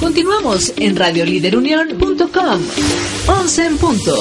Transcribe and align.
Continuamos 0.00 0.72
en 0.76 0.96
radioliderunión.com. 0.96 2.60
11 3.26 3.66
en 3.66 3.78
punto. 3.78 4.14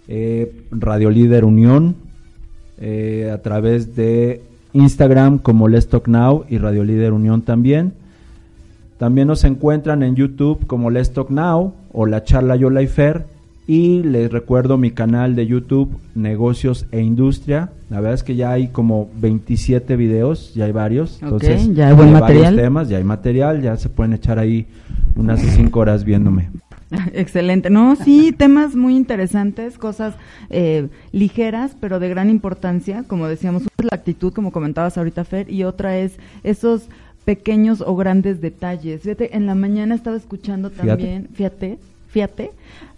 eh, 0.09 0.65
Radio 0.73 1.11
Líder 1.11 1.45
Unión, 1.45 1.95
eh, 2.81 3.31
a 3.33 3.41
través 3.41 3.95
de 3.95 4.43
Instagram 4.73 5.39
como 5.39 5.69
Let's 5.69 5.87
Talk 5.89 6.09
Now 6.09 6.45
y 6.49 6.59
Radio 6.59 6.83
Líder 6.83 7.13
Unión 7.13 7.43
también. 7.43 7.93
También 8.99 9.29
nos 9.29 9.45
encuentran 9.45 10.03
en 10.03 10.17
YouTube 10.17 10.67
como 10.67 10.91
Let's 10.91 11.13
Talk 11.13 11.31
Now 11.31 11.73
o 11.93 12.05
La 12.05 12.25
Charla 12.25 12.57
Yo 12.57 12.69
Fer 12.89 13.27
y 13.67 14.03
les 14.03 14.31
recuerdo 14.31 14.77
mi 14.77 14.91
canal 14.91 15.37
de 15.37 15.47
YouTube, 15.47 15.97
Negocios 16.15 16.87
e 16.91 17.01
Industria. 17.01 17.71
La 17.91 18.01
verdad 18.01 18.15
es 18.15 18.23
que 18.23 18.35
ya 18.35 18.51
hay 18.51 18.69
como 18.69 19.09
27 19.21 19.97
videos, 19.97 20.53
ya 20.55 20.65
hay 20.65 20.73
varios. 20.73 21.23
Entonces, 21.23 21.73
ya 21.75 21.89
hay 21.89 21.95
buen 21.95 22.13
material. 22.13 22.57
temas, 22.57 22.89
ya 22.89 22.99
hay 22.99 23.05
material, 23.05 23.63
ya 23.63 23.77
se 23.77 23.89
pueden 23.89 24.15
echar 24.15 24.39
ahí 24.39 24.67
unas 25.15 25.41
5 25.41 25.79
horas 25.79 26.05
viéndome. 26.05 26.51
Excelente. 27.15 27.71
No, 27.71 27.97
sí, 27.97 28.33
temas 28.33 28.75
muy 28.75 28.97
interesantes, 28.97 29.79
cosas 29.79 30.15
eh, 30.51 30.89
ligeras, 31.13 31.77
pero 31.81 32.01
de 32.01 32.09
gran 32.09 32.31
importancia. 32.31 33.05
Como 33.07 33.29
decíamos, 33.29 33.63
una 33.63 33.71
es 33.79 33.85
la 33.85 33.97
actitud, 33.97 34.33
como 34.33 34.53
comentabas 34.53 34.99
ahorita, 34.99 35.25
Fer, 35.25 35.51
y 35.51 35.65
otra 35.65 35.99
es 35.99 36.19
esos 36.43 36.89
pequeños 37.25 37.81
o 37.81 37.95
grandes 37.97 38.41
detalles. 38.41 39.03
Fíjate, 39.03 39.37
en 39.37 39.47
la 39.47 39.55
mañana 39.55 39.95
estaba 39.95 40.17
escuchando 40.17 40.71
también, 40.71 41.29
fíjate, 41.33 41.79
fíjate, 41.79 41.92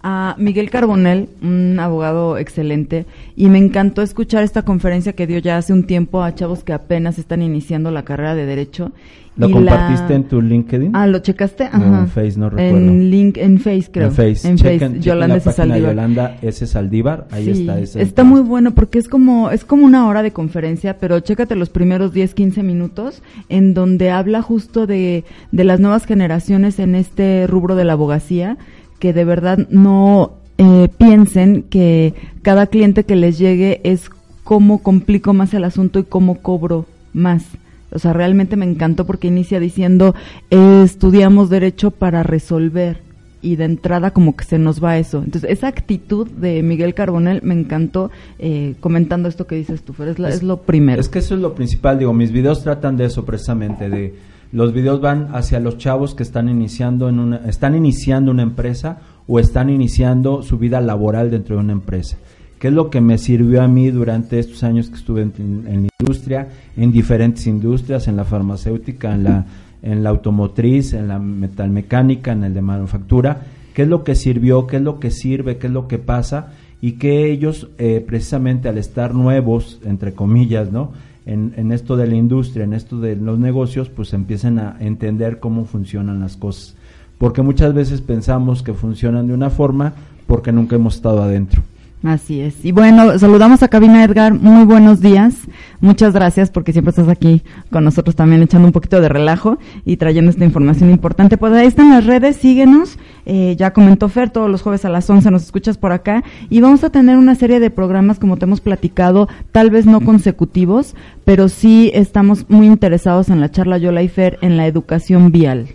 a 0.02 0.34
Miguel 0.38 0.70
Carbonel, 0.70 1.28
un 1.42 1.78
abogado 1.80 2.36
excelente, 2.36 3.06
y 3.36 3.48
me 3.48 3.58
encantó 3.58 4.02
escuchar 4.02 4.42
esta 4.42 4.62
conferencia 4.62 5.14
que 5.14 5.26
dio 5.26 5.38
ya 5.38 5.56
hace 5.56 5.72
un 5.72 5.84
tiempo 5.84 6.22
a 6.22 6.34
chavos 6.34 6.62
que 6.62 6.72
apenas 6.72 7.18
están 7.18 7.42
iniciando 7.42 7.90
la 7.90 8.04
carrera 8.04 8.34
de 8.34 8.44
Derecho. 8.44 8.92
¿Lo 9.36 9.50
compartiste 9.50 10.14
en 10.14 10.24
tu 10.24 10.40
LinkedIn? 10.40 10.94
Ah, 10.94 11.08
¿lo 11.08 11.18
checaste? 11.18 11.64
Ajá. 11.64 12.00
en 12.00 12.08
Face, 12.08 12.38
no 12.38 12.50
recuerdo. 12.50 12.76
En, 12.76 13.10
link, 13.10 13.36
en 13.36 13.58
Face, 13.58 13.88
creo. 13.90 14.08
En 14.08 14.12
Face. 14.12 14.48
En 14.48 14.58
Face. 14.58 15.00
Yolanda 15.00 15.36
S. 15.36 15.52
Saldívar. 15.52 15.90
Yolanda 15.90 16.38
S. 16.42 16.66
Saldívar, 16.66 17.26
ahí 17.32 17.50
está. 17.50 17.80
Ese 17.80 18.02
está 18.02 18.22
muy 18.22 18.42
bueno 18.42 18.74
porque 18.74 18.98
es 18.98 19.08
como, 19.08 19.50
es 19.50 19.64
como 19.64 19.86
una 19.86 20.06
hora 20.06 20.22
de 20.22 20.32
conferencia, 20.32 20.98
pero 20.98 21.18
chécate 21.18 21.56
los 21.56 21.70
primeros 21.70 22.12
10, 22.12 22.34
15 22.34 22.62
minutos 22.62 23.22
en 23.48 23.74
donde 23.74 24.10
habla 24.10 24.40
justo 24.40 24.86
de, 24.86 25.24
de 25.50 25.64
las 25.64 25.80
nuevas 25.80 26.04
generaciones 26.04 26.78
en 26.78 26.94
este 26.94 27.46
rubro 27.48 27.74
de 27.74 27.84
la 27.84 27.94
abogacía 27.94 28.56
que 28.98 29.12
de 29.12 29.24
verdad 29.24 29.66
no 29.70 30.32
eh, 30.58 30.88
piensen 30.98 31.62
que 31.62 32.14
cada 32.42 32.66
cliente 32.66 33.04
que 33.04 33.16
les 33.16 33.38
llegue 33.38 33.80
es 33.84 34.10
cómo 34.44 34.82
complico 34.82 35.32
más 35.32 35.54
el 35.54 35.64
asunto 35.64 35.98
y 35.98 36.04
cómo 36.04 36.36
cobro 36.40 36.86
más. 37.12 37.44
O 37.90 37.98
sea, 37.98 38.12
realmente 38.12 38.56
me 38.56 38.66
encantó 38.66 39.06
porque 39.06 39.28
inicia 39.28 39.60
diciendo, 39.60 40.14
estudiamos 40.50 41.48
derecho 41.48 41.90
para 41.92 42.22
resolver 42.24 43.02
y 43.44 43.56
de 43.56 43.64
entrada 43.64 44.10
como 44.10 44.34
que 44.34 44.44
se 44.44 44.58
nos 44.58 44.82
va 44.82 44.98
eso. 44.98 45.18
Entonces, 45.18 45.50
esa 45.50 45.68
actitud 45.68 46.28
de 46.28 46.62
Miguel 46.62 46.94
Carbonel 46.94 47.40
me 47.42 47.54
encantó 47.54 48.10
eh, 48.38 48.74
comentando 48.80 49.28
esto 49.28 49.46
que 49.46 49.54
dices 49.54 49.82
tú, 49.82 49.92
Fer, 49.92 50.08
es, 50.08 50.18
es, 50.18 50.42
lo 50.42 50.62
primero. 50.62 51.00
Es 51.00 51.08
que 51.08 51.18
eso 51.18 51.34
es 51.34 51.40
lo 51.40 51.54
principal, 51.54 51.98
digo, 51.98 52.12
mis 52.14 52.32
videos 52.32 52.62
tratan 52.62 52.96
de 52.96 53.04
eso 53.04 53.24
precisamente, 53.24 53.88
de 53.90 54.14
los 54.54 54.72
videos 54.72 55.00
van 55.00 55.34
hacia 55.34 55.58
los 55.58 55.78
chavos 55.78 56.14
que 56.14 56.22
están 56.22 56.48
iniciando 56.48 57.08
en 57.08 57.18
una, 57.18 57.36
están 57.38 57.74
iniciando 57.74 58.30
una 58.30 58.44
empresa 58.44 59.00
o 59.26 59.40
están 59.40 59.68
iniciando 59.68 60.44
su 60.44 60.58
vida 60.58 60.80
laboral 60.80 61.28
dentro 61.28 61.56
de 61.56 61.62
una 61.62 61.72
empresa. 61.72 62.18
¿Qué 62.60 62.68
es 62.68 62.74
lo 62.74 62.88
que 62.88 63.00
me 63.00 63.18
sirvió 63.18 63.62
a 63.62 63.66
mí 63.66 63.90
durante 63.90 64.38
estos 64.38 64.62
años 64.62 64.90
que 64.90 64.94
estuve 64.94 65.22
en, 65.22 65.64
la 65.64 65.88
industria, 66.00 66.48
en 66.76 66.92
diferentes 66.92 67.48
industrias, 67.48 68.06
en 68.06 68.14
la 68.14 68.22
farmacéutica, 68.22 69.12
en 69.12 69.24
la, 69.24 69.44
en 69.82 70.04
la 70.04 70.10
automotriz, 70.10 70.92
en 70.92 71.08
la 71.08 71.18
metalmecánica, 71.18 72.30
en 72.30 72.44
el 72.44 72.54
de 72.54 72.62
manufactura? 72.62 73.42
¿Qué 73.74 73.82
es 73.82 73.88
lo 73.88 74.04
que 74.04 74.14
sirvió? 74.14 74.68
¿Qué 74.68 74.76
es 74.76 74.82
lo 74.82 75.00
que 75.00 75.10
sirve? 75.10 75.58
¿Qué 75.58 75.66
es 75.66 75.72
lo 75.72 75.88
que 75.88 75.98
pasa? 75.98 76.52
Y 76.80 76.92
que 76.92 77.28
ellos, 77.28 77.70
eh, 77.78 78.04
precisamente 78.06 78.68
al 78.68 78.78
estar 78.78 79.14
nuevos, 79.14 79.80
entre 79.84 80.14
comillas, 80.14 80.70
¿no? 80.70 80.92
En, 81.26 81.72
esto 81.72 81.96
de 81.96 82.06
la 82.06 82.16
industria, 82.16 82.64
en 82.64 82.74
esto 82.74 83.00
de 83.00 83.16
los 83.16 83.38
negocios, 83.38 83.88
pues 83.88 84.12
empiecen 84.12 84.58
a 84.58 84.76
entender 84.80 85.40
cómo 85.40 85.64
funcionan 85.64 86.20
las 86.20 86.36
cosas. 86.36 86.76
Porque 87.18 87.42
muchas 87.42 87.72
veces 87.72 88.00
pensamos 88.00 88.62
que 88.62 88.74
funcionan 88.74 89.28
de 89.28 89.34
una 89.34 89.50
forma 89.50 89.94
porque 90.26 90.52
nunca 90.52 90.76
hemos 90.76 90.96
estado 90.96 91.22
adentro. 91.22 91.62
Así 92.04 92.38
es. 92.42 92.62
Y 92.66 92.70
bueno, 92.70 93.18
saludamos 93.18 93.62
a 93.62 93.68
Cabina 93.68 94.04
Edgar. 94.04 94.34
Muy 94.34 94.66
buenos 94.66 95.00
días. 95.00 95.36
Muchas 95.80 96.12
gracias 96.12 96.50
porque 96.50 96.72
siempre 96.72 96.90
estás 96.90 97.08
aquí 97.08 97.42
con 97.70 97.82
nosotros 97.82 98.14
también 98.14 98.42
echando 98.42 98.68
un 98.68 98.72
poquito 98.72 99.00
de 99.00 99.08
relajo 99.08 99.58
y 99.86 99.96
trayendo 99.96 100.30
esta 100.30 100.44
información 100.44 100.90
importante. 100.90 101.38
Pues 101.38 101.54
ahí 101.54 101.66
están 101.66 101.88
las 101.88 102.04
redes, 102.04 102.36
síguenos. 102.36 102.98
Eh, 103.24 103.56
ya 103.58 103.72
comentó 103.72 104.10
Fer, 104.10 104.28
todos 104.28 104.50
los 104.50 104.60
jueves 104.60 104.84
a 104.84 104.90
las 104.90 105.08
11 105.08 105.30
nos 105.30 105.44
escuchas 105.44 105.78
por 105.78 105.92
acá. 105.92 106.22
Y 106.50 106.60
vamos 106.60 106.84
a 106.84 106.90
tener 106.90 107.16
una 107.16 107.36
serie 107.36 107.58
de 107.58 107.70
programas, 107.70 108.18
como 108.18 108.36
te 108.36 108.44
hemos 108.44 108.60
platicado, 108.60 109.26
tal 109.50 109.70
vez 109.70 109.86
no 109.86 110.02
consecutivos, 110.02 110.94
pero 111.24 111.48
sí 111.48 111.90
estamos 111.94 112.44
muy 112.50 112.66
interesados 112.66 113.30
en 113.30 113.40
la 113.40 113.50
charla 113.50 113.78
Yola 113.78 114.02
y 114.02 114.08
Fer 114.08 114.38
en 114.42 114.58
la 114.58 114.66
educación 114.66 115.32
vial 115.32 115.68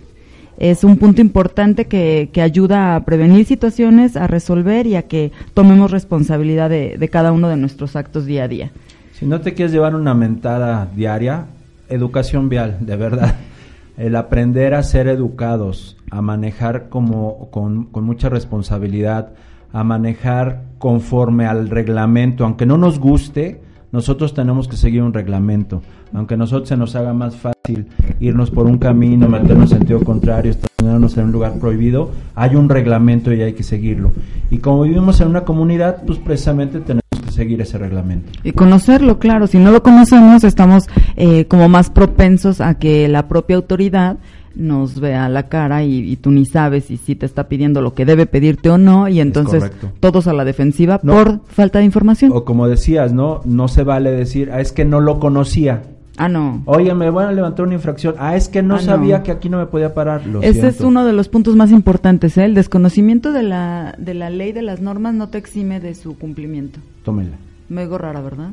es 0.60 0.84
un 0.84 0.98
punto 0.98 1.22
importante 1.22 1.86
que, 1.86 2.28
que, 2.32 2.42
ayuda 2.42 2.94
a 2.94 3.04
prevenir 3.04 3.46
situaciones, 3.46 4.14
a 4.16 4.26
resolver 4.26 4.86
y 4.86 4.94
a 4.94 5.08
que 5.08 5.32
tomemos 5.54 5.90
responsabilidad 5.90 6.68
de, 6.68 6.98
de, 6.98 7.08
cada 7.08 7.32
uno 7.32 7.48
de 7.48 7.56
nuestros 7.56 7.96
actos 7.96 8.26
día 8.26 8.44
a 8.44 8.48
día. 8.48 8.70
Si 9.14 9.24
no 9.26 9.40
te 9.40 9.54
quieres 9.54 9.72
llevar 9.72 9.94
una 9.94 10.12
mentada 10.12 10.86
diaria, 10.94 11.46
educación 11.88 12.50
vial, 12.50 12.76
de 12.80 12.96
verdad. 12.96 13.34
El 13.96 14.16
aprender 14.16 14.74
a 14.74 14.82
ser 14.82 15.08
educados, 15.08 15.96
a 16.10 16.20
manejar 16.20 16.90
como, 16.90 17.50
con, 17.50 17.86
con 17.86 18.04
mucha 18.04 18.28
responsabilidad, 18.28 19.32
a 19.72 19.82
manejar 19.82 20.62
conforme 20.78 21.46
al 21.46 21.70
reglamento, 21.70 22.44
aunque 22.44 22.66
no 22.66 22.76
nos 22.76 22.98
guste, 22.98 23.60
nosotros 23.92 24.34
tenemos 24.34 24.68
que 24.68 24.76
seguir 24.76 25.02
un 25.02 25.12
reglamento. 25.12 25.82
Aunque 26.12 26.34
a 26.34 26.36
nosotros 26.36 26.68
se 26.68 26.76
nos 26.76 26.94
haga 26.96 27.12
más 27.12 27.36
fácil 27.36 27.86
irnos 28.20 28.50
por 28.50 28.66
un 28.66 28.78
camino, 28.78 29.28
meternos 29.28 29.72
en 29.72 29.78
sentido 29.78 30.00
contrario, 30.00 30.52
estacionarnos 30.52 31.16
en 31.16 31.24
un 31.24 31.32
lugar 31.32 31.54
prohibido, 31.58 32.10
hay 32.34 32.56
un 32.56 32.68
reglamento 32.68 33.32
y 33.32 33.42
hay 33.42 33.52
que 33.52 33.62
seguirlo. 33.62 34.12
Y 34.50 34.58
como 34.58 34.82
vivimos 34.82 35.20
en 35.20 35.28
una 35.28 35.42
comunidad, 35.42 36.02
pues 36.06 36.18
precisamente 36.18 36.80
tenemos 36.80 37.02
que 37.24 37.32
seguir 37.32 37.60
ese 37.60 37.78
reglamento. 37.78 38.32
Y 38.44 38.52
conocerlo, 38.52 39.18
claro. 39.18 39.46
Si 39.46 39.58
no 39.58 39.70
lo 39.70 39.82
conocemos, 39.82 40.44
estamos 40.44 40.84
eh, 41.16 41.46
como 41.46 41.68
más 41.68 41.90
propensos 41.90 42.60
a 42.60 42.74
que 42.74 43.08
la 43.08 43.28
propia 43.28 43.56
autoridad 43.56 44.18
nos 44.54 45.00
vea 45.00 45.28
la 45.28 45.48
cara 45.48 45.84
y, 45.84 46.12
y, 46.12 46.16
tú 46.16 46.30
ni 46.30 46.44
sabes 46.44 46.86
si, 46.86 46.96
si 46.96 47.14
te 47.14 47.26
está 47.26 47.48
pidiendo 47.48 47.80
lo 47.82 47.94
que 47.94 48.04
debe 48.04 48.26
pedirte 48.26 48.70
o 48.70 48.78
no 48.78 49.08
y 49.08 49.20
entonces 49.20 49.70
todos 50.00 50.26
a 50.26 50.32
la 50.32 50.44
defensiva 50.44 51.00
no, 51.02 51.12
por 51.12 51.40
falta 51.46 51.78
de 51.78 51.84
información. 51.84 52.32
O 52.34 52.44
como 52.44 52.68
decías, 52.68 53.12
¿no? 53.12 53.40
No 53.44 53.68
se 53.68 53.84
vale 53.84 54.10
decir, 54.10 54.50
ah, 54.52 54.60
es 54.60 54.72
que 54.72 54.84
no 54.84 55.00
lo 55.00 55.20
conocía. 55.20 55.82
Ah, 56.16 56.28
no. 56.28 56.62
Oye, 56.66 56.92
me 56.94 57.08
van 57.08 57.28
a 57.28 57.32
levantar 57.32 57.64
una 57.64 57.74
infracción. 57.74 58.14
Ah, 58.18 58.36
es 58.36 58.48
que 58.48 58.62
no 58.62 58.74
ah, 58.74 58.80
sabía 58.80 59.18
no. 59.18 59.24
que 59.24 59.30
aquí 59.30 59.48
no 59.48 59.58
me 59.58 59.66
podía 59.66 59.94
parar. 59.94 60.26
Lo 60.26 60.42
Ese 60.42 60.52
siento. 60.52 60.68
es 60.68 60.80
uno 60.82 61.06
de 61.06 61.14
los 61.14 61.28
puntos 61.28 61.56
más 61.56 61.70
importantes, 61.70 62.36
¿eh? 62.36 62.44
El 62.44 62.54
desconocimiento 62.54 63.32
de 63.32 63.42
la, 63.42 63.94
de 63.96 64.12
la 64.12 64.28
ley, 64.28 64.52
de 64.52 64.60
las 64.60 64.82
normas, 64.82 65.14
no 65.14 65.28
te 65.30 65.38
exime 65.38 65.80
de 65.80 65.94
su 65.94 66.18
cumplimiento. 66.18 66.78
Tómela. 67.04 67.36
Me 67.70 67.86
rara, 67.86 68.20
¿verdad? 68.20 68.50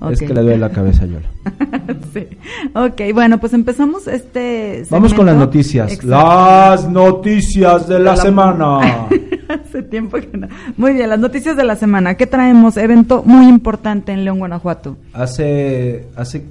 Okay. 0.00 0.12
Es 0.12 0.20
que 0.20 0.34
le 0.34 0.42
duele 0.42 0.58
la 0.58 0.70
cabeza 0.70 1.04
a 1.04 1.06
Yola. 1.06 1.28
sí. 2.12 2.26
Ok, 2.74 3.12
bueno, 3.12 3.38
pues 3.38 3.52
empezamos 3.52 4.06
este. 4.06 4.84
Segmento. 4.84 4.94
Vamos 4.94 5.14
con 5.14 5.26
las 5.26 5.36
noticias. 5.36 5.92
Exacto. 5.92 6.08
Las 6.08 6.88
noticias 6.88 7.88
de, 7.88 7.94
de 7.94 8.00
la, 8.00 8.10
la, 8.12 8.16
semana. 8.16 8.78
Hace 9.48 9.82
tiempo 9.82 10.18
que 10.18 10.36
no. 10.36 10.46
Muy 10.76 10.92
bien, 10.92 11.08
las 11.08 11.18
noticias 11.18 11.56
de 11.56 11.64
la 11.64 11.74
semana. 11.74 12.14
¿Qué 12.14 12.26
traemos? 12.26 12.76
Evento 12.76 13.22
muy 13.24 13.48
importante 13.48 14.12
en 14.12 14.24
León, 14.24 14.38
Guanajuato. 14.38 14.96
Hace. 15.12 16.06
hace 16.14 16.44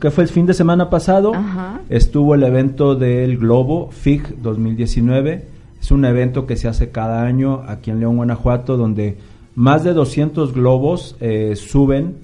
¿Qué 0.00 0.10
fue 0.10 0.24
el 0.24 0.30
fin 0.30 0.46
de 0.46 0.54
semana 0.54 0.90
pasado? 0.90 1.34
Ajá. 1.34 1.80
Estuvo 1.88 2.34
el 2.34 2.42
evento 2.42 2.96
del 2.96 3.38
Globo 3.38 3.90
FIG 3.90 4.40
2019. 4.40 5.44
Es 5.80 5.90
un 5.90 6.04
evento 6.04 6.46
que 6.46 6.56
se 6.56 6.66
hace 6.66 6.90
cada 6.90 7.22
año 7.22 7.62
aquí 7.68 7.90
en 7.90 8.00
León, 8.00 8.16
Guanajuato, 8.16 8.76
donde 8.76 9.18
más 9.54 9.84
de 9.84 9.92
200 9.92 10.52
globos 10.52 11.16
eh, 11.20 11.54
suben 11.56 12.23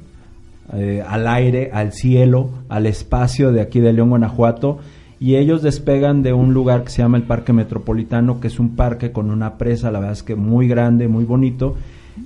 eh, 0.72 1.02
al 1.06 1.26
aire, 1.26 1.70
al 1.72 1.92
cielo, 1.92 2.50
al 2.68 2.86
espacio 2.86 3.52
de 3.52 3.60
aquí 3.60 3.80
de 3.80 3.92
León, 3.92 4.10
Guanajuato, 4.10 4.78
y 5.18 5.36
ellos 5.36 5.62
despegan 5.62 6.22
de 6.22 6.32
un 6.32 6.54
lugar 6.54 6.84
que 6.84 6.90
se 6.90 7.02
llama 7.02 7.18
el 7.18 7.24
Parque 7.24 7.52
Metropolitano, 7.52 8.40
que 8.40 8.48
es 8.48 8.58
un 8.58 8.76
parque 8.76 9.12
con 9.12 9.30
una 9.30 9.58
presa, 9.58 9.90
la 9.90 10.00
verdad 10.00 10.14
es 10.14 10.22
que 10.22 10.36
muy 10.36 10.68
grande, 10.68 11.08
muy 11.08 11.24
bonito, 11.24 11.76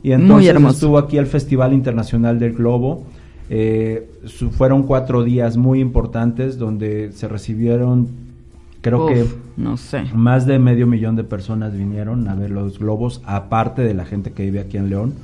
y 0.03 0.13
entonces 0.13 0.55
estuvo 0.57 0.99
aquí 0.99 1.17
el 1.17 1.27
Festival 1.27 1.73
Internacional 1.73 2.39
del 2.39 2.53
Globo, 2.53 3.05
eh, 3.51 4.11
su, 4.25 4.51
fueron 4.51 4.85
cuatro 4.85 5.23
días 5.23 5.57
muy 5.57 5.81
importantes 5.81 6.59
donde 6.59 7.13
se 7.13 7.29
recibieron 7.29 8.09
creo 8.81 9.05
Uf, 9.07 9.13
que 9.13 9.25
no 9.57 9.77
sé. 9.77 10.05
más 10.15 10.47
de 10.47 10.59
medio 10.59 10.87
millón 10.87 11.17
de 11.17 11.25
personas 11.25 11.77
vinieron 11.77 12.29
a 12.29 12.35
ver 12.35 12.51
los 12.51 12.79
globos, 12.79 13.23
aparte 13.25 13.83
de 13.83 13.95
la 13.95 14.05
gente 14.05 14.33
que 14.33 14.45
vive 14.45 14.61
aquí 14.61 14.77
en 14.77 14.91
León. 14.91 15.15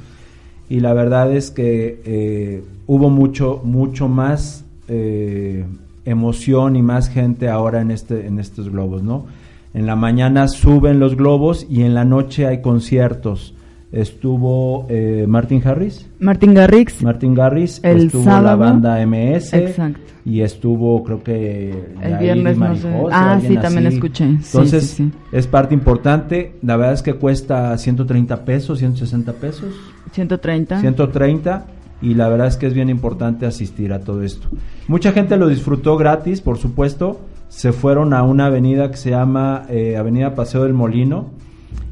Y 0.71 0.79
la 0.81 0.95
verdad 0.95 1.35
es 1.35 1.51
que 1.51 2.01
eh, 2.05 2.63
hubo 2.87 3.11
mucho, 3.11 3.61
mucho 3.65 4.09
más 4.09 4.65
eh, 4.87 5.65
emoción 6.05 6.77
y 6.77 6.83
más 6.83 7.09
gente 7.09 7.49
ahora 7.49 7.81
en, 7.81 7.91
este, 7.91 8.27
en 8.29 8.39
estos 8.39 8.71
globos, 8.71 9.03
¿no? 9.03 9.27
En 9.75 9.87
la 9.87 9.97
mañana 9.97 10.47
suben 10.47 11.01
los 11.01 11.17
globos 11.17 11.67
y 11.69 11.83
en 11.83 11.95
la 11.95 12.05
noche 12.05 12.47
hay 12.47 12.63
conciertos. 12.63 13.53
Estuvo 13.93 14.87
eh, 14.89 15.25
Martin 15.27 15.63
Harris. 15.67 16.09
Martin 16.21 16.55
Garrix. 16.55 17.03
Martin 17.03 17.35
Garrix. 17.35 17.81
El 17.83 18.07
estuvo 18.07 18.23
sábado. 18.23 18.45
la 18.45 18.57
banda 18.57 19.05
MS. 19.05 19.53
Exacto. 19.55 20.01
Y 20.25 20.43
estuvo, 20.43 21.03
creo 21.03 21.23
que. 21.23 21.71
El 22.01 22.19
viernes 22.19 22.57
no 22.57 22.75
sé. 22.77 22.89
Ah, 23.11 23.41
sí, 23.41 23.57
también 23.57 23.87
así. 23.89 23.97
escuché. 23.97 24.25
Entonces, 24.25 24.85
sí, 24.85 24.97
sí, 24.97 25.11
sí. 25.11 25.13
es 25.33 25.47
parte 25.49 25.75
importante. 25.75 26.53
La 26.63 26.77
verdad 26.77 26.95
es 26.95 27.03
que 27.03 27.15
cuesta 27.15 27.77
130 27.77 28.45
pesos, 28.45 28.79
160 28.79 29.33
pesos. 29.33 29.75
130. 30.13 30.81
130 30.81 31.65
y 32.03 32.15
la 32.15 32.29
verdad 32.29 32.47
es 32.47 32.57
que 32.57 32.67
es 32.67 32.75
bien 32.75 32.89
importante 32.89 33.47
asistir 33.47 33.93
a 33.93 34.01
todo 34.01 34.23
esto. 34.23 34.49
Mucha 34.89 35.13
gente 35.13 35.37
lo 35.37 35.49
disfrutó 35.49 35.97
gratis, 35.97 36.41
por 36.41 36.59
supuesto. 36.59 37.21
Se 37.49 37.73
fueron 37.73 38.15
a 38.15 38.23
una 38.23 38.47
avenida 38.47 38.91
que 38.91 38.97
se 38.97 39.11
llama 39.11 39.67
eh, 39.69 39.97
Avenida 39.97 40.35
Paseo 40.35 40.63
del 40.63 40.75
Molino 40.75 41.31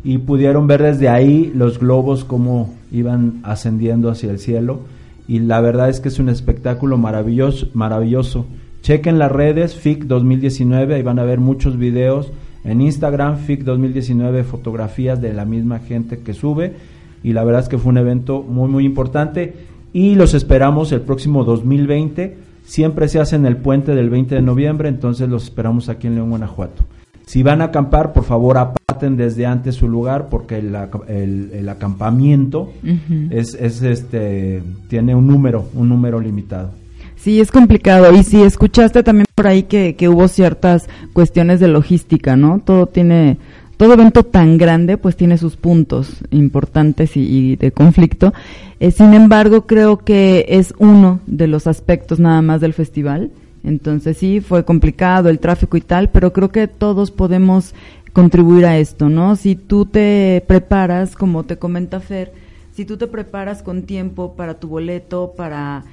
y 0.05 0.19
pudieron 0.19 0.67
ver 0.67 0.83
desde 0.83 1.09
ahí 1.09 1.53
los 1.55 1.79
globos 1.79 2.25
como 2.25 2.75
iban 2.91 3.41
ascendiendo 3.43 4.11
hacia 4.11 4.31
el 4.31 4.39
cielo 4.39 4.81
y 5.27 5.41
la 5.41 5.61
verdad 5.61 5.91
es 5.91 6.01
que 6.01 6.09
es 6.09 6.19
un 6.19 6.31
espectáculo 6.31 6.97
maravilloso, 6.97 7.69
maravilloso. 7.75 8.47
Chequen 8.81 9.19
las 9.19 9.31
redes 9.31 9.75
FIC 9.75 10.05
2019, 10.05 10.95
ahí 10.95 11.03
van 11.03 11.19
a 11.19 11.25
ver 11.25 11.39
muchos 11.39 11.77
videos 11.77 12.33
en 12.65 12.81
Instagram 12.81 13.37
FIC 13.37 13.65
2019, 13.65 14.45
fotografías 14.45 15.21
de 15.21 15.35
la 15.35 15.45
misma 15.45 15.81
gente 15.81 16.21
que 16.21 16.33
sube 16.33 16.75
y 17.23 17.33
la 17.33 17.45
verdad 17.45 17.63
es 17.63 17.69
que 17.69 17.79
fue 17.79 17.91
un 17.91 17.99
evento 17.99 18.43
muy 18.43 18.69
muy 18.69 18.85
importante 18.87 19.55
y 19.93 20.15
los 20.15 20.35
esperamos 20.35 20.93
el 20.93 21.03
próximo 21.03 21.45
2020. 21.45 22.39
Siempre 22.65 23.09
se 23.09 23.21
hace 23.21 23.37
en 23.37 23.47
el 23.47 23.57
puente 23.57 23.95
del 23.95 24.11
20 24.11 24.35
de 24.35 24.43
noviembre, 24.43 24.89
entonces 24.89 25.29
los 25.29 25.45
esperamos 25.45 25.89
aquí 25.89 26.07
en 26.07 26.15
León, 26.15 26.31
Guanajuato. 26.31 26.85
Si 27.27 27.43
van 27.43 27.63
a 27.63 27.67
acampar, 27.67 28.13
por 28.13 28.25
favor 28.25 28.78
aparten 28.99 29.17
desde 29.17 29.47
antes 29.47 29.77
su 29.77 29.89
lugar 29.89 30.29
porque 30.29 30.59
el, 30.59 30.77
el, 31.09 31.51
el 31.53 31.69
acampamiento 31.69 32.73
uh 32.83 32.87
-huh. 32.87 33.29
es, 33.31 33.55
es, 33.55 33.83
este 33.83 34.63
tiene 34.89 35.15
un 35.15 35.27
número, 35.27 35.67
un 35.75 35.89
número 35.89 36.21
limitado. 36.21 36.71
Sí, 37.17 37.41
es 37.41 37.51
complicado. 37.51 38.13
Y 38.15 38.23
si 38.23 38.43
escuchaste 38.43 39.03
también 39.03 39.27
por 39.35 39.47
ahí 39.47 39.65
que, 39.65 39.95
que 39.97 40.09
hubo 40.09 40.29
ciertas 40.29 40.89
cuestiones 41.13 41.61
de 41.61 41.69
logística, 41.69 42.37
¿no? 42.37 42.61
Todo 42.65 42.87
tiene 42.87 43.37
todo 43.77 43.93
evento 43.95 44.25
tan 44.25 44.59
grande 44.59 44.97
pues 44.97 45.17
tiene 45.17 45.39
sus 45.39 45.55
puntos 45.57 46.17
importantes 46.33 47.17
y, 47.17 47.21
y 47.21 47.57
de 47.57 47.71
conflicto. 47.71 48.33
Eh, 48.81 48.91
sin 48.91 49.15
embargo, 49.15 49.67
creo 49.67 49.99
que 49.99 50.47
es 50.49 50.75
uno 50.79 51.21
de 51.27 51.47
los 51.47 51.67
aspectos 51.67 52.19
nada 52.19 52.43
más 52.43 52.61
del 52.61 52.73
festival. 52.73 53.31
Entonces 53.65 54.17
sí, 54.17 54.41
fue 54.41 54.65
complicado 54.65 55.29
el 55.29 55.39
tráfico 55.39 55.77
y 55.77 55.81
tal, 55.81 56.09
pero 56.11 56.33
creo 56.33 56.49
que 56.51 56.69
todos 56.69 57.11
podemos 57.11 57.75
contribuir 58.19 58.67
a 58.67 58.79
esto, 58.79 59.09
¿no? 59.09 59.37
Si 59.37 59.55
tú 59.55 59.87
te 59.87 60.43
preparas, 60.49 61.15
como 61.15 61.45
te 61.45 61.57
comenta 61.57 62.01
Fer, 62.01 62.33
si 62.73 62.85
tú 62.85 62.97
te 62.97 63.07
preparas 63.07 63.63
con 63.63 63.85
tiempo 63.85 64.35
para 64.35 64.59
tu 64.59 64.67
boleto, 64.67 65.35
para 65.37 65.85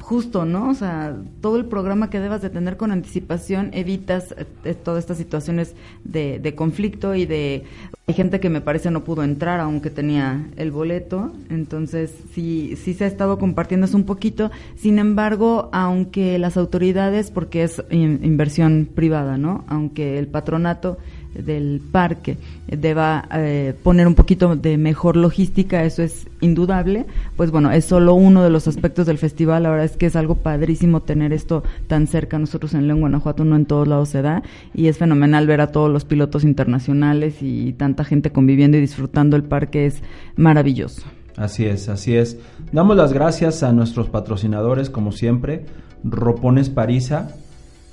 justo, 0.00 0.44
¿no? 0.44 0.70
O 0.70 0.74
sea, 0.74 1.16
todo 1.40 1.56
el 1.56 1.66
programa 1.66 2.10
que 2.10 2.18
debas 2.18 2.42
de 2.42 2.50
tener 2.50 2.76
con 2.76 2.90
anticipación 2.90 3.70
evitas 3.72 4.34
eh, 4.64 4.74
todas 4.74 4.98
estas 4.98 5.16
situaciones 5.16 5.74
de, 6.02 6.40
de, 6.40 6.54
conflicto 6.56 7.14
y 7.14 7.24
de... 7.24 7.62
Hay 8.08 8.14
gente 8.14 8.40
que 8.40 8.50
me 8.50 8.60
parece 8.60 8.90
no 8.90 9.04
pudo 9.04 9.22
entrar 9.22 9.60
aunque 9.60 9.90
tenía 9.90 10.48
el 10.56 10.72
boleto, 10.72 11.32
entonces 11.50 12.12
sí, 12.34 12.74
sí 12.76 12.94
se 12.94 13.04
ha 13.04 13.06
estado 13.06 13.38
compartiendo 13.38 13.86
un 13.94 14.04
poquito. 14.04 14.50
Sin 14.74 14.98
embargo, 14.98 15.70
aunque 15.72 16.36
las 16.40 16.56
autoridades, 16.56 17.30
porque 17.30 17.62
es 17.62 17.82
in, 17.90 18.20
inversión 18.24 18.88
privada, 18.92 19.38
¿no? 19.38 19.64
Aunque 19.68 20.18
el 20.18 20.26
patronato 20.26 20.98
del 21.34 21.80
parque 21.92 22.36
deba 22.66 23.28
eh, 23.32 23.74
poner 23.82 24.06
un 24.06 24.14
poquito 24.14 24.56
de 24.56 24.78
mejor 24.78 25.16
logística, 25.16 25.84
eso 25.84 26.02
es 26.02 26.26
indudable, 26.40 27.06
pues 27.36 27.50
bueno, 27.50 27.70
es 27.70 27.84
solo 27.84 28.14
uno 28.14 28.42
de 28.42 28.50
los 28.50 28.68
aspectos 28.68 29.06
del 29.06 29.18
festival, 29.18 29.64
verdad 29.64 29.84
es 29.84 29.96
que 29.96 30.06
es 30.06 30.16
algo 30.16 30.36
padrísimo 30.36 31.00
tener 31.00 31.32
esto 31.32 31.62
tan 31.86 32.06
cerca, 32.06 32.38
nosotros 32.38 32.74
en 32.74 32.86
León, 32.86 33.00
Guanajuato 33.00 33.44
no 33.44 33.56
en 33.56 33.66
todos 33.66 33.86
lados 33.88 34.08
se 34.08 34.22
da 34.22 34.42
y 34.74 34.88
es 34.88 34.98
fenomenal 34.98 35.46
ver 35.46 35.60
a 35.60 35.72
todos 35.72 35.90
los 35.90 36.04
pilotos 36.04 36.44
internacionales 36.44 37.36
y 37.40 37.72
tanta 37.72 38.04
gente 38.04 38.30
conviviendo 38.30 38.76
y 38.76 38.80
disfrutando. 38.80 39.36
El 39.36 39.44
parque, 39.44 39.86
es 39.86 40.02
maravilloso. 40.36 41.02
Así 41.36 41.64
es, 41.64 41.88
así 41.88 42.16
es. 42.16 42.38
Damos 42.72 42.96
las 42.96 43.12
gracias 43.12 43.62
a 43.62 43.72
nuestros 43.72 44.08
patrocinadores, 44.08 44.90
como 44.90 45.12
siempre, 45.12 45.64
Ropones 46.04 46.70
Parisa, 46.70 47.34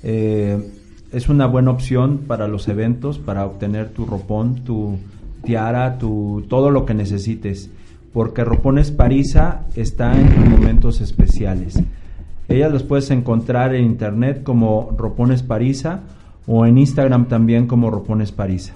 eh, 0.03 0.60
es 1.12 1.27
una 1.27 1.46
buena 1.46 1.72
opción 1.72 2.20
para 2.27 2.48
los 2.48 2.68
eventos, 2.68 3.20
para 3.20 3.46
obtener 3.46 3.89
tu 3.89 4.06
ropón, 4.06 4.63
tu 4.63 4.98
tiara, 5.44 5.98
tu, 5.98 6.46
todo 6.48 6.72
lo 6.72 6.86
que 6.86 6.94
necesites, 6.94 7.70
porque 8.13 8.44
Ropones 8.44 8.91
Parisa 8.91 9.65
está 9.75 10.13
en 10.20 10.50
momentos 10.50 11.01
especiales. 11.01 11.82
Ellas 12.48 12.72
los 12.72 12.84
puedes 12.84 13.12
encontrar 13.12 13.75
en 13.75 13.86
internet 13.86 14.44
como 14.44 14.94
Ropones 14.98 15.44
Parisa 15.44 16.01
o 16.48 16.65
en 16.65 16.77
Instagram 16.77 17.27
también 17.27 17.68
como 17.68 17.89
Ropones 17.89 18.32
Parisa. 18.32 18.74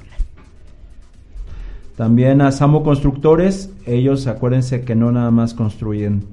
También 1.95 2.41
a 2.41 2.51
Samo 2.51 2.83
Constructores, 2.83 3.71
ellos 3.85 4.27
acuérdense 4.27 4.81
que 4.81 4.95
no 4.95 5.11
nada 5.11 5.31
más 5.31 5.53
construyen 5.53 6.23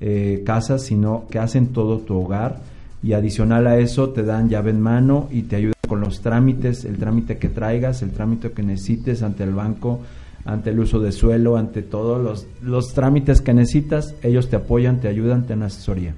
eh, 0.00 0.42
casas, 0.46 0.82
sino 0.82 1.26
que 1.28 1.40
hacen 1.40 1.68
todo 1.68 1.98
tu 1.98 2.16
hogar 2.16 2.60
y 3.02 3.12
adicional 3.12 3.66
a 3.66 3.78
eso 3.78 4.10
te 4.10 4.22
dan 4.22 4.48
llave 4.48 4.70
en 4.70 4.80
mano 4.80 5.28
y 5.30 5.42
te 5.42 5.56
ayudan 5.56 5.74
con 5.86 6.00
los 6.00 6.20
trámites, 6.20 6.84
el 6.84 6.96
trámite 6.98 7.38
que 7.38 7.48
traigas, 7.48 8.02
el 8.02 8.10
trámite 8.10 8.52
que 8.52 8.62
necesites 8.62 9.22
ante 9.22 9.44
el 9.44 9.54
banco, 9.54 10.00
ante 10.44 10.70
el 10.70 10.80
uso 10.80 11.00
de 11.00 11.12
suelo, 11.12 11.56
ante 11.56 11.82
todos 11.82 12.22
los, 12.22 12.46
los 12.62 12.92
trámites 12.94 13.40
que 13.40 13.54
necesitas, 13.54 14.14
ellos 14.22 14.48
te 14.48 14.56
apoyan, 14.56 15.00
te 15.00 15.08
ayudan, 15.08 15.42
te 15.42 15.54
dan 15.54 15.62
asesoría. 15.64 16.14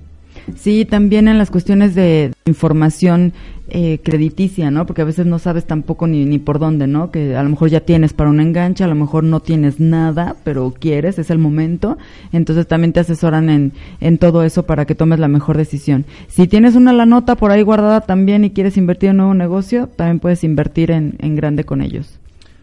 Sí, 0.57 0.85
también 0.85 1.29
en 1.29 1.39
las 1.39 1.51
cuestiones 1.51 1.95
de 1.95 2.33
información 2.47 3.33
eh, 3.69 4.01
crediticia, 4.03 4.71
¿no? 4.71 4.85
Porque 4.85 5.03
a 5.03 5.05
veces 5.05 5.27
no 5.27 5.39
sabes 5.39 5.65
tampoco 5.65 6.07
ni, 6.07 6.25
ni 6.25 6.39
por 6.39 6.59
dónde, 6.59 6.87
¿no? 6.87 7.11
Que 7.11 7.37
a 7.37 7.43
lo 7.43 7.49
mejor 7.51 7.69
ya 7.69 7.81
tienes 7.81 8.13
para 8.13 8.29
un 8.29 8.41
enganche, 8.41 8.83
a 8.83 8.89
lo 8.89 8.97
mejor 8.97 9.23
no 9.23 9.41
tienes 9.41 9.79
nada, 9.79 10.37
pero 10.43 10.75
quieres, 10.79 11.19
es 11.19 11.31
el 11.31 11.39
momento. 11.39 11.97
Entonces 12.33 12.67
también 12.67 12.93
te 12.93 13.01
asesoran 13.01 13.49
en, 13.49 13.73
en 14.01 14.19
todo 14.19 14.43
eso 14.43 14.65
para 14.65 14.87
que 14.87 14.95
tomes 14.95 15.21
la 15.21 15.29
mejor 15.29 15.57
decisión. 15.57 16.05
Si 16.29 16.49
tienes 16.49 16.75
una 16.75 16.93
la 16.93 17.07
nota 17.07 17.37
por 17.37 17.53
ahí 17.53 17.63
guardada 17.63 18.01
también 18.01 18.45
y 18.45 18.51
quieres 18.51 18.77
invertir 18.77 19.11
en 19.11 19.17
un 19.17 19.19
nuevo 19.19 19.35
negocio, 19.35 19.87
también 19.87 20.19
puedes 20.19 20.43
invertir 20.43 20.91
en, 20.91 21.15
en 21.21 21.37
grande 21.37 21.65
con 21.65 21.81
ellos. 21.81 22.19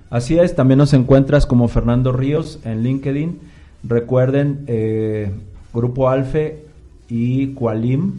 Así 0.09 0.37
es, 0.37 0.55
también 0.55 0.77
nos 0.77 0.93
encuentras 0.93 1.45
como 1.45 1.67
Fernando 1.67 2.11
Ríos 2.11 2.59
en 2.65 2.83
LinkedIn. 2.83 3.39
Recuerden, 3.83 4.63
eh, 4.67 5.31
Grupo 5.73 6.09
Alfe 6.09 6.66
y 7.09 7.53
Qualim 7.53 8.13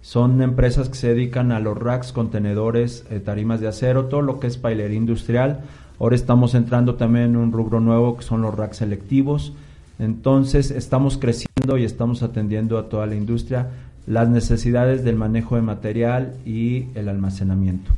son 0.00 0.40
empresas 0.42 0.88
que 0.88 0.94
se 0.94 1.08
dedican 1.08 1.52
a 1.52 1.60
los 1.60 1.76
racks, 1.76 2.12
contenedores, 2.12 3.04
eh, 3.10 3.20
tarimas 3.20 3.60
de 3.60 3.68
acero, 3.68 4.06
todo 4.06 4.22
lo 4.22 4.40
que 4.40 4.46
es 4.46 4.56
pailería 4.56 4.96
industrial. 4.96 5.60
Ahora 5.98 6.16
estamos 6.16 6.54
entrando 6.54 6.94
también 6.94 7.26
en 7.26 7.36
un 7.36 7.52
rubro 7.52 7.80
nuevo 7.80 8.16
que 8.16 8.22
son 8.22 8.42
los 8.42 8.54
racks 8.54 8.78
selectivos. 8.78 9.52
Entonces 9.98 10.70
estamos 10.70 11.18
creciendo 11.18 11.76
y 11.76 11.84
estamos 11.84 12.22
atendiendo 12.22 12.78
a 12.78 12.88
toda 12.88 13.06
la 13.06 13.16
industria 13.16 13.68
las 14.06 14.28
necesidades 14.28 15.04
del 15.04 15.16
manejo 15.16 15.56
de 15.56 15.62
material 15.62 16.34
y 16.46 16.86
el 16.94 17.10
almacenamiento. 17.10 17.97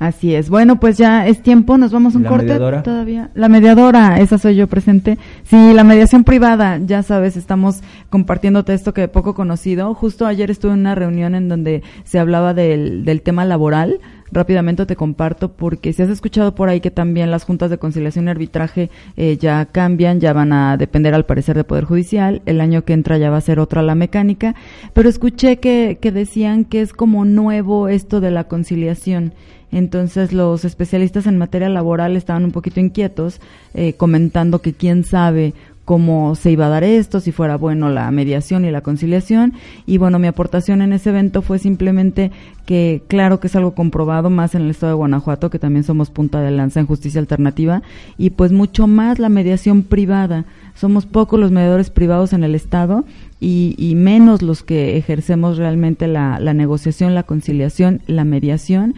Así 0.00 0.34
es. 0.34 0.48
Bueno, 0.48 0.80
pues 0.80 0.96
ya 0.96 1.26
es 1.26 1.42
tiempo, 1.42 1.76
nos 1.76 1.92
vamos 1.92 2.14
a 2.14 2.16
un 2.16 2.24
¿La 2.24 2.30
corte 2.30 2.46
mediadora? 2.46 2.82
todavía. 2.82 3.28
La 3.34 3.50
mediadora, 3.50 4.18
esa 4.18 4.38
soy 4.38 4.56
yo 4.56 4.66
presente. 4.66 5.18
Sí, 5.44 5.74
la 5.74 5.84
mediación 5.84 6.24
privada, 6.24 6.78
ya 6.82 7.02
sabes, 7.02 7.36
estamos 7.36 7.82
compartiéndote 8.08 8.72
esto 8.72 8.94
que 8.94 9.08
poco 9.08 9.34
conocido. 9.34 9.92
Justo 9.92 10.24
ayer 10.24 10.50
estuve 10.50 10.72
en 10.72 10.80
una 10.80 10.94
reunión 10.94 11.34
en 11.34 11.50
donde 11.50 11.82
se 12.04 12.18
hablaba 12.18 12.54
del, 12.54 13.04
del 13.04 13.20
tema 13.20 13.44
laboral. 13.44 14.00
Rápidamente 14.32 14.86
te 14.86 14.96
comparto 14.96 15.52
porque 15.52 15.92
si 15.92 16.00
has 16.00 16.08
escuchado 16.08 16.54
por 16.54 16.70
ahí 16.70 16.80
que 16.80 16.90
también 16.90 17.30
las 17.30 17.44
juntas 17.44 17.68
de 17.68 17.76
conciliación 17.76 18.26
y 18.26 18.30
arbitraje 18.30 18.88
eh, 19.18 19.36
ya 19.38 19.66
cambian, 19.66 20.18
ya 20.18 20.32
van 20.32 20.54
a 20.54 20.78
depender 20.78 21.12
al 21.12 21.26
parecer 21.26 21.56
de 21.56 21.64
Poder 21.64 21.84
Judicial, 21.84 22.40
el 22.46 22.62
año 22.62 22.86
que 22.86 22.94
entra 22.94 23.18
ya 23.18 23.28
va 23.28 23.36
a 23.36 23.42
ser 23.42 23.58
otra 23.58 23.82
la 23.82 23.96
mecánica, 23.96 24.54
pero 24.94 25.10
escuché 25.10 25.58
que, 25.58 25.98
que 26.00 26.10
decían 26.10 26.64
que 26.64 26.80
es 26.80 26.94
como 26.94 27.26
nuevo 27.26 27.88
esto 27.88 28.20
de 28.22 28.30
la 28.30 28.44
conciliación. 28.44 29.34
Entonces 29.72 30.32
los 30.32 30.64
especialistas 30.64 31.26
en 31.26 31.38
materia 31.38 31.68
laboral 31.68 32.16
estaban 32.16 32.44
un 32.44 32.52
poquito 32.52 32.80
inquietos, 32.80 33.40
eh, 33.74 33.94
comentando 33.94 34.60
que 34.60 34.72
quién 34.72 35.04
sabe 35.04 35.54
cómo 35.90 36.36
se 36.36 36.52
iba 36.52 36.66
a 36.66 36.68
dar 36.68 36.84
esto, 36.84 37.18
si 37.18 37.32
fuera 37.32 37.56
bueno 37.56 37.88
la 37.88 38.08
mediación 38.12 38.64
y 38.64 38.70
la 38.70 38.80
conciliación. 38.80 39.54
Y 39.86 39.98
bueno, 39.98 40.20
mi 40.20 40.28
aportación 40.28 40.82
en 40.82 40.92
ese 40.92 41.10
evento 41.10 41.42
fue 41.42 41.58
simplemente 41.58 42.30
que 42.64 43.02
claro 43.08 43.40
que 43.40 43.48
es 43.48 43.56
algo 43.56 43.74
comprobado 43.74 44.30
más 44.30 44.54
en 44.54 44.62
el 44.62 44.70
estado 44.70 44.92
de 44.92 44.98
Guanajuato, 44.98 45.50
que 45.50 45.58
también 45.58 45.82
somos 45.82 46.10
punta 46.10 46.40
de 46.42 46.52
lanza 46.52 46.78
en 46.78 46.86
justicia 46.86 47.20
alternativa, 47.20 47.82
y 48.16 48.30
pues 48.30 48.52
mucho 48.52 48.86
más 48.86 49.18
la 49.18 49.28
mediación 49.28 49.82
privada. 49.82 50.44
Somos 50.76 51.06
pocos 51.06 51.40
los 51.40 51.50
mediadores 51.50 51.90
privados 51.90 52.32
en 52.32 52.44
el 52.44 52.54
estado 52.54 53.04
y, 53.40 53.74
y 53.76 53.96
menos 53.96 54.42
los 54.42 54.62
que 54.62 54.96
ejercemos 54.96 55.58
realmente 55.58 56.06
la, 56.06 56.38
la 56.38 56.54
negociación, 56.54 57.16
la 57.16 57.24
conciliación, 57.24 58.00
la 58.06 58.24
mediación 58.24 58.94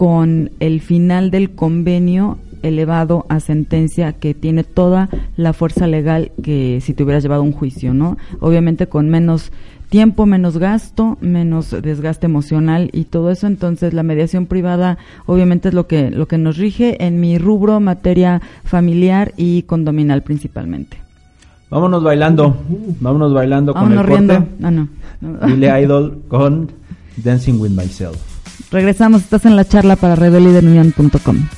con 0.00 0.50
el 0.60 0.80
final 0.80 1.30
del 1.30 1.50
convenio 1.50 2.38
elevado 2.62 3.26
a 3.28 3.38
sentencia 3.38 4.14
que 4.14 4.32
tiene 4.32 4.64
toda 4.64 5.10
la 5.36 5.52
fuerza 5.52 5.86
legal 5.86 6.32
que 6.42 6.80
si 6.80 6.94
te 6.94 7.02
hubieras 7.02 7.22
llevado 7.22 7.42
a 7.42 7.44
un 7.44 7.52
juicio, 7.52 7.92
¿no? 7.92 8.16
Obviamente 8.40 8.86
con 8.86 9.10
menos 9.10 9.52
tiempo, 9.90 10.24
menos 10.24 10.56
gasto, 10.56 11.18
menos 11.20 11.76
desgaste 11.82 12.24
emocional 12.24 12.88
y 12.94 13.04
todo 13.04 13.30
eso, 13.30 13.46
entonces 13.46 13.92
la 13.92 14.02
mediación 14.02 14.46
privada 14.46 14.96
obviamente 15.26 15.68
es 15.68 15.74
lo 15.74 15.86
que 15.86 16.10
lo 16.10 16.26
que 16.26 16.38
nos 16.38 16.56
rige 16.56 17.04
en 17.04 17.20
mi 17.20 17.36
rubro 17.36 17.78
materia 17.78 18.40
familiar 18.64 19.34
y 19.36 19.64
condominal 19.64 20.22
principalmente. 20.22 20.96
Vámonos 21.68 22.02
bailando, 22.02 22.56
vámonos 23.00 23.34
bailando 23.34 23.74
con 23.74 23.82
Vámonos 23.82 24.04
el 24.04 24.08
corte. 24.08 24.38
riendo. 24.38 24.66
Ah, 24.66 24.70
no. 24.70 24.88
no. 25.20 25.46
Billy 25.46 25.66
Idol 25.66 26.22
con 26.26 26.70
Dancing 27.18 27.60
with 27.60 27.72
Myself. 27.72 28.29
Regresamos, 28.70 29.22
estás 29.22 29.46
en 29.46 29.56
la 29.56 29.64
charla 29.64 29.96
para 29.96 30.14
rebelidenunión.com. 30.14 31.48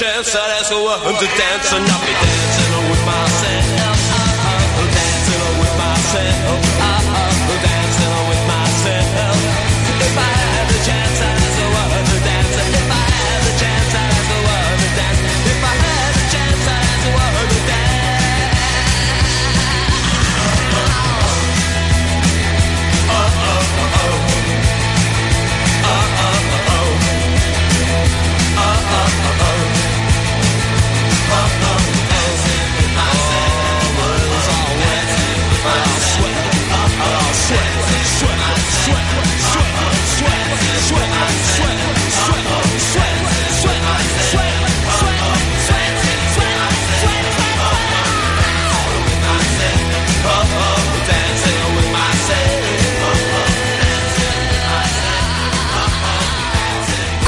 chance, 0.00 0.34
I'd 0.34 0.50
ask 0.58 0.72
a 0.72 0.80
woman 0.80 1.12
to 1.12 1.26
dance 1.26 1.72
and 1.74 1.84
I'll 1.84 2.00
be 2.00 2.14
dancing 2.14 2.90
with 2.90 3.04
myself. 3.04 3.69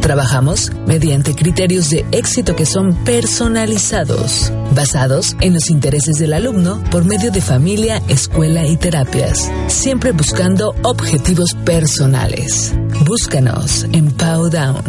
Trabajamos 0.00 0.72
mediante 0.86 1.34
criterios 1.34 1.90
de 1.90 2.06
éxito 2.12 2.56
que 2.56 2.66
son 2.66 2.94
personalizados, 3.04 4.52
basados 4.74 5.36
en 5.40 5.54
los 5.54 5.70
intereses 5.70 6.16
del 6.18 6.32
alumno 6.32 6.82
por 6.90 7.04
medio 7.04 7.30
de 7.30 7.40
familia, 7.40 8.02
escuela 8.08 8.66
y 8.66 8.76
terapias, 8.76 9.50
siempre 9.68 10.12
buscando 10.12 10.74
objetivos 10.82 11.54
personales. 11.64 12.72
Búscanos 13.04 13.84
en 13.92 14.10
Powdown. 14.12 14.82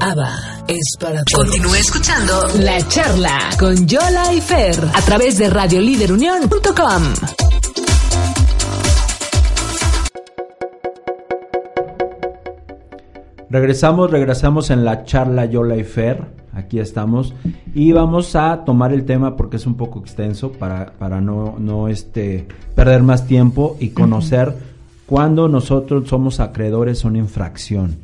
ABA 0.00 0.64
es 0.68 0.96
para 1.00 1.24
todos. 1.24 1.48
Continúe 1.48 1.74
escuchando 1.74 2.48
La 2.60 2.86
Charla 2.86 3.50
con 3.58 3.86
Yola 3.86 4.32
y 4.32 4.40
Fer 4.40 4.78
a 4.94 5.02
través 5.02 5.38
de 5.38 5.50
radioliderunión.com. 5.50 7.47
Regresamos, 13.50 14.10
regresamos 14.10 14.68
en 14.68 14.84
la 14.84 15.04
charla 15.04 15.46
Yola 15.46 15.76
y 15.76 15.84
Fer, 15.84 16.22
aquí 16.52 16.80
estamos, 16.80 17.34
y 17.74 17.92
vamos 17.92 18.36
a 18.36 18.62
tomar 18.66 18.92
el 18.92 19.06
tema 19.06 19.36
porque 19.36 19.56
es 19.56 19.66
un 19.66 19.74
poco 19.74 20.00
extenso 20.00 20.52
para, 20.52 20.92
para 20.98 21.22
no, 21.22 21.56
no 21.58 21.88
este, 21.88 22.46
perder 22.74 23.02
más 23.02 23.26
tiempo 23.26 23.78
y 23.80 23.90
conocer 23.90 24.54
cuándo 25.06 25.48
nosotros 25.48 26.10
somos 26.10 26.40
acreedores 26.40 27.02
a 27.02 27.08
una 27.08 27.18
infracción. 27.18 27.96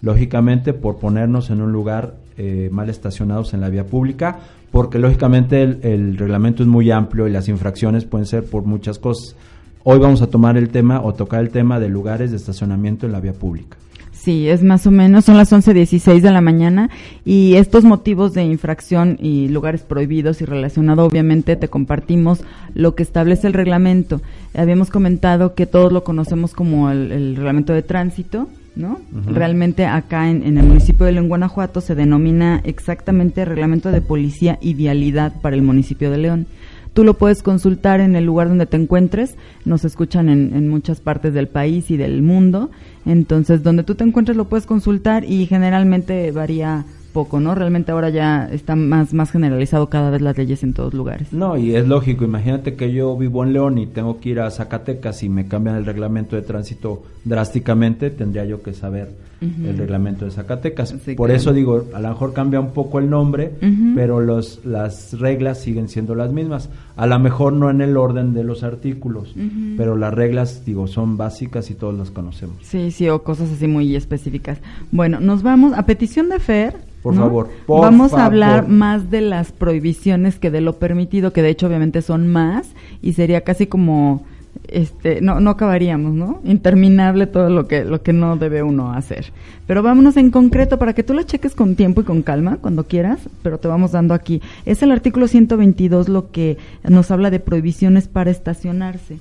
Lógicamente 0.00 0.72
por 0.72 0.96
ponernos 0.96 1.50
en 1.50 1.62
un 1.62 1.70
lugar 1.70 2.16
eh, 2.36 2.68
mal 2.72 2.90
estacionados 2.90 3.54
en 3.54 3.60
la 3.60 3.68
vía 3.68 3.86
pública, 3.86 4.40
porque 4.72 4.98
lógicamente 4.98 5.62
el, 5.62 5.78
el 5.82 6.18
reglamento 6.18 6.64
es 6.64 6.68
muy 6.68 6.90
amplio 6.90 7.28
y 7.28 7.30
las 7.30 7.46
infracciones 7.48 8.04
pueden 8.04 8.26
ser 8.26 8.46
por 8.46 8.64
muchas 8.64 8.98
cosas. 8.98 9.36
Hoy 9.84 10.00
vamos 10.00 10.22
a 10.22 10.26
tomar 10.26 10.56
el 10.56 10.70
tema 10.70 11.02
o 11.02 11.14
tocar 11.14 11.38
el 11.40 11.50
tema 11.50 11.78
de 11.78 11.88
lugares 11.88 12.32
de 12.32 12.36
estacionamiento 12.36 13.06
en 13.06 13.12
la 13.12 13.20
vía 13.20 13.32
pública. 13.32 13.76
Sí, 14.22 14.48
es 14.48 14.62
más 14.62 14.86
o 14.86 14.92
menos, 14.92 15.24
son 15.24 15.36
las 15.36 15.52
11.16 15.52 16.20
de 16.20 16.30
la 16.30 16.40
mañana 16.40 16.90
y 17.24 17.54
estos 17.54 17.82
motivos 17.82 18.34
de 18.34 18.44
infracción 18.44 19.18
y 19.20 19.48
lugares 19.48 19.82
prohibidos 19.82 20.40
y 20.40 20.44
relacionado 20.44 21.04
obviamente 21.04 21.56
te 21.56 21.66
compartimos 21.66 22.44
lo 22.72 22.94
que 22.94 23.02
establece 23.02 23.48
el 23.48 23.52
reglamento. 23.52 24.22
Habíamos 24.54 24.90
comentado 24.90 25.56
que 25.56 25.66
todos 25.66 25.92
lo 25.92 26.04
conocemos 26.04 26.52
como 26.52 26.88
el, 26.92 27.10
el 27.10 27.34
reglamento 27.34 27.72
de 27.72 27.82
tránsito, 27.82 28.48
¿no? 28.76 29.00
Realmente 29.26 29.86
acá 29.86 30.30
en, 30.30 30.44
en 30.44 30.56
el 30.56 30.66
municipio 30.66 31.04
de 31.04 31.10
León, 31.10 31.26
Guanajuato 31.26 31.80
se 31.80 31.96
denomina 31.96 32.60
exactamente 32.62 33.44
reglamento 33.44 33.90
de 33.90 34.02
policía 34.02 34.56
y 34.60 34.74
vialidad 34.74 35.32
para 35.40 35.56
el 35.56 35.62
municipio 35.62 36.12
de 36.12 36.18
León. 36.18 36.46
Tú 36.94 37.04
lo 37.04 37.14
puedes 37.14 37.42
consultar 37.42 38.00
en 38.00 38.16
el 38.16 38.24
lugar 38.24 38.48
donde 38.48 38.66
te 38.66 38.76
encuentres. 38.76 39.36
Nos 39.64 39.84
escuchan 39.84 40.28
en, 40.28 40.54
en, 40.54 40.68
muchas 40.68 41.00
partes 41.00 41.32
del 41.32 41.48
país 41.48 41.90
y 41.90 41.96
del 41.96 42.22
mundo. 42.22 42.70
Entonces, 43.06 43.62
donde 43.62 43.82
tú 43.82 43.94
te 43.94 44.04
encuentres 44.04 44.36
lo 44.36 44.48
puedes 44.48 44.66
consultar 44.66 45.24
y 45.24 45.46
generalmente 45.46 46.30
varía 46.32 46.84
poco, 47.12 47.40
¿no? 47.40 47.54
Realmente 47.54 47.92
ahora 47.92 48.08
ya 48.08 48.48
está 48.50 48.74
más, 48.74 49.14
más 49.14 49.30
generalizado 49.30 49.88
cada 49.88 50.10
vez 50.10 50.22
las 50.22 50.36
leyes 50.36 50.62
en 50.62 50.72
todos 50.72 50.94
lugares. 50.94 51.32
No, 51.32 51.56
y 51.56 51.76
es 51.76 51.86
lógico, 51.86 52.24
imagínate 52.24 52.74
que 52.74 52.92
yo 52.92 53.16
vivo 53.16 53.44
en 53.44 53.52
León 53.52 53.78
y 53.78 53.86
tengo 53.86 54.18
que 54.18 54.30
ir 54.30 54.40
a 54.40 54.50
Zacatecas 54.50 55.22
y 55.22 55.28
me 55.28 55.46
cambian 55.46 55.76
el 55.76 55.86
reglamento 55.86 56.36
de 56.36 56.42
tránsito 56.42 57.02
drásticamente, 57.24 58.10
tendría 58.10 58.44
yo 58.44 58.62
que 58.62 58.72
saber 58.72 59.10
el 59.42 59.76
reglamento 59.76 60.24
de 60.24 60.30
Zacatecas. 60.30 60.94
Sí, 61.04 61.14
Por 61.14 61.28
claro. 61.28 61.34
eso 61.40 61.52
digo, 61.52 61.84
a 61.92 62.00
lo 62.00 62.08
mejor 62.08 62.32
cambia 62.32 62.60
un 62.60 62.70
poco 62.70 62.98
el 62.98 63.10
nombre, 63.10 63.52
pero 63.94 64.20
los, 64.20 64.64
las 64.64 65.18
reglas 65.18 65.60
siguen 65.60 65.88
siendo 65.88 66.14
las 66.14 66.32
mismas. 66.32 66.68
A 66.96 67.06
lo 67.06 67.18
mejor 67.18 67.52
no 67.52 67.70
en 67.70 67.80
el 67.80 67.96
orden 67.96 68.34
de 68.34 68.44
los 68.44 68.62
artículos, 68.62 69.34
pero 69.76 69.96
las 69.96 70.14
reglas, 70.14 70.64
digo, 70.64 70.86
son 70.86 71.16
básicas 71.16 71.70
y 71.70 71.74
todos 71.74 71.96
las 71.96 72.10
conocemos. 72.10 72.56
Sí, 72.62 72.90
sí, 72.90 73.08
o 73.08 73.22
cosas 73.22 73.50
así 73.50 73.66
muy 73.66 73.96
específicas. 73.96 74.58
Bueno, 74.90 75.20
nos 75.20 75.42
vamos 75.42 75.72
a 75.76 75.86
petición 75.86 76.28
de 76.28 76.38
Fer. 76.38 76.76
Por 77.02 77.14
¿no? 77.14 77.22
favor, 77.22 77.50
por 77.66 77.80
vamos 77.80 78.14
a 78.14 78.26
hablar 78.26 78.68
más 78.68 79.10
de 79.10 79.22
las 79.22 79.50
prohibiciones 79.50 80.38
que 80.38 80.52
de 80.52 80.60
lo 80.60 80.74
permitido, 80.74 81.32
que 81.32 81.42
de 81.42 81.48
hecho 81.48 81.66
obviamente 81.66 82.00
son 82.00 82.28
más 82.28 82.68
y 83.00 83.14
sería 83.14 83.40
casi 83.40 83.66
como 83.66 84.24
este 84.68 85.20
no 85.20 85.40
no 85.40 85.50
acabaríamos, 85.50 86.14
¿no? 86.14 86.40
Interminable 86.44 87.26
todo 87.26 87.50
lo 87.50 87.66
que 87.66 87.84
lo 87.84 88.02
que 88.02 88.12
no 88.12 88.36
debe 88.36 88.62
uno 88.62 88.92
hacer. 88.92 89.32
Pero 89.66 89.82
vámonos 89.82 90.16
en 90.16 90.30
concreto 90.30 90.78
para 90.78 90.92
que 90.92 91.02
tú 91.02 91.14
lo 91.14 91.22
cheques 91.22 91.54
con 91.54 91.74
tiempo 91.74 92.00
y 92.00 92.04
con 92.04 92.22
calma 92.22 92.58
cuando 92.60 92.84
quieras, 92.84 93.28
pero 93.42 93.58
te 93.58 93.68
vamos 93.68 93.92
dando 93.92 94.14
aquí. 94.14 94.40
Es 94.66 94.82
el 94.82 94.92
artículo 94.92 95.28
122 95.28 96.08
lo 96.08 96.30
que 96.30 96.58
nos 96.88 97.10
habla 97.10 97.30
de 97.30 97.40
prohibiciones 97.40 98.08
para 98.08 98.30
estacionarse 98.30 99.18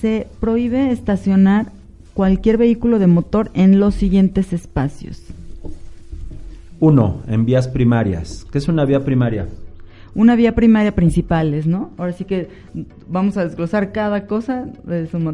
se 0.00 0.26
prohíbe 0.40 0.90
estacionar 0.90 1.72
cualquier 2.14 2.56
vehículo 2.56 2.98
de 2.98 3.06
motor 3.06 3.50
en 3.54 3.80
los 3.80 3.94
siguientes 3.94 4.52
espacios. 4.52 5.22
Uno, 6.80 7.22
en 7.26 7.46
vías 7.46 7.68
primarias. 7.68 8.46
¿Qué 8.50 8.58
es 8.58 8.68
una 8.68 8.84
vía 8.84 9.04
primaria? 9.04 9.48
Una 10.16 10.34
vía 10.34 10.54
primaria 10.54 10.94
principales, 10.94 11.66
¿no? 11.66 11.90
Ahora 11.98 12.12
sí 12.12 12.24
que 12.24 12.48
vamos 13.08 13.36
a 13.36 13.44
desglosar 13.44 13.92
cada 13.92 14.26
cosa. 14.26 14.66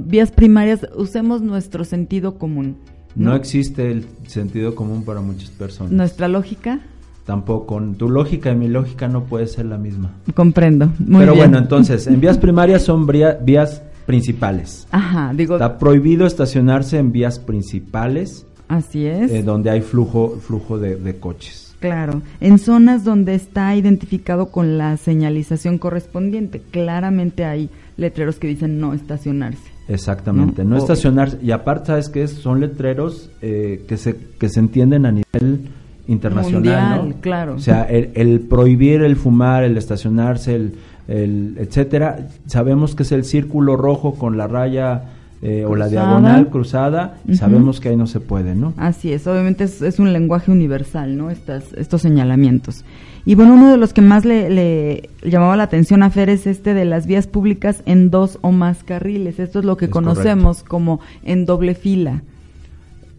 Vías 0.06 0.30
primarias, 0.32 0.86
usemos 0.96 1.40
nuestro 1.40 1.84
sentido 1.84 2.36
común. 2.36 2.76
No, 3.14 3.30
¿no? 3.30 3.36
existe 3.36 3.90
el 3.92 4.06
sentido 4.26 4.74
común 4.74 5.04
para 5.04 5.20
muchas 5.20 5.50
personas. 5.50 5.92
Nuestra 5.92 6.28
lógica, 6.28 6.80
Tampoco. 7.24 7.80
Tu 7.96 8.08
lógica 8.10 8.50
y 8.50 8.56
mi 8.56 8.66
lógica 8.68 9.06
no 9.06 9.24
puede 9.24 9.46
ser 9.46 9.66
la 9.66 9.78
misma. 9.78 10.10
comprendo. 10.34 10.86
Muy 10.98 11.20
Pero 11.20 11.34
bien. 11.34 11.36
bueno, 11.50 11.58
entonces, 11.58 12.06
en 12.08 12.20
vías 12.20 12.36
primarias 12.46 12.82
son 12.82 13.06
vías 13.06 13.82
principales. 14.06 14.88
Ajá, 14.90 15.32
digo, 15.32 15.54
Está 15.54 15.78
prohibido 15.78 16.26
estacionarse 16.26 16.98
en 16.98 17.12
vías 17.12 17.38
principales 17.38 18.44
así 18.66 19.06
es. 19.06 19.30
eh, 19.30 19.42
donde 19.44 19.70
hay 19.70 19.82
flujo, 19.82 20.36
flujo 20.40 20.78
de, 20.78 20.96
de 20.96 21.18
coches. 21.20 21.71
Claro, 21.88 22.22
en 22.40 22.58
zonas 22.58 23.04
donde 23.04 23.34
está 23.34 23.74
identificado 23.74 24.46
con 24.46 24.78
la 24.78 24.96
señalización 24.96 25.78
correspondiente, 25.78 26.60
claramente 26.70 27.44
hay 27.44 27.70
letreros 27.96 28.38
que 28.38 28.48
dicen 28.48 28.80
no 28.80 28.94
estacionarse. 28.94 29.72
Exactamente, 29.88 30.64
¿No? 30.64 30.76
estacionarse. 30.76 31.38
Y 31.42 31.50
aparte, 31.50 31.86
¿sabes 31.88 32.08
qué? 32.08 32.28
Son 32.28 32.60
letreros 32.60 33.30
eh, 33.42 33.84
que, 33.88 33.96
se, 33.96 34.16
que 34.38 34.48
se 34.48 34.60
entienden 34.60 35.06
a 35.06 35.12
nivel 35.12 35.68
internacional, 36.06 36.52
Mundial, 36.52 37.08
¿no? 37.08 37.20
claro. 37.20 37.54
O 37.54 37.58
sea, 37.58 37.82
el, 37.84 38.10
el 38.14 38.40
prohibir 38.40 39.02
el 39.02 39.16
fumar, 39.16 39.64
el 39.64 39.76
estacionarse, 39.76 40.54
el, 40.54 40.74
el 41.08 41.56
etcétera, 41.58 42.28
sabemos 42.46 42.94
que 42.94 43.02
es 43.02 43.12
el 43.12 43.24
círculo 43.24 43.76
rojo 43.76 44.14
con 44.14 44.36
la 44.36 44.46
raya 44.46 45.02
eh, 45.42 45.64
o 45.66 45.74
la 45.76 45.88
diagonal 45.88 46.48
cruzada, 46.48 47.18
sabemos 47.34 47.80
que 47.80 47.90
ahí 47.90 47.96
no 47.96 48.06
se 48.06 48.20
puede, 48.20 48.54
¿no? 48.54 48.72
Así 48.76 49.12
es, 49.12 49.26
obviamente 49.26 49.64
es, 49.64 49.82
es 49.82 49.98
un 49.98 50.12
lenguaje 50.12 50.50
universal, 50.50 51.16
¿no? 51.16 51.30
Estas, 51.30 51.72
estos 51.74 52.02
señalamientos. 52.02 52.84
Y 53.24 53.34
bueno, 53.34 53.54
uno 53.54 53.70
de 53.70 53.76
los 53.76 53.92
que 53.92 54.02
más 54.02 54.24
le, 54.24 54.50
le 54.50 55.10
llamaba 55.22 55.56
la 55.56 55.64
atención 55.64 56.02
a 56.02 56.10
Fer 56.10 56.30
es 56.30 56.46
este 56.46 56.74
de 56.74 56.84
las 56.84 57.06
vías 57.06 57.26
públicas 57.26 57.82
en 57.86 58.10
dos 58.10 58.38
o 58.40 58.50
más 58.50 58.82
carriles. 58.82 59.38
Esto 59.38 59.58
es 59.58 59.64
lo 59.64 59.76
que 59.76 59.84
Es 59.86 59.90
conocemos 59.90 60.62
como 60.62 61.00
en 61.24 61.46
doble 61.46 61.74
fila, 61.74 62.22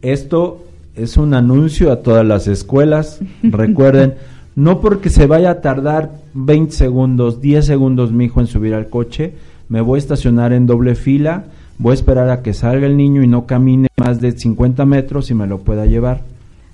esto 0.03 0.65
es 0.95 1.17
un 1.17 1.33
anuncio 1.33 1.91
a 1.91 2.01
todas 2.01 2.25
las 2.25 2.47
escuelas. 2.47 3.19
Recuerden, 3.43 4.15
no 4.55 4.81
porque 4.81 5.09
se 5.09 5.25
vaya 5.25 5.49
a 5.49 5.62
tardar 5.62 6.12
20 6.33 6.73
segundos, 6.73 7.41
10 7.41 7.65
segundos 7.65 8.12
mi 8.12 8.25
hijo 8.25 8.41
en 8.41 8.47
subir 8.47 8.75
al 8.75 8.89
coche, 8.89 9.33
me 9.69 9.81
voy 9.81 9.97
a 9.97 9.99
estacionar 9.99 10.53
en 10.53 10.67
doble 10.67 10.95
fila, 10.95 11.45
voy 11.77 11.91
a 11.91 11.95
esperar 11.95 12.29
a 12.29 12.41
que 12.41 12.53
salga 12.53 12.88
el 12.88 12.97
niño 12.97 13.23
y 13.23 13.27
no 13.27 13.45
camine 13.45 13.89
más 13.97 14.21
de 14.21 14.31
50 14.31 14.86
metros 14.86 15.29
y 15.31 15.33
me 15.33 15.47
lo 15.47 15.59
pueda 15.59 15.86
llevar. 15.86 16.21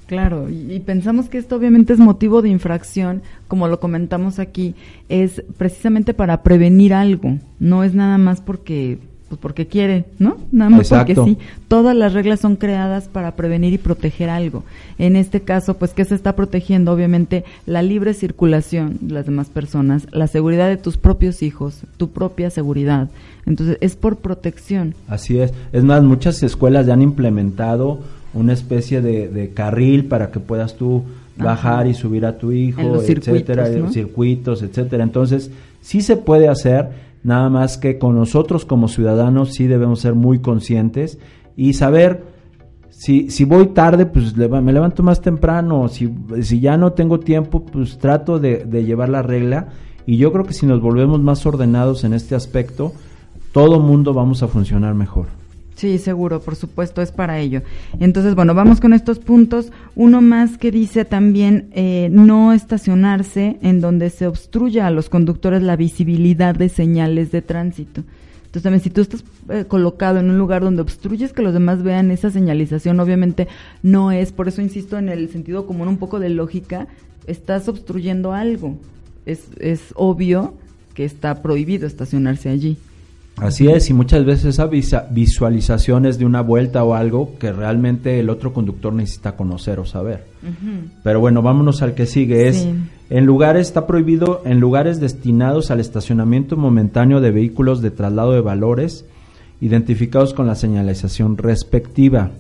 Claro, 0.10 0.50
y, 0.50 0.80
pensamos 0.80 1.30
que 1.30 1.38
esto 1.38 1.56
obviamente 1.56 1.94
es 1.94 2.00
motivo 2.00 2.42
de 2.42 2.50
infracción, 2.50 3.22
como 3.48 3.68
lo 3.68 3.80
comentamos 3.80 4.40
aquí, 4.40 4.74
es 5.08 5.44
precisamente 5.56 6.16
para 6.16 6.42
prevenir 6.42 6.96
algo, 6.96 7.38
no 7.60 7.84
es 7.84 7.94
nada 7.94 8.18
más 8.18 8.42
porque 8.42 8.98
pues 9.30 9.40
porque 9.40 9.68
quiere, 9.68 10.06
¿no? 10.18 10.38
Nada 10.52 10.72
más 10.72 10.82
Exacto. 10.82 11.14
porque 11.24 11.32
sí. 11.32 11.48
Todas 11.68 11.96
las 11.96 12.14
reglas 12.14 12.40
son 12.40 12.56
creadas 12.56 13.08
para 13.08 13.36
prevenir 13.36 13.72
y 13.74 13.78
proteger 13.78 14.30
algo. 14.30 14.64
En 14.98 15.16
este 15.16 15.42
caso, 15.42 15.78
pues, 15.78 15.94
¿qué 15.94 16.04
se 16.04 16.16
está 16.16 16.36
protegiendo? 16.36 16.92
Obviamente, 16.92 17.46
la 17.66 17.82
libre 17.82 18.14
circulación 18.14 18.98
de 19.02 19.14
las 19.14 19.26
demás 19.26 19.50
personas, 19.50 20.08
la 20.12 20.28
seguridad 20.28 20.68
de 20.68 20.78
tus 20.78 20.98
propios 20.98 21.44
hijos, 21.44 21.84
tu 21.98 22.10
propia 22.10 22.50
seguridad. 22.50 23.10
Entonces, 23.46 23.78
es 23.82 23.96
por 23.96 24.18
protección. 24.18 24.96
Así 25.08 25.40
es. 25.40 25.54
Es 25.72 25.84
más, 25.84 26.04
muchas 26.04 26.42
escuelas 26.44 26.88
ya 26.88 26.94
han 26.94 27.02
implementado 27.02 28.00
una 28.34 28.54
especie 28.54 29.02
de, 29.02 29.28
de 29.30 29.52
carril 29.52 30.06
para 30.06 30.32
que 30.32 30.40
puedas 30.40 30.76
tú 30.76 31.04
bajar 31.38 31.88
y 31.88 31.94
subir 31.94 32.26
a 32.26 32.38
tu 32.38 32.52
hijo, 32.52 32.82
En 32.82 32.92
los 32.92 33.10
etcétera, 33.10 33.66
circuitos, 33.66 33.88
¿no? 33.88 33.94
circuitos, 33.94 34.64
etcétera. 34.64 35.04
Entonces, 35.04 35.52
sí 35.82 36.02
se 36.02 36.18
puede 36.18 36.48
hacer, 36.48 36.90
nada 37.24 37.50
más 37.50 37.78
que 37.78 37.98
con 37.98 38.16
nosotros 38.16 38.66
como 38.66 38.88
ciudadanos 38.88 39.54
sí 39.54 39.68
debemos 39.68 40.00
ser 40.00 40.16
muy 40.16 40.40
conscientes 40.40 41.20
y 41.56 41.74
saber 41.74 42.24
si, 42.90 43.30
si 43.30 43.46
voy 43.46 43.68
tarde, 43.68 44.06
pues 44.06 44.36
me 44.36 44.74
levanto 44.74 45.04
más 45.04 45.22
temprano, 45.22 45.88
si, 45.88 46.14
si 46.42 46.60
ya 46.60 46.76
no 46.78 46.94
tengo 46.94 47.20
tiempo, 47.20 47.66
pues 47.66 47.98
trato 47.98 48.40
de, 48.40 48.66
de 48.66 48.84
llevar 48.84 49.10
la 49.10 49.22
regla 49.22 49.70
y 50.06 50.18
yo 50.18 50.32
creo 50.34 50.46
que 50.46 50.54
si 50.54 50.66
nos 50.66 50.82
volvemos 50.82 51.22
más 51.22 51.46
ordenados 51.46 52.04
en 52.04 52.14
este 52.14 52.36
aspecto, 52.36 52.94
todo 53.54 53.80
mundo 53.80 54.14
vamos 54.14 54.44
a 54.44 54.48
funcionar 54.48 54.96
mejor. 54.96 55.39
Sí, 55.80 55.98
seguro, 55.98 56.42
por 56.42 56.58
supuesto, 56.58 57.02
es 57.02 57.14
para 57.14 57.40
ello. 57.40 57.62
Entonces, 58.02 58.36
bueno, 58.36 58.54
vamos 58.54 58.82
con 58.82 58.92
estos 58.92 59.18
puntos. 59.18 59.72
Uno 59.96 60.20
más 60.20 60.58
que 60.58 60.72
dice 60.72 61.06
también 61.06 61.70
eh, 61.72 62.10
no 62.12 62.52
estacionarse 62.52 63.58
en 63.62 63.80
donde 63.80 64.10
se 64.10 64.28
obstruya 64.28 64.88
a 64.88 64.92
los 64.92 65.08
conductores 65.08 65.64
la 65.64 65.78
visibilidad 65.78 66.54
de 66.54 66.68
señales 66.68 67.32
de 67.32 67.42
tránsito. 67.42 68.04
Entonces, 68.40 68.64
también 68.64 68.84
si 68.84 68.90
tú 68.90 69.00
estás 69.00 69.24
eh, 69.48 69.64
colocado 69.70 70.20
en 70.20 70.30
un 70.30 70.38
lugar 70.38 70.64
donde 70.64 70.82
obstruyes 70.82 71.32
que 71.32 71.44
los 71.44 71.54
demás 71.54 71.82
vean 71.82 72.12
esa 72.12 72.30
señalización, 72.30 73.00
obviamente 73.00 73.48
no 73.82 74.12
es, 74.12 74.34
por 74.34 74.50
eso 74.50 74.62
insisto 74.62 74.98
en 74.98 75.08
el 75.08 75.30
sentido 75.30 75.66
común, 75.66 75.88
un 75.88 75.98
poco 75.98 76.20
de 76.20 76.28
lógica, 76.28 76.90
estás 77.26 77.70
obstruyendo 77.70 78.34
algo. 78.34 78.76
Es, 79.26 79.48
es 79.62 79.94
obvio 79.96 80.56
que 80.94 81.06
está 81.06 81.42
prohibido 81.42 81.88
estacionarse 81.88 82.50
allí. 82.50 82.78
Así 83.42 83.68
es, 83.68 83.90
y 83.90 83.94
muchas 83.94 84.26
veces 84.26 84.46
esa 84.46 84.68
visualización 84.68 86.06
es 86.06 86.20
de 86.20 86.26
una 86.26 86.42
vuelta 86.42 86.84
o 86.84 86.94
algo 86.94 87.38
que 87.40 87.52
realmente 87.52 88.20
el 88.20 88.30
otro 88.30 88.54
conductor 88.54 88.94
necesita 88.94 89.36
conocer 89.36 89.80
o 89.80 89.86
saber. 89.86 90.26
Pero 91.04 91.20
bueno, 91.20 91.42
vámonos 91.42 91.82
al 91.82 91.94
que 91.94 92.06
sigue. 92.06 92.48
Es 92.48 92.68
en 93.10 93.26
lugares 93.26 93.68
está 93.68 93.88
prohibido 93.88 94.42
en 94.46 94.60
lugares 94.60 95.00
destinados 95.00 95.72
al 95.72 95.80
estacionamiento 95.80 96.58
momentáneo 96.58 97.22
de 97.22 97.32
vehículos 97.32 97.82
de 97.82 97.92
traslado 97.92 98.34
de 98.34 98.42
valores 98.42 99.06
identificados 99.62 100.34
con 100.34 100.46
la 100.46 100.56
señalización 100.56 101.38
respectiva. 101.38 102.32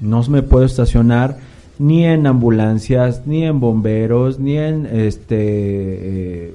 No 0.00 0.22
me 0.28 0.42
puedo 0.42 0.64
estacionar 0.64 1.38
ni 1.78 2.04
en 2.04 2.26
ambulancias, 2.26 3.26
ni 3.26 3.44
en 3.44 3.60
bomberos, 3.60 4.38
ni 4.40 4.58
en 4.58 4.86
este 4.86 5.36
eh, 5.38 6.54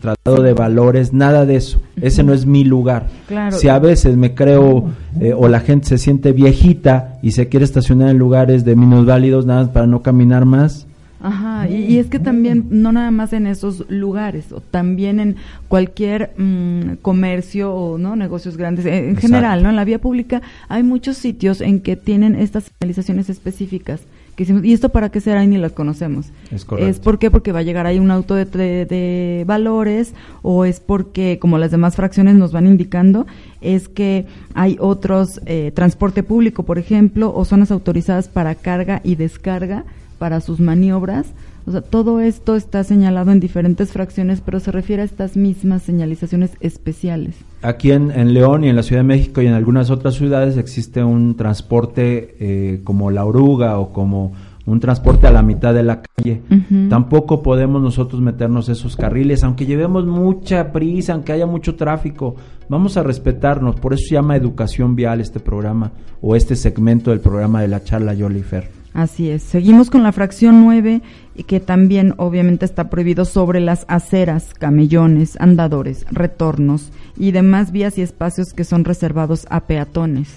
tratado 0.00 0.42
de 0.42 0.54
valores, 0.54 1.12
nada 1.12 1.46
de 1.46 1.56
eso. 1.56 1.80
Ese 2.00 2.22
no 2.22 2.32
es 2.32 2.46
mi 2.46 2.64
lugar. 2.64 3.06
Claro. 3.28 3.56
Si 3.56 3.68
a 3.68 3.78
veces 3.78 4.16
me 4.16 4.34
creo 4.34 4.90
eh, 5.20 5.32
o 5.32 5.48
la 5.48 5.60
gente 5.60 5.88
se 5.88 5.98
siente 5.98 6.32
viejita 6.32 7.18
y 7.22 7.32
se 7.32 7.48
quiere 7.48 7.64
estacionar 7.64 8.08
en 8.08 8.18
lugares 8.18 8.64
de 8.64 8.76
minusválidos 8.76 9.46
nada 9.46 9.62
más 9.62 9.70
para 9.70 9.86
no 9.86 10.02
caminar 10.02 10.44
más, 10.44 10.86
Ajá, 11.22 11.68
y, 11.68 11.84
y 11.84 11.98
es 11.98 12.08
que 12.08 12.18
también, 12.18 12.66
no 12.70 12.90
nada 12.90 13.12
más 13.12 13.32
en 13.32 13.46
esos 13.46 13.88
lugares, 13.88 14.50
o 14.50 14.60
también 14.60 15.20
en 15.20 15.36
cualquier 15.68 16.32
mm, 16.36 16.94
comercio 17.00 17.72
o 17.72 17.96
no 17.96 18.16
negocios 18.16 18.56
grandes, 18.56 18.86
en, 18.86 19.10
en 19.10 19.16
general, 19.16 19.62
¿no? 19.62 19.70
En 19.70 19.76
la 19.76 19.84
vía 19.84 20.00
pública 20.00 20.42
hay 20.68 20.82
muchos 20.82 21.16
sitios 21.16 21.60
en 21.60 21.78
que 21.78 21.94
tienen 21.94 22.34
estas 22.34 22.72
señalizaciones 22.80 23.30
específicas. 23.30 24.00
Que 24.44 24.68
¿y 24.68 24.72
esto 24.72 24.88
para 24.90 25.10
qué 25.10 25.20
será? 25.20 25.42
Y 25.44 25.46
ni 25.46 25.58
las 25.58 25.72
conocemos. 25.72 26.26
Es 26.50 26.64
correcto. 26.64 26.90
¿Es 26.90 26.98
por 26.98 27.18
qué? 27.18 27.30
Porque 27.30 27.52
va 27.52 27.60
a 27.60 27.62
llegar 27.62 27.86
ahí 27.86 27.98
un 27.98 28.10
auto 28.10 28.34
de, 28.34 28.44
de- 28.44 28.86
de 28.86 29.44
valores 29.46 30.14
o 30.42 30.64
es 30.64 30.80
porque, 30.80 31.38
como 31.40 31.58
las 31.58 31.70
demás 31.70 31.96
fracciones 31.96 32.34
nos 32.36 32.52
van 32.52 32.66
indicando, 32.66 33.26
es 33.60 33.88
que 33.88 34.26
hay 34.54 34.76
otros, 34.80 35.40
eh, 35.46 35.70
transporte 35.74 36.22
público, 36.22 36.62
por 36.64 36.78
ejemplo, 36.78 37.32
o 37.34 37.44
zonas 37.44 37.70
autorizadas 37.70 38.28
para 38.28 38.54
carga 38.54 39.00
y 39.04 39.14
descarga 39.14 39.84
para 40.18 40.40
sus 40.40 40.60
maniobras. 40.60 41.26
O 41.66 41.70
sea, 41.70 41.80
todo 41.80 42.20
esto 42.20 42.56
está 42.56 42.84
señalado 42.84 43.30
en 43.30 43.40
diferentes 43.40 43.92
fracciones, 43.92 44.40
pero 44.40 44.60
se 44.60 44.72
refiere 44.72 45.02
a 45.02 45.04
estas 45.04 45.36
mismas 45.36 45.82
señalizaciones 45.82 46.52
especiales. 46.60 47.36
Aquí 47.62 47.92
en, 47.92 48.10
en 48.10 48.34
León 48.34 48.64
y 48.64 48.68
en 48.68 48.76
la 48.76 48.82
Ciudad 48.82 49.00
de 49.02 49.08
México 49.08 49.42
y 49.42 49.46
en 49.46 49.54
algunas 49.54 49.90
otras 49.90 50.14
ciudades 50.14 50.56
existe 50.56 51.04
un 51.04 51.36
transporte 51.36 52.36
eh, 52.40 52.80
como 52.82 53.10
la 53.10 53.24
oruga 53.24 53.78
o 53.78 53.92
como 53.92 54.32
un 54.64 54.80
transporte 54.80 55.26
a 55.26 55.32
la 55.32 55.42
mitad 55.42 55.74
de 55.74 55.82
la 55.82 56.02
calle. 56.02 56.42
Tampoco 56.88 57.42
podemos 57.42 57.82
nosotros 57.82 58.20
meternos 58.20 58.68
esos 58.68 58.96
carriles, 58.96 59.42
aunque 59.42 59.66
llevemos 59.66 60.06
mucha 60.06 60.72
prisa, 60.72 61.14
aunque 61.14 61.32
haya 61.32 61.46
mucho 61.46 61.74
tráfico. 61.74 62.36
Vamos 62.68 62.96
a 62.96 63.02
respetarnos, 63.02 63.76
por 63.76 63.92
eso 63.92 64.04
se 64.08 64.14
llama 64.14 64.36
educación 64.36 64.94
vial 64.94 65.20
este 65.20 65.40
programa 65.40 65.92
o 66.20 66.36
este 66.36 66.54
segmento 66.54 67.10
del 67.10 67.20
programa 67.20 67.60
de 67.60 67.68
la 67.68 67.82
charla 67.82 68.14
Jollifer. 68.16 68.81
Así 68.94 69.30
es. 69.30 69.42
Seguimos 69.42 69.88
con 69.90 70.02
la 70.02 70.12
fracción 70.12 70.62
9, 70.64 71.00
y 71.34 71.44
que 71.44 71.60
también 71.60 72.14
obviamente 72.18 72.64
está 72.66 72.90
prohibido 72.90 73.24
sobre 73.24 73.60
las 73.60 73.84
aceras, 73.88 74.52
camellones, 74.58 75.36
andadores, 75.40 76.04
retornos 76.10 76.90
y 77.16 77.30
demás 77.30 77.72
vías 77.72 77.96
y 77.96 78.02
espacios 78.02 78.52
que 78.52 78.64
son 78.64 78.84
reservados 78.84 79.46
a 79.48 79.60
peatones. 79.60 80.28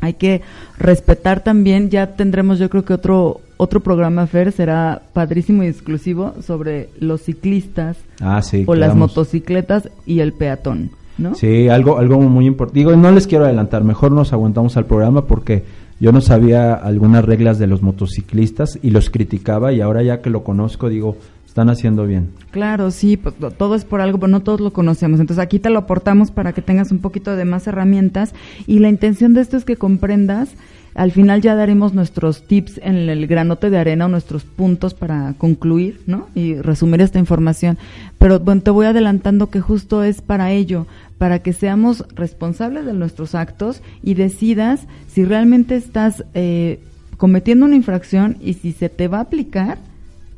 Hay 0.00 0.14
que 0.14 0.42
respetar 0.78 1.42
también, 1.42 1.88
ya 1.88 2.16
tendremos 2.16 2.58
yo 2.58 2.68
creo 2.68 2.84
que 2.84 2.92
otro 2.92 3.40
otro 3.56 3.80
programa 3.80 4.26
Fer 4.26 4.52
será 4.52 5.00
padrísimo 5.14 5.62
y 5.64 5.68
exclusivo 5.68 6.34
sobre 6.42 6.90
los 7.00 7.22
ciclistas 7.22 7.96
Ah, 8.20 8.42
sí. 8.42 8.64
o 8.66 8.74
las 8.74 8.94
motocicletas 8.94 9.88
y 10.04 10.20
el 10.20 10.34
peatón, 10.34 10.90
¿no? 11.16 11.34
Sí, 11.34 11.70
algo, 11.70 11.96
algo 11.96 12.20
muy 12.20 12.44
importante. 12.44 12.78
Digo, 12.80 12.94
no 12.94 13.10
les 13.10 13.26
quiero 13.26 13.46
adelantar, 13.46 13.82
mejor 13.84 14.12
nos 14.12 14.34
aguantamos 14.34 14.76
al 14.76 14.84
programa 14.84 15.24
porque 15.26 15.64
yo 16.00 16.12
no 16.12 16.20
sabía 16.20 16.74
algunas 16.74 17.24
reglas 17.24 17.58
de 17.58 17.66
los 17.66 17.82
motociclistas 17.82 18.78
y 18.82 18.90
los 18.90 19.10
criticaba 19.10 19.72
y 19.72 19.80
ahora 19.80 20.02
ya 20.02 20.20
que 20.20 20.30
lo 20.30 20.44
conozco 20.44 20.88
digo, 20.88 21.16
están 21.46 21.70
haciendo 21.70 22.06
bien. 22.06 22.30
Claro, 22.50 22.90
sí, 22.90 23.16
pues, 23.16 23.34
to- 23.36 23.50
todo 23.50 23.74
es 23.76 23.84
por 23.86 24.00
algo, 24.02 24.18
pero 24.18 24.28
no 24.30 24.40
todos 24.40 24.60
lo 24.60 24.72
conocemos. 24.72 25.20
Entonces 25.20 25.42
aquí 25.42 25.58
te 25.58 25.70
lo 25.70 25.78
aportamos 25.78 26.30
para 26.30 26.52
que 26.52 26.60
tengas 26.62 26.92
un 26.92 26.98
poquito 26.98 27.34
de 27.34 27.44
más 27.46 27.66
herramientas 27.66 28.34
y 28.66 28.78
la 28.80 28.88
intención 28.90 29.32
de 29.32 29.40
esto 29.40 29.56
es 29.56 29.64
que 29.64 29.76
comprendas. 29.76 30.50
Al 30.96 31.12
final 31.12 31.42
ya 31.42 31.54
daremos 31.54 31.92
nuestros 31.92 32.46
tips 32.46 32.80
en 32.82 32.96
el 33.10 33.26
granote 33.26 33.68
de 33.68 33.76
arena 33.76 34.06
o 34.06 34.08
nuestros 34.08 34.44
puntos 34.44 34.94
para 34.94 35.34
concluir, 35.36 36.00
¿no? 36.06 36.28
Y 36.34 36.54
resumir 36.54 37.02
esta 37.02 37.18
información. 37.18 37.76
Pero 38.18 38.40
bueno, 38.40 38.62
te 38.62 38.70
voy 38.70 38.86
adelantando 38.86 39.50
que 39.50 39.60
justo 39.60 40.02
es 40.02 40.22
para 40.22 40.52
ello, 40.52 40.86
para 41.18 41.40
que 41.40 41.52
seamos 41.52 42.06
responsables 42.14 42.86
de 42.86 42.94
nuestros 42.94 43.34
actos 43.34 43.82
y 44.02 44.14
decidas 44.14 44.86
si 45.06 45.26
realmente 45.26 45.76
estás 45.76 46.24
eh, 46.32 46.80
cometiendo 47.18 47.66
una 47.66 47.76
infracción 47.76 48.38
y 48.40 48.54
si 48.54 48.72
se 48.72 48.88
te 48.88 49.06
va 49.06 49.18
a 49.18 49.22
aplicar, 49.22 49.76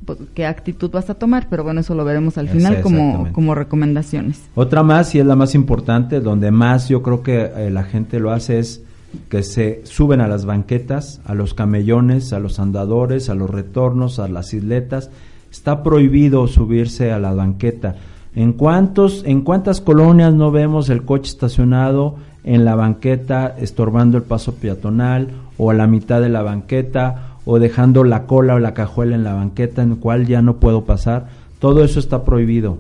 pues, 0.05 0.19
qué 0.35 0.45
actitud 0.45 0.91
vas 0.91 1.09
a 1.09 1.15
tomar, 1.15 1.47
pero 1.49 1.63
bueno, 1.63 1.83
eso 1.83 1.95
lo 1.95 2.05
veremos 2.05 2.37
al 2.37 2.49
final 2.49 2.81
como, 2.81 3.33
como 3.33 3.55
recomendaciones. 3.55 4.41
Otra 4.57 4.83
más, 4.83 5.15
y 5.15 5.21
es 5.21 5.27
la 5.27 5.37
más 5.37 5.55
importante, 5.55 6.19
donde 6.19 6.51
más 6.51 6.89
yo 6.89 7.01
creo 7.01 7.23
que 7.23 7.43
eh, 7.43 7.71
la 7.71 7.85
gente 7.85 8.19
lo 8.19 8.33
hace 8.33 8.59
es 8.59 8.83
que 9.29 9.43
se 9.43 9.81
suben 9.85 10.21
a 10.21 10.29
las 10.29 10.45
banquetas, 10.45 11.21
a 11.25 11.35
los 11.35 11.55
camellones, 11.55 12.33
a 12.33 12.39
los 12.39 12.59
andadores, 12.59 13.29
a 13.29 13.35
los 13.35 13.51
retornos, 13.51 14.19
a 14.19 14.29
las 14.29 14.55
isletas. 14.55 15.11
Está 15.51 15.83
prohibido 15.83 16.47
subirse 16.47 17.13
a 17.13 17.19
la 17.19 17.33
banqueta. 17.33 17.97
¿En 18.35 18.53
cuántos, 18.53 19.25
en 19.25 19.43
cuántas 19.43 19.81
colonias 19.81 20.35
no 20.35 20.51
vemos 20.51 20.91
el 20.91 21.05
coche 21.05 21.31
estacionado 21.31 22.17
en 22.45 22.65
la 22.65 22.75
banqueta 22.75 23.55
estorbando 23.59 24.17
el 24.17 24.23
paso 24.25 24.55
peatonal 24.55 25.29
o 25.57 25.71
a 25.71 25.75
la 25.75 25.87
mitad 25.87 26.21
de 26.21 26.29
la 26.29 26.43
banqueta 26.43 27.37
o 27.45 27.59
dejando 27.59 28.05
la 28.05 28.27
cola 28.27 28.55
o 28.55 28.59
la 28.59 28.75
cajuela 28.75 29.17
en 29.17 29.25
la 29.25 29.35
banqueta 29.35 29.83
en 29.83 29.97
cual 29.97 30.27
ya 30.27 30.43
no 30.43 30.57
puedo 30.57 30.85
pasar? 30.85 31.29
Todo 31.59 31.83
eso 31.83 31.99
está 31.99 32.25
prohibido. 32.25 32.79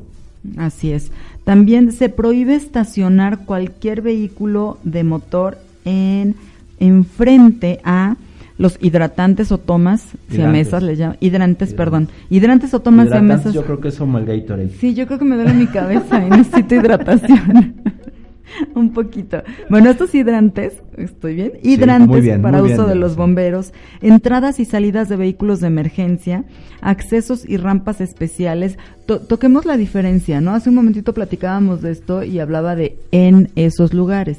Así 0.56 0.92
es. 0.92 1.10
También 1.44 1.92
se 1.92 2.08
prohíbe 2.08 2.54
estacionar 2.54 3.44
cualquier 3.44 4.02
vehículo 4.02 4.78
de 4.84 5.02
motor 5.02 5.58
en 5.88 6.34
enfrente 6.80 7.80
a 7.84 8.16
los 8.56 8.76
hidratantes 8.80 9.52
o 9.52 9.58
tomas 9.58 10.04
siamesas, 10.30 10.82
les 10.82 10.98
llaman, 10.98 11.16
hidrantes, 11.20 11.74
perdón, 11.74 12.08
hidrantes 12.28 12.74
o 12.74 12.80
tomas 12.80 13.08
siamesas. 13.08 13.54
Yo 13.54 13.64
creo 13.64 13.80
que 13.80 13.88
es 13.88 13.96
como 13.96 14.18
el 14.18 14.24
Gatorade. 14.26 14.70
Sí, 14.80 14.94
yo 14.94 15.06
creo 15.06 15.18
que 15.18 15.24
me 15.24 15.36
duele 15.36 15.54
mi 15.54 15.66
cabeza 15.66 16.24
y 16.26 16.30
necesito 16.30 16.74
hidratación. 16.74 17.74
Un 18.74 18.92
poquito. 18.92 19.42
Bueno, 19.68 19.90
estos 19.90 20.12
hidrantes, 20.14 20.82
estoy 20.96 21.34
bien, 21.36 21.52
hidrantes 21.62 22.22
bien, 22.22 22.42
para 22.42 22.60
bien, 22.62 22.74
uso 22.78 22.88
de 22.88 22.94
los 22.96 23.14
bomberos, 23.14 23.72
entradas 24.00 24.58
y 24.58 24.64
salidas 24.64 25.08
de 25.08 25.16
vehículos 25.16 25.60
de 25.60 25.68
emergencia, 25.68 26.44
accesos 26.80 27.44
y 27.48 27.58
rampas 27.58 28.00
especiales. 28.00 28.78
To- 29.06 29.20
toquemos 29.20 29.66
la 29.66 29.76
diferencia, 29.76 30.40
¿no? 30.40 30.52
Hace 30.52 30.70
un 30.70 30.76
momentito 30.76 31.12
platicábamos 31.14 31.82
de 31.82 31.92
esto 31.92 32.24
y 32.24 32.40
hablaba 32.40 32.74
de 32.74 32.96
en 33.12 33.50
esos 33.54 33.92
lugares. 33.94 34.38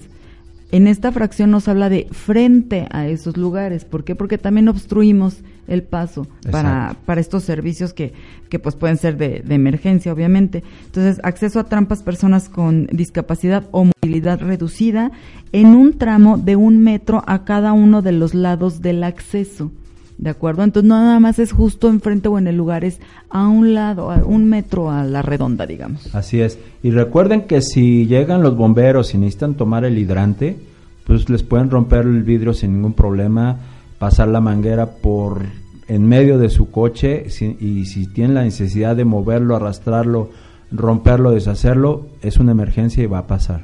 En 0.72 0.88
esta 0.88 1.12
fracción 1.12 1.50
nos 1.50 1.68
habla 1.68 1.90
de 1.90 2.08
frente 2.12 2.88
a 2.92 3.08
esos 3.08 3.38
lugares. 3.38 3.86
¿Por 3.86 4.04
qué? 4.04 4.16
Porque 4.16 4.38
también 4.38 4.68
obstruimos 4.70 5.38
el 5.68 5.84
paso 5.84 6.28
para, 6.52 6.96
para 7.06 7.22
estos 7.22 7.44
servicios 7.44 7.94
que, 7.94 8.14
que 8.50 8.60
pues 8.60 8.76
pueden 8.76 8.98
ser 8.98 9.18
de, 9.18 9.42
de 9.42 9.56
emergencia, 9.56 10.14
obviamente. 10.14 10.64
Entonces, 10.86 11.20
acceso 11.24 11.60
a 11.60 11.64
trampas 11.64 12.04
personas 12.04 12.50
con 12.50 12.88
discapacidad 12.92 13.68
o 13.72 13.86
movilidad 13.86 14.42
reducida 14.42 15.12
en 15.52 15.68
un 15.68 15.98
tramo 15.98 16.38
de 16.38 16.56
un 16.56 16.84
metro 16.84 17.24
a 17.26 17.46
cada 17.46 17.74
uno 17.74 18.02
de 18.04 18.12
los 18.12 18.36
lados 18.36 18.82
del 18.82 19.04
acceso. 19.04 19.72
¿De 20.20 20.30
acuerdo? 20.30 20.64
Entonces, 20.64 20.88
no 20.90 20.96
nada 21.02 21.20
más 21.22 21.40
es 21.40 21.54
justo 21.54 21.88
enfrente 21.88 22.28
o 22.28 22.38
en 22.38 22.48
el 22.48 22.58
lugar, 22.58 22.84
es 22.84 23.00
a 23.30 23.48
un 23.48 23.74
lado, 23.74 24.12
a 24.12 24.18
un 24.18 24.50
metro 24.50 24.92
a 24.92 25.06
la 25.06 25.22
redonda, 25.22 25.66
digamos. 25.66 26.14
Así 26.14 26.42
es. 26.42 26.60
Y 26.84 26.92
recuerden 26.92 27.44
que 27.48 27.62
si 27.62 28.06
llegan 28.06 28.42
los 28.44 28.58
bomberos 28.58 29.14
y 29.14 29.18
necesitan 29.18 29.54
tomar 29.56 29.86
el 29.86 29.98
hidrante, 29.98 30.58
pues 31.06 31.30
les 31.30 31.42
pueden 31.44 31.70
romper 31.70 32.02
el 32.06 32.24
vidrio 32.24 32.54
sin 32.54 32.74
ningún 32.74 32.94
problema, 32.94 33.60
pasar 33.98 34.28
la 34.28 34.42
manguera 34.42 34.88
por 34.98 35.44
en 35.88 36.06
medio 36.08 36.38
de 36.38 36.50
su 36.50 36.70
coche 36.70 37.30
si- 37.30 37.56
y 37.60 37.86
si 37.86 38.06
tienen 38.06 38.36
la 38.36 38.44
necesidad 38.44 38.96
de 38.98 39.06
moverlo, 39.06 39.56
arrastrarlo, 39.56 40.30
romperlo, 40.70 41.32
deshacerlo, 41.32 42.08
es 42.22 42.38
una 42.38 42.52
emergencia 42.52 43.02
y 43.04 43.08
va 43.08 43.20
a 43.20 43.28
pasar. 43.28 43.62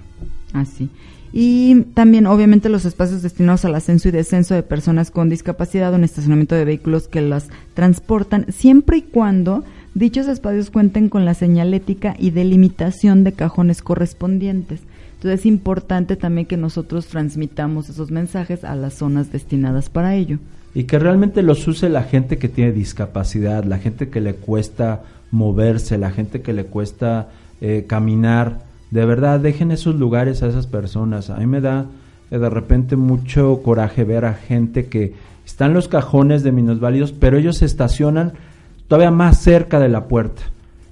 Así. 0.53 0.89
Y 1.37 1.81
también, 1.95 2.27
obviamente, 2.27 2.69
los 2.69 2.85
espacios 2.85 3.21
destinados 3.21 3.65
al 3.65 3.75
ascenso 3.75 4.07
y 4.07 4.11
descenso 4.11 4.55
de 4.55 4.63
personas 4.63 5.11
con 5.11 5.27
discapacidad 5.27 5.91
o 5.91 5.97
en 5.97 6.05
estacionamiento 6.05 6.55
de 6.55 6.63
vehículos 6.63 7.09
que 7.09 7.19
las 7.19 7.49
transportan, 7.73 8.45
siempre 8.53 8.95
y 8.95 9.01
cuando 9.01 9.65
dichos 9.95 10.29
espacios 10.29 10.69
cuenten 10.69 11.09
con 11.09 11.25
la 11.25 11.33
señalética 11.33 12.15
y 12.17 12.29
delimitación 12.29 13.25
de 13.25 13.33
cajones 13.33 13.81
correspondientes. 13.81 14.79
Entonces 15.15 15.41
es 15.41 15.45
importante 15.45 16.15
también 16.15 16.47
que 16.47 16.55
nosotros 16.55 17.07
transmitamos 17.07 17.89
esos 17.89 18.11
mensajes 18.11 18.63
a 18.63 18.73
las 18.77 18.93
zonas 18.93 19.33
destinadas 19.33 19.89
para 19.89 20.15
ello. 20.15 20.39
Y 20.73 20.85
que 20.85 20.99
realmente 20.99 21.41
los 21.41 21.67
use 21.67 21.89
la 21.89 22.03
gente 22.03 22.37
que 22.37 22.47
tiene 22.47 22.71
discapacidad, 22.71 23.65
la 23.65 23.79
gente 23.79 24.07
que 24.07 24.21
le 24.21 24.35
cuesta 24.35 25.03
moverse, 25.31 25.97
la 25.97 26.11
gente 26.11 26.41
que 26.41 26.53
le 26.53 26.63
cuesta 26.63 27.27
eh, 27.59 27.83
caminar. 27.85 28.64
De 28.91 29.05
verdad, 29.05 29.39
dejen 29.39 29.71
esos 29.71 29.95
lugares 29.95 30.43
a 30.43 30.47
esas 30.47 30.67
personas. 30.67 31.29
A 31.29 31.37
mí 31.37 31.47
me 31.47 31.61
da 31.61 31.85
eh, 32.31 32.37
de 32.37 32.49
repente 32.49 32.95
mucho 32.95 33.61
coraje 33.63 34.03
ver 34.03 34.25
a 34.25 34.33
gente 34.33 34.87
que 34.87 35.13
está 35.45 35.65
en 35.65 35.73
los 35.73 35.87
cajones 35.87 36.43
de 36.43 36.51
minusválidos, 36.51 37.11
pero 37.11 37.37
ellos 37.37 37.57
se 37.57 37.65
estacionan 37.65 38.33
todavía 38.87 39.11
más 39.11 39.37
cerca 39.39 39.79
de 39.79 39.89
la 39.89 40.07
puerta. 40.07 40.43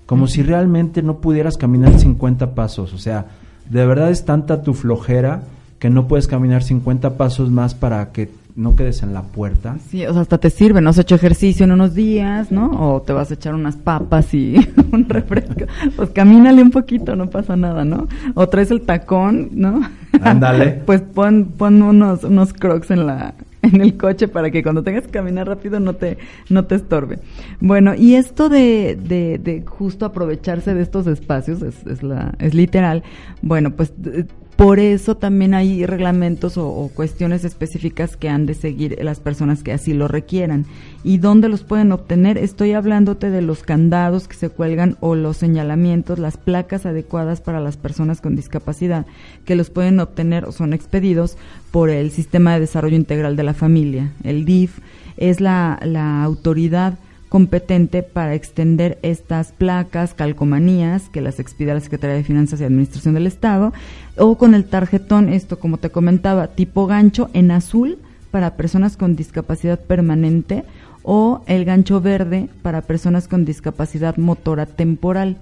Como 0.05 0.27
si 0.27 0.43
realmente 0.43 1.01
no 1.01 1.17
pudieras 1.17 1.57
caminar 1.57 1.97
50 1.97 2.53
pasos. 2.55 2.93
O 2.93 2.97
sea, 2.97 3.27
de 3.69 3.85
verdad 3.85 4.11
es 4.11 4.25
tanta 4.25 4.61
tu 4.61 4.73
flojera 4.73 5.43
que 5.79 5.89
no 5.89 6.07
puedes 6.07 6.27
caminar 6.27 6.63
50 6.63 7.17
pasos 7.17 7.49
más 7.49 7.73
para 7.73 8.11
que 8.11 8.29
no 8.55 8.75
quedes 8.75 9.01
en 9.03 9.13
la 9.13 9.23
puerta. 9.23 9.77
Sí, 9.89 10.05
o 10.05 10.13
sea, 10.13 10.21
hasta 10.21 10.37
te 10.37 10.49
sirve, 10.49 10.81
¿no? 10.81 10.91
Has 10.91 10.97
hecho 10.97 11.15
ejercicio 11.15 11.63
en 11.63 11.71
unos 11.71 11.95
días, 11.95 12.51
¿no? 12.51 12.69
O 12.71 13.01
te 13.01 13.13
vas 13.13 13.31
a 13.31 13.33
echar 13.33 13.55
unas 13.55 13.75
papas 13.77 14.33
y 14.33 14.55
un 14.91 15.09
refresco. 15.09 15.65
Pues 15.95 16.09
camínale 16.11 16.61
un 16.61 16.71
poquito, 16.71 17.15
no 17.15 17.29
pasa 17.29 17.55
nada, 17.55 17.83
¿no? 17.83 18.07
O 18.35 18.47
traes 18.47 18.71
el 18.71 18.81
tacón, 18.81 19.49
¿no? 19.53 19.81
Ándale. 20.21 20.81
pues 20.85 21.01
pon, 21.01 21.53
pon 21.57 21.81
unos, 21.81 22.23
unos 22.23 22.53
crocs 22.53 22.91
en 22.91 23.07
la 23.07 23.33
en 23.63 23.79
el 23.79 23.95
coche 23.95 24.27
para 24.27 24.51
que 24.51 24.61
cuando 24.61 24.83
tengas 24.83 25.05
que 25.05 25.11
caminar 25.11 25.47
rápido 25.47 25.79
no 25.79 25.93
te 25.93 26.17
no 26.49 26.65
te 26.65 26.75
estorbe. 26.75 27.19
Bueno, 27.61 27.95
y 27.95 28.15
esto 28.15 28.49
de, 28.49 28.99
de, 29.01 29.39
de 29.41 29.63
justo 29.65 30.05
aprovecharse 30.05 30.73
de 30.73 30.81
estos 30.81 31.07
espacios 31.07 31.61
es, 31.61 31.87
es 31.87 32.03
la 32.03 32.33
es 32.39 32.53
literal. 32.53 33.03
Bueno, 33.41 33.71
pues 33.71 33.93
eh, 34.05 34.25
por 34.55 34.79
eso 34.79 35.17
también 35.17 35.53
hay 35.53 35.85
reglamentos 35.85 36.57
o, 36.57 36.91
cuestiones 36.93 37.43
específicas 37.43 38.15
que 38.15 38.29
han 38.29 38.45
de 38.45 38.53
seguir 38.53 38.97
las 39.01 39.19
personas 39.19 39.63
que 39.63 39.73
así 39.73 39.93
lo 39.93 40.07
requieran. 40.07 40.65
¿Y 41.03 41.17
dónde 41.17 41.49
los 41.49 41.63
pueden 41.63 41.91
obtener? 41.91 42.37
Estoy 42.37 42.73
hablándote 42.73 43.29
de 43.29 43.41
los 43.41 43.63
candados 43.63 44.27
que 44.27 44.35
se 44.35 44.49
cuelgan 44.49 44.95
o 44.99 45.15
los 45.15 45.37
señalamientos, 45.37 46.19
las 46.19 46.37
placas 46.37 46.85
adecuadas 46.85 47.41
para 47.41 47.59
las 47.59 47.77
personas 47.77 48.21
con 48.21 48.35
discapacidad, 48.35 49.05
que 49.43 49.55
los 49.55 49.69
pueden 49.69 49.99
obtener 49.99 50.45
o 50.45 50.51
son 50.51 50.73
expedidos 50.73 51.35
por 51.71 51.89
el 51.89 52.11
Sistema 52.11 52.53
de 52.53 52.61
Desarrollo 52.61 52.95
Integral 52.95 53.35
de 53.35 53.43
la 53.43 53.53
Familia, 53.53 54.11
el 54.23 54.45
DIF. 54.45 54.79
Es 55.17 55.41
la, 55.41 55.79
la 55.83 56.23
autoridad 56.23 56.97
competente 57.33 58.03
para 58.03 58.35
extender 58.35 58.99
estas 59.01 59.53
placas, 59.53 60.13
calcomanías, 60.13 61.09
que 61.09 61.19
las 61.19 61.39
expide 61.39 61.73
la 61.73 61.79
Secretaría 61.79 62.15
de 62.15 62.23
Finanzas 62.23 62.61
y 62.61 62.63
Administración 62.63 63.15
del 63.15 63.25
Estado, 63.25 63.73
o 64.19 64.37
con 64.37 64.53
el 64.53 64.65
tarjetón, 64.65 65.29
esto 65.29 65.57
como 65.57 65.79
te 65.79 65.89
comentaba, 65.89 66.49
tipo 66.49 66.85
gancho 66.85 67.31
en 67.33 67.49
azul 67.49 67.97
para 68.29 68.55
personas 68.55 68.97
con 68.97 69.15
discapacidad 69.15 69.79
permanente 69.79 70.63
o 71.01 71.41
el 71.47 71.65
gancho 71.65 72.01
verde 72.01 72.49
para 72.61 72.81
personas 72.81 73.27
con 73.27 73.45
discapacidad 73.45 74.17
motora 74.17 74.67
temporal. 74.67 75.37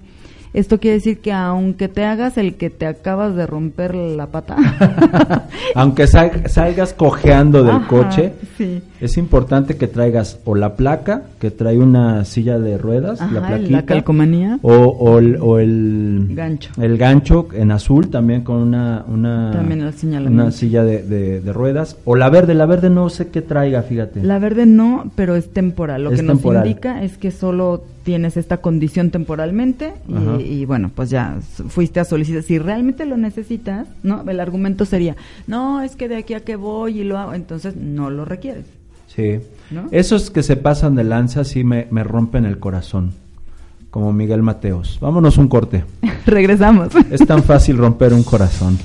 Esto 0.54 0.78
quiere 0.78 0.96
decir 0.98 1.20
que 1.20 1.32
aunque 1.32 1.88
te 1.88 2.04
hagas 2.04 2.36
el 2.36 2.56
que 2.56 2.68
te 2.68 2.84
acabas 2.86 3.34
de 3.34 3.46
romper 3.46 3.94
la 3.94 4.26
pata, 4.26 4.56
Aunque 5.74 6.06
sal- 6.06 6.42
salgas 6.50 6.92
cojeando 6.92 7.62
del 7.64 7.76
Ajá, 7.76 7.88
coche, 7.88 8.32
sí. 8.58 8.82
es 9.00 9.16
importante 9.16 9.76
que 9.76 9.86
traigas 9.88 10.38
o 10.44 10.54
la 10.54 10.76
placa, 10.76 11.22
que 11.40 11.50
trae 11.50 11.78
una 11.78 12.24
silla 12.26 12.58
de 12.58 12.76
ruedas, 12.76 13.18
la 13.20 13.24
Ajá, 13.26 13.34
la 13.40 13.46
plaquita, 13.48 13.82
calcomanía. 13.86 14.58
o, 14.60 14.72
o 14.74 15.18
el, 15.18 15.38
o 15.40 15.58
el 15.58 16.26
Gancho. 16.30 16.70
el 16.80 16.98
gancho 16.98 17.48
en 17.54 17.70
azul 17.70 18.10
también 18.10 18.42
con 18.42 18.56
una 18.56 19.04
una, 19.08 19.52
También 19.52 19.80
una 19.82 20.50
silla 20.50 20.84
de, 20.84 21.02
de- 21.02 21.40
de 21.40 21.52
ruedas, 21.52 21.96
o 22.04 22.14
la 22.16 22.28
verde, 22.28 22.54
la 22.54 22.66
verde 22.66 22.90
no 22.90 23.08
sé 23.08 23.28
qué 23.28 23.40
traiga, 23.40 23.82
fíjate. 23.82 24.22
La 24.22 24.38
verde 24.38 24.66
no, 24.66 25.10
pero 25.16 25.34
es 25.36 25.50
temporal. 25.52 26.04
Lo 26.04 26.10
Es 26.10 26.20
que 26.20 26.26
nos 26.26 26.44
indica 26.44 27.02
es 27.02 27.16
que 27.16 27.30
solo 27.30 27.84
tienes 28.02 28.36
esta 28.36 28.58
condición 28.58 29.10
temporalmente 29.10 29.94
y, 30.08 30.42
y, 30.42 30.64
bueno, 30.64 30.90
pues 30.94 31.10
ya 31.10 31.38
fuiste 31.68 32.00
a 32.00 32.04
solicitar. 32.04 32.42
Si 32.42 32.58
realmente 32.58 33.06
lo 33.06 33.16
necesitas, 33.16 33.86
¿no? 34.02 34.22
El 34.28 34.40
argumento 34.40 34.84
sería, 34.84 35.16
no, 35.46 35.82
es 35.82 35.96
que 35.96 36.08
de 36.08 36.16
aquí 36.16 36.34
a 36.34 36.40
que 36.40 36.56
voy 36.56 37.00
y 37.00 37.04
lo 37.04 37.18
hago, 37.18 37.34
entonces 37.34 37.76
no 37.76 38.10
lo 38.10 38.24
requieres. 38.24 38.66
Sí. 39.06 39.40
¿No? 39.70 39.88
Esos 39.90 40.30
que 40.30 40.42
se 40.42 40.56
pasan 40.56 40.94
de 40.94 41.04
lanza 41.04 41.44
sí 41.44 41.64
me, 41.64 41.86
me 41.90 42.04
rompen 42.04 42.44
el 42.44 42.58
corazón, 42.58 43.12
como 43.90 44.12
Miguel 44.12 44.42
Mateos. 44.42 44.98
Vámonos 45.00 45.38
un 45.38 45.48
corte. 45.48 45.84
Regresamos. 46.26 46.88
Es 47.10 47.26
tan 47.26 47.42
fácil 47.42 47.76
romper 47.76 48.12
un 48.12 48.22
corazón. 48.22 48.78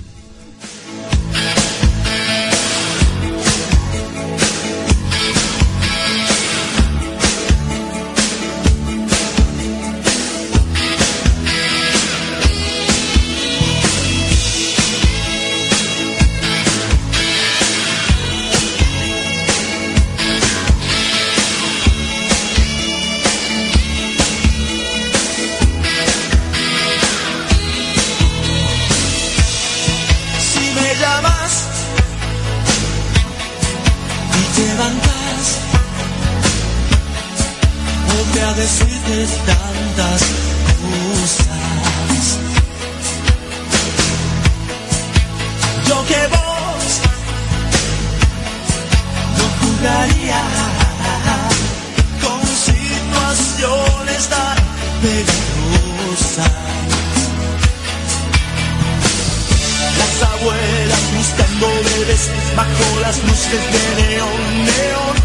Bajo 62.58 63.00
las 63.02 63.24
luces 63.24 63.64
de 63.74 63.82
neón, 64.02 64.44
neón. 64.66 65.16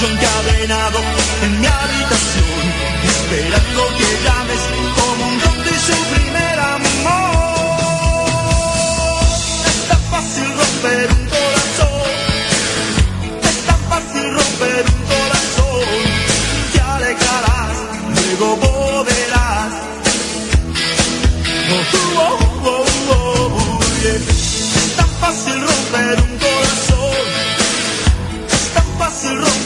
Yo 0.00 0.06
encadenado 0.08 0.98
en 1.44 1.60
mi 1.60 1.66
habitación, 1.66 2.62
esperando 3.14 3.80
que 3.98 4.08
llames 4.24 4.62
como 4.98 5.22
un 5.30 5.36
don 5.44 5.58
de 5.66 5.74
su 5.86 5.96
primer 6.14 6.56
amor. 6.76 7.40
Es 9.70 9.80
tan 9.88 10.02
fácil 10.12 10.48
romper 10.60 11.06
un 11.18 11.24
corazón, 11.36 12.10
es 13.50 13.58
tan 13.68 13.80
fácil 13.90 14.26
romper 14.38 14.82
un 14.94 15.02
corazón. 15.14 15.88
Te 16.72 16.80
alejarás, 16.80 17.76
luego 18.40 18.69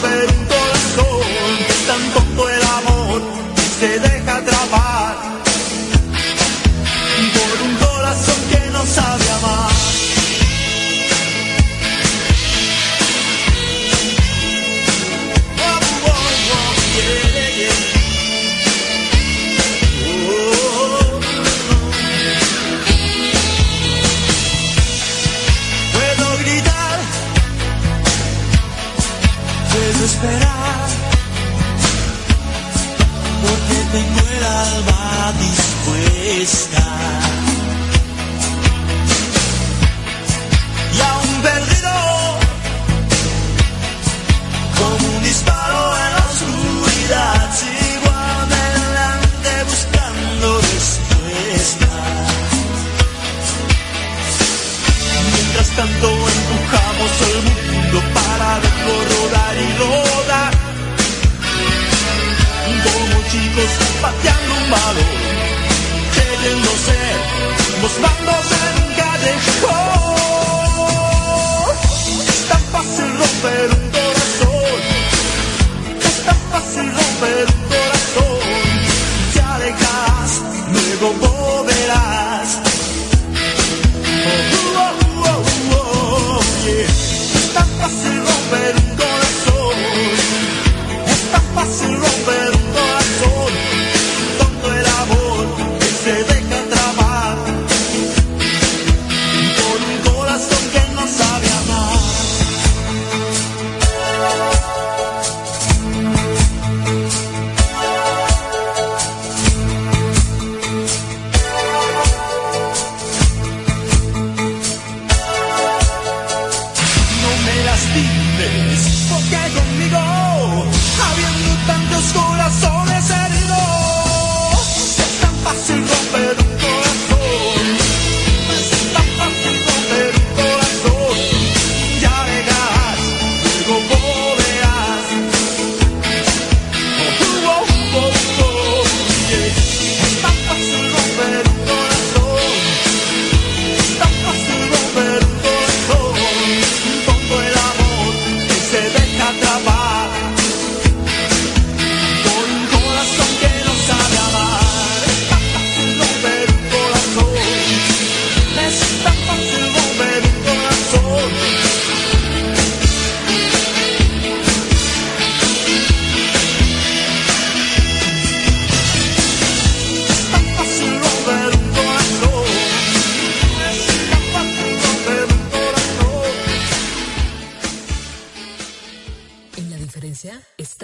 fácil 0.04 0.34
chicos 63.35 63.73
pateando 64.01 64.55
un 64.55 64.70
balón, 64.70 65.18
creyendo 66.14 66.70
ser 66.87 67.16
los 67.83 67.94
bandos 68.05 68.47
en 68.62 68.75
un 68.85 68.90
callejón. 69.01 70.14
Es 72.29 72.42
tan 72.51 72.62
fácil 72.75 73.09
romper 73.20 73.66
un 73.79 73.85
corazón, 73.97 74.81
es 76.11 76.18
tan 76.27 76.40
fácil 76.53 76.87
romper 76.99 77.44
un 77.57 77.62
corazón. 77.73 78.38
Te 79.33 79.40
alejas, 79.55 80.31
luego 80.73 81.07
volverás. 81.25 82.49
Oh, 84.77 84.92
oh, 85.27 85.42
oh. 85.77 86.40
Es 87.38 87.47
tan 87.55 87.68
fácil 87.81 88.14
romper 88.29 88.73
un 88.85 88.90
corazón. 89.03 89.77
Es 91.14 91.23
tan 91.33 91.44
fácil 91.55 91.92
romper 91.97 92.53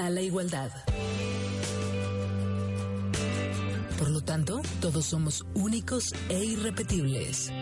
está 0.00 0.08
la 0.08 0.22
igualdad. 0.22 0.70
Por 3.98 4.08
lo 4.08 4.22
tanto, 4.22 4.62
todos 4.80 5.04
somos 5.04 5.44
únicos 5.52 6.14
e 6.30 6.42
irrepetibles. 6.42 7.52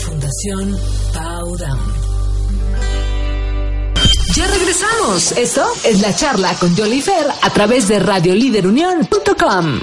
Fundación 0.05 0.77
Powdown. 1.13 1.79
Ya 4.35 4.47
regresamos. 4.47 5.31
Esto 5.33 5.63
es 5.85 6.01
la 6.01 6.15
charla 6.15 6.55
con 6.55 6.75
Jolly 6.75 7.01
Fer 7.01 7.27
a 7.41 7.49
través 7.51 7.87
de 7.87 7.99
radioliderunión.com. 7.99 9.79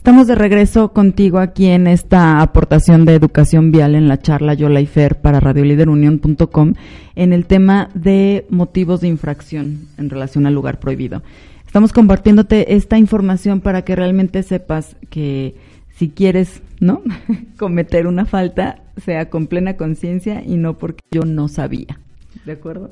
Estamos 0.00 0.26
de 0.26 0.34
regreso 0.34 0.94
contigo 0.94 1.40
aquí 1.40 1.66
en 1.66 1.86
esta 1.86 2.40
aportación 2.40 3.04
de 3.04 3.14
educación 3.14 3.70
vial 3.70 3.94
en 3.94 4.08
la 4.08 4.18
charla 4.18 4.54
Yola 4.54 4.80
y 4.80 4.86
Fer 4.86 5.20
para 5.20 5.40
radioliderunión.com 5.40 6.72
en 7.16 7.32
el 7.34 7.44
tema 7.44 7.90
de 7.92 8.46
motivos 8.48 9.02
de 9.02 9.08
infracción 9.08 9.80
en 9.98 10.08
relación 10.08 10.46
al 10.46 10.54
lugar 10.54 10.80
prohibido. 10.80 11.22
Estamos 11.66 11.92
compartiéndote 11.92 12.76
esta 12.76 12.96
información 12.96 13.60
para 13.60 13.82
que 13.82 13.94
realmente 13.94 14.42
sepas 14.42 14.96
que 15.10 15.54
si 15.94 16.08
quieres, 16.08 16.62
¿no? 16.80 17.02
cometer 17.58 18.06
una 18.06 18.24
falta, 18.24 18.82
sea 19.04 19.28
con 19.28 19.48
plena 19.48 19.76
conciencia 19.76 20.42
y 20.42 20.56
no 20.56 20.78
porque 20.78 21.04
yo 21.10 21.26
no 21.26 21.46
sabía. 21.48 22.00
¿De 22.46 22.52
acuerdo? 22.52 22.90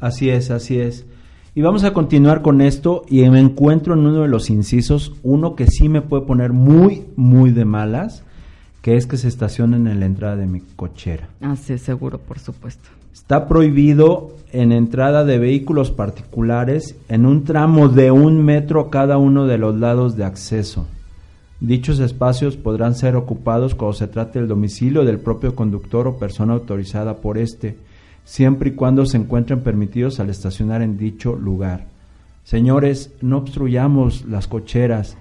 Así 0.00 0.30
es, 0.30 0.50
así 0.50 0.80
es. 0.80 1.06
Y 1.52 1.62
vamos 1.62 1.82
a 1.82 1.92
continuar 1.92 2.42
con 2.42 2.60
esto 2.60 3.04
y 3.08 3.28
me 3.28 3.40
encuentro 3.40 3.94
en 3.94 4.06
uno 4.06 4.22
de 4.22 4.28
los 4.28 4.50
incisos, 4.50 5.14
uno 5.24 5.56
que 5.56 5.66
sí 5.66 5.88
me 5.88 6.00
puede 6.00 6.24
poner 6.24 6.52
muy, 6.52 7.02
muy 7.16 7.50
de 7.50 7.64
malas, 7.64 8.22
que 8.82 8.96
es 8.96 9.08
que 9.08 9.16
se 9.16 9.26
estacionen 9.26 9.88
en 9.88 9.98
la 9.98 10.06
entrada 10.06 10.36
de 10.36 10.46
mi 10.46 10.60
cochera. 10.60 11.28
Ah, 11.40 11.56
sí, 11.56 11.76
seguro, 11.78 12.18
por 12.18 12.38
supuesto. 12.38 12.88
Está 13.12 13.48
prohibido 13.48 14.30
en 14.52 14.70
entrada 14.70 15.24
de 15.24 15.40
vehículos 15.40 15.90
particulares 15.90 16.94
en 17.08 17.26
un 17.26 17.42
tramo 17.42 17.88
de 17.88 18.12
un 18.12 18.44
metro 18.44 18.82
a 18.82 18.90
cada 18.90 19.18
uno 19.18 19.46
de 19.46 19.58
los 19.58 19.76
lados 19.76 20.16
de 20.16 20.24
acceso. 20.24 20.86
Dichos 21.58 21.98
espacios 21.98 22.56
podrán 22.56 22.94
ser 22.94 23.16
ocupados 23.16 23.74
cuando 23.74 23.94
se 23.94 24.06
trate 24.06 24.38
del 24.38 24.46
domicilio 24.46 25.04
del 25.04 25.18
propio 25.18 25.56
conductor 25.56 26.06
o 26.06 26.16
persona 26.16 26.52
autorizada 26.54 27.16
por 27.16 27.38
éste, 27.38 27.76
siempre 28.30 28.70
y 28.70 28.74
cuando 28.74 29.06
se 29.06 29.16
encuentren 29.16 29.58
permitidos 29.60 30.20
al 30.20 30.30
estacionar 30.30 30.82
en 30.82 30.96
dicho 30.96 31.34
lugar. 31.34 31.86
Señores, 32.44 33.10
no 33.20 33.38
obstruyamos 33.38 34.24
las 34.26 34.46
cocheras. 34.46 35.16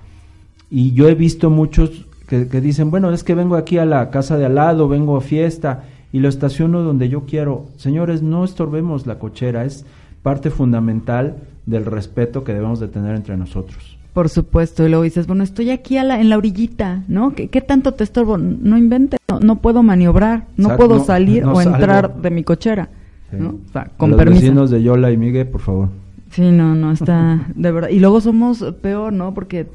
Y 0.69 0.93
yo 0.93 1.09
he 1.09 1.15
visto 1.15 1.49
muchos 1.49 2.05
que, 2.27 2.47
que 2.47 2.61
dicen, 2.61 2.91
bueno, 2.91 3.11
es 3.11 3.23
que 3.23 3.33
vengo 3.33 3.55
aquí 3.55 3.79
a 3.79 3.85
la 3.85 4.11
casa 4.11 4.37
de 4.37 4.45
al 4.45 4.53
lado, 4.55 4.87
vengo 4.87 5.17
a 5.17 5.21
fiesta 5.21 5.85
y 6.13 6.19
lo 6.19 6.29
estaciono 6.29 6.83
donde 6.83 7.09
yo 7.09 7.25
quiero. 7.25 7.65
Señores, 7.77 8.21
no 8.21 8.43
estorbemos 8.45 9.07
la 9.07 9.17
cochera, 9.17 9.65
es 9.65 9.85
parte 10.21 10.51
fundamental 10.51 11.37
del 11.65 11.85
respeto 11.85 12.43
que 12.43 12.53
debemos 12.53 12.79
de 12.79 12.89
tener 12.89 13.15
entre 13.15 13.37
nosotros. 13.37 13.97
Por 14.13 14.29
supuesto, 14.29 14.85
y 14.85 14.89
luego 14.89 15.03
dices, 15.03 15.25
bueno, 15.25 15.43
estoy 15.43 15.71
aquí 15.71 15.97
a 15.97 16.03
la, 16.03 16.21
en 16.21 16.29
la 16.29 16.37
orillita, 16.37 17.03
¿no? 17.07 17.33
¿Qué, 17.33 17.47
qué 17.47 17.61
tanto 17.61 17.93
te 17.95 18.03
estorbo? 18.03 18.37
No 18.37 18.77
inventes, 18.77 19.19
no, 19.29 19.39
no 19.39 19.55
puedo 19.61 19.81
maniobrar, 19.81 20.45
no 20.57 20.65
Exacto, 20.69 20.77
puedo 20.77 20.99
no- 20.99 21.05
salir 21.05 21.43
no 21.43 21.53
o 21.53 21.61
entrar 21.61 22.05
salgo. 22.07 22.21
de 22.21 22.29
mi 22.31 22.43
cochera, 22.43 22.89
Sí. 23.31 23.37
¿no? 23.39 23.49
O 23.49 23.71
sea, 23.71 23.81
A 23.83 23.89
con 23.97 24.11
los 24.11 24.17
permiso. 24.17 24.41
vecinos 24.41 24.69
de 24.71 24.81
Yola 24.83 25.11
y 25.11 25.17
Miguel, 25.17 25.47
por 25.47 25.61
favor. 25.61 25.89
Sí, 26.31 26.51
no, 26.51 26.75
no 26.75 26.91
está, 26.91 27.47
de 27.55 27.71
verdad. 27.71 27.89
Y 27.89 27.99
luego 27.99 28.21
somos 28.21 28.63
peor, 28.81 29.13
¿no? 29.13 29.33
Porque 29.33 29.67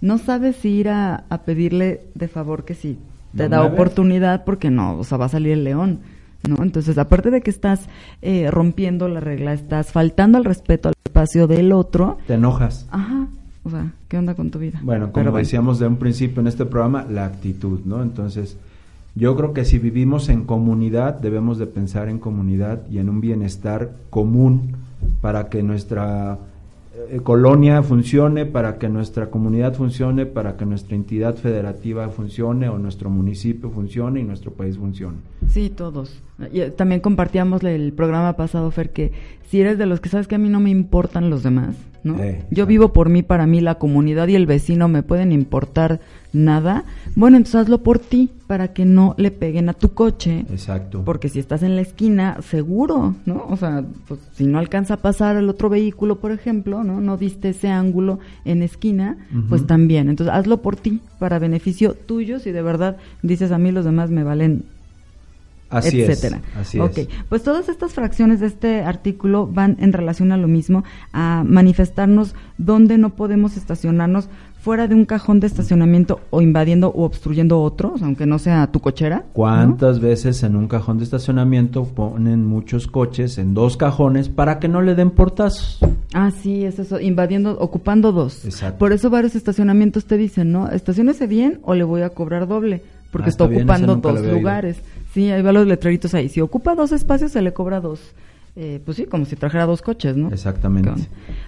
no 0.00 0.18
sabes 0.18 0.56
si 0.56 0.68
ir 0.70 0.88
a, 0.90 1.24
a 1.28 1.38
pedirle 1.42 2.02
de 2.14 2.28
favor 2.28 2.64
que 2.64 2.74
si 2.74 2.98
te 3.36 3.44
¿Lo 3.44 3.48
da 3.48 3.64
oportunidad, 3.64 4.44
porque 4.44 4.70
no, 4.70 4.98
o 4.98 5.04
sea, 5.04 5.18
va 5.18 5.24
a 5.26 5.28
salir 5.30 5.52
el 5.52 5.64
león, 5.64 6.00
¿no? 6.48 6.62
Entonces, 6.62 6.98
aparte 6.98 7.30
de 7.30 7.40
que 7.40 7.50
estás 7.50 7.88
eh, 8.22 8.50
rompiendo 8.50 9.08
la 9.08 9.20
regla, 9.20 9.54
estás 9.54 9.92
faltando 9.92 10.36
al 10.38 10.44
respeto 10.44 10.88
al 10.88 10.94
espacio 11.04 11.46
del 11.46 11.72
otro, 11.72 12.18
Te 12.26 12.34
enojas. 12.34 12.86
ajá, 12.90 13.26
o 13.64 13.70
sea, 13.70 13.92
¿qué 14.08 14.18
onda 14.18 14.34
con 14.34 14.50
tu 14.50 14.58
vida? 14.58 14.78
Bueno, 14.82 15.10
como 15.10 15.24
Pero 15.24 15.36
decíamos 15.38 15.78
de 15.78 15.86
un 15.86 15.96
principio 15.96 16.42
en 16.42 16.48
este 16.48 16.66
programa, 16.66 17.06
la 17.10 17.24
actitud, 17.24 17.80
¿no? 17.86 18.02
Entonces, 18.02 18.56
yo 19.14 19.36
creo 19.36 19.52
que 19.52 19.64
si 19.64 19.78
vivimos 19.78 20.28
en 20.28 20.44
comunidad, 20.44 21.20
debemos 21.20 21.58
de 21.58 21.66
pensar 21.66 22.08
en 22.08 22.18
comunidad 22.18 22.82
y 22.90 22.98
en 22.98 23.08
un 23.08 23.20
bienestar 23.20 23.92
común 24.10 24.76
para 25.20 25.48
que 25.48 25.62
nuestra 25.62 26.38
eh, 27.10 27.20
colonia 27.22 27.82
funcione, 27.82 28.44
para 28.44 28.78
que 28.78 28.88
nuestra 28.88 29.30
comunidad 29.30 29.74
funcione, 29.74 30.26
para 30.26 30.56
que 30.56 30.66
nuestra 30.66 30.96
entidad 30.96 31.36
federativa 31.36 32.08
funcione 32.08 32.68
o 32.68 32.78
nuestro 32.78 33.08
municipio 33.08 33.70
funcione 33.70 34.20
y 34.20 34.24
nuestro 34.24 34.52
país 34.52 34.78
funcione. 34.78 35.18
Sí, 35.48 35.70
todos. 35.70 36.20
Eh, 36.52 36.72
también 36.76 37.00
compartíamos 37.00 37.62
el 37.62 37.92
programa 37.92 38.32
pasado, 38.34 38.70
Fer, 38.72 38.90
que 38.90 39.12
si 39.48 39.60
eres 39.60 39.78
de 39.78 39.86
los 39.86 40.00
que 40.00 40.08
sabes 40.08 40.26
que 40.26 40.34
a 40.34 40.38
mí 40.38 40.48
no 40.48 40.58
me 40.58 40.70
importan 40.70 41.30
los 41.30 41.44
demás, 41.44 41.76
¿no? 42.04 42.16
Yo 42.50 42.66
vivo 42.66 42.92
por 42.92 43.08
mí, 43.08 43.22
para 43.22 43.46
mí, 43.46 43.60
la 43.60 43.76
comunidad 43.76 44.28
y 44.28 44.36
el 44.36 44.46
vecino 44.46 44.86
me 44.88 45.02
pueden 45.02 45.32
importar 45.32 46.00
nada. 46.32 46.84
Bueno, 47.16 47.36
entonces 47.36 47.62
hazlo 47.62 47.82
por 47.82 47.98
ti, 47.98 48.30
para 48.46 48.72
que 48.72 48.84
no 48.84 49.14
le 49.16 49.30
peguen 49.30 49.68
a 49.68 49.72
tu 49.72 49.94
coche. 49.94 50.44
Exacto. 50.50 51.02
Porque 51.04 51.28
si 51.28 51.38
estás 51.38 51.62
en 51.62 51.76
la 51.76 51.82
esquina, 51.82 52.38
seguro, 52.42 53.14
¿no? 53.24 53.46
O 53.48 53.56
sea, 53.56 53.84
pues, 54.06 54.20
si 54.34 54.44
no 54.44 54.58
alcanza 54.58 54.94
a 54.94 54.98
pasar 54.98 55.36
el 55.36 55.48
otro 55.48 55.68
vehículo, 55.70 56.20
por 56.20 56.30
ejemplo, 56.30 56.84
¿no? 56.84 57.00
No 57.00 57.16
diste 57.16 57.50
ese 57.50 57.68
ángulo 57.68 58.18
en 58.44 58.62
esquina, 58.62 59.16
pues 59.48 59.66
también. 59.66 60.08
Entonces, 60.08 60.34
hazlo 60.34 60.60
por 60.60 60.76
ti, 60.76 61.00
para 61.18 61.38
beneficio 61.38 61.94
tuyo, 61.94 62.38
si 62.38 62.52
de 62.52 62.62
verdad 62.62 62.98
dices 63.22 63.50
a 63.50 63.58
mí 63.58 63.72
los 63.72 63.84
demás 63.84 64.10
me 64.10 64.24
valen 64.24 64.64
Así 65.78 66.02
etcétera. 66.02 66.40
es. 66.54 66.56
Así 66.60 66.80
Ok, 66.80 66.98
es. 66.98 67.08
pues 67.28 67.42
todas 67.42 67.68
estas 67.68 67.92
fracciones 67.92 68.40
de 68.40 68.46
este 68.46 68.82
artículo 68.82 69.46
van 69.46 69.76
en 69.80 69.92
relación 69.92 70.32
a 70.32 70.36
lo 70.36 70.48
mismo, 70.48 70.84
a 71.12 71.44
manifestarnos 71.46 72.34
dónde 72.58 72.98
no 72.98 73.10
podemos 73.10 73.56
estacionarnos 73.56 74.28
fuera 74.60 74.88
de 74.88 74.94
un 74.94 75.04
cajón 75.04 75.40
de 75.40 75.46
estacionamiento 75.46 76.20
o 76.30 76.40
invadiendo 76.40 76.88
o 76.88 77.04
obstruyendo 77.04 77.60
otros, 77.60 78.00
aunque 78.02 78.24
no 78.24 78.38
sea 78.38 78.66
tu 78.68 78.80
cochera. 78.80 79.16
¿no? 79.16 79.22
¿Cuántas 79.34 80.00
veces 80.00 80.42
en 80.42 80.56
un 80.56 80.68
cajón 80.68 80.96
de 80.96 81.04
estacionamiento 81.04 81.84
ponen 81.84 82.46
muchos 82.46 82.86
coches 82.86 83.36
en 83.36 83.52
dos 83.52 83.76
cajones 83.76 84.30
para 84.30 84.58
que 84.60 84.68
no 84.68 84.80
le 84.80 84.94
den 84.94 85.10
portazos? 85.10 85.80
Ah, 86.14 86.30
sí, 86.30 86.64
es 86.64 86.78
eso, 86.78 86.98
invadiendo, 86.98 87.58
ocupando 87.60 88.10
dos. 88.12 88.42
Exacto. 88.46 88.78
Por 88.78 88.92
eso 88.94 89.10
varios 89.10 89.34
estacionamientos 89.36 90.06
te 90.06 90.16
dicen, 90.16 90.50
¿no? 90.52 90.70
Estacionese 90.70 91.26
bien 91.26 91.58
o 91.62 91.74
le 91.74 91.84
voy 91.84 92.00
a 92.00 92.08
cobrar 92.10 92.48
doble, 92.48 92.82
porque 93.14 93.26
Ah, 93.26 93.30
está 93.30 93.44
está 93.44 93.50
bien, 93.54 93.70
ese 93.70 93.84
ocupando 93.84 93.96
dos 94.12 94.26
lugares. 94.26 94.76
Sí, 95.12 95.30
ahí 95.30 95.40
van 95.40 95.54
los 95.54 95.68
letreritos 95.68 96.12
ahí. 96.14 96.28
Si 96.28 96.40
ocupa 96.40 96.74
dos 96.74 96.90
espacios, 96.90 97.30
se 97.30 97.42
le 97.42 97.52
cobra 97.52 97.80
dos. 97.80 98.00
Eh, 98.56 98.80
pues 98.84 98.96
sí, 98.96 99.04
como 99.04 99.24
si 99.24 99.36
trajera 99.36 99.66
dos 99.66 99.82
coches, 99.82 100.16
¿no? 100.16 100.30
Exactamente. 100.32 100.90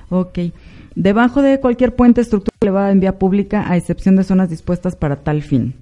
Ok. 0.09 0.39
Debajo 0.95 1.43
de 1.43 1.59
cualquier 1.59 1.97
puente, 1.97 2.21
estructura 2.21 2.55
elevada 2.61 2.93
en 2.93 3.01
vía 3.01 3.19
pública, 3.19 3.69
a 3.69 3.77
excepción 3.77 4.15
de 4.15 4.23
zonas 4.23 4.49
dispuestas 4.49 4.95
para 4.95 5.17
tal 5.17 5.43
fin. 5.43 5.75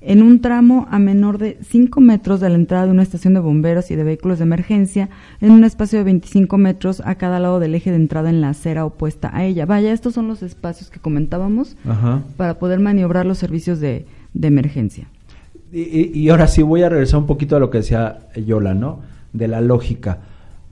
En 0.00 0.22
un 0.22 0.40
tramo 0.40 0.86
a 0.92 1.00
menor 1.00 1.38
de 1.38 1.58
5 1.68 2.00
metros 2.00 2.38
de 2.38 2.50
la 2.50 2.54
entrada 2.54 2.84
de 2.86 2.92
una 2.92 3.02
estación 3.02 3.34
de 3.34 3.40
bomberos 3.40 3.90
y 3.90 3.96
de 3.96 4.04
vehículos 4.04 4.38
de 4.38 4.44
emergencia, 4.44 5.08
en 5.40 5.50
un 5.50 5.64
espacio 5.64 5.98
de 5.98 6.04
25 6.04 6.56
metros 6.56 7.02
a 7.04 7.16
cada 7.16 7.40
lado 7.40 7.58
del 7.58 7.74
eje 7.74 7.90
de 7.90 7.96
entrada 7.96 8.30
en 8.30 8.40
la 8.40 8.50
acera 8.50 8.84
opuesta 8.84 9.30
a 9.32 9.44
ella. 9.44 9.66
Vaya, 9.66 9.92
estos 9.92 10.14
son 10.14 10.28
los 10.28 10.42
espacios 10.44 10.90
que 10.90 11.00
comentábamos 11.00 11.76
Ajá. 11.84 12.22
para 12.36 12.60
poder 12.60 12.78
maniobrar 12.78 13.26
los 13.26 13.38
servicios 13.38 13.80
de, 13.80 14.04
de 14.34 14.48
emergencia. 14.48 15.06
Y, 15.72 16.28
ahora 16.28 16.46
sí 16.46 16.62
voy 16.62 16.82
a 16.82 16.88
regresar 16.88 17.18
un 17.18 17.26
poquito 17.26 17.56
a 17.56 17.58
lo 17.58 17.68
que 17.68 17.78
decía 17.78 18.18
Yola, 18.36 18.74
¿no? 18.74 19.00
De 19.32 19.48
la 19.48 19.60
lógica. 19.60 20.18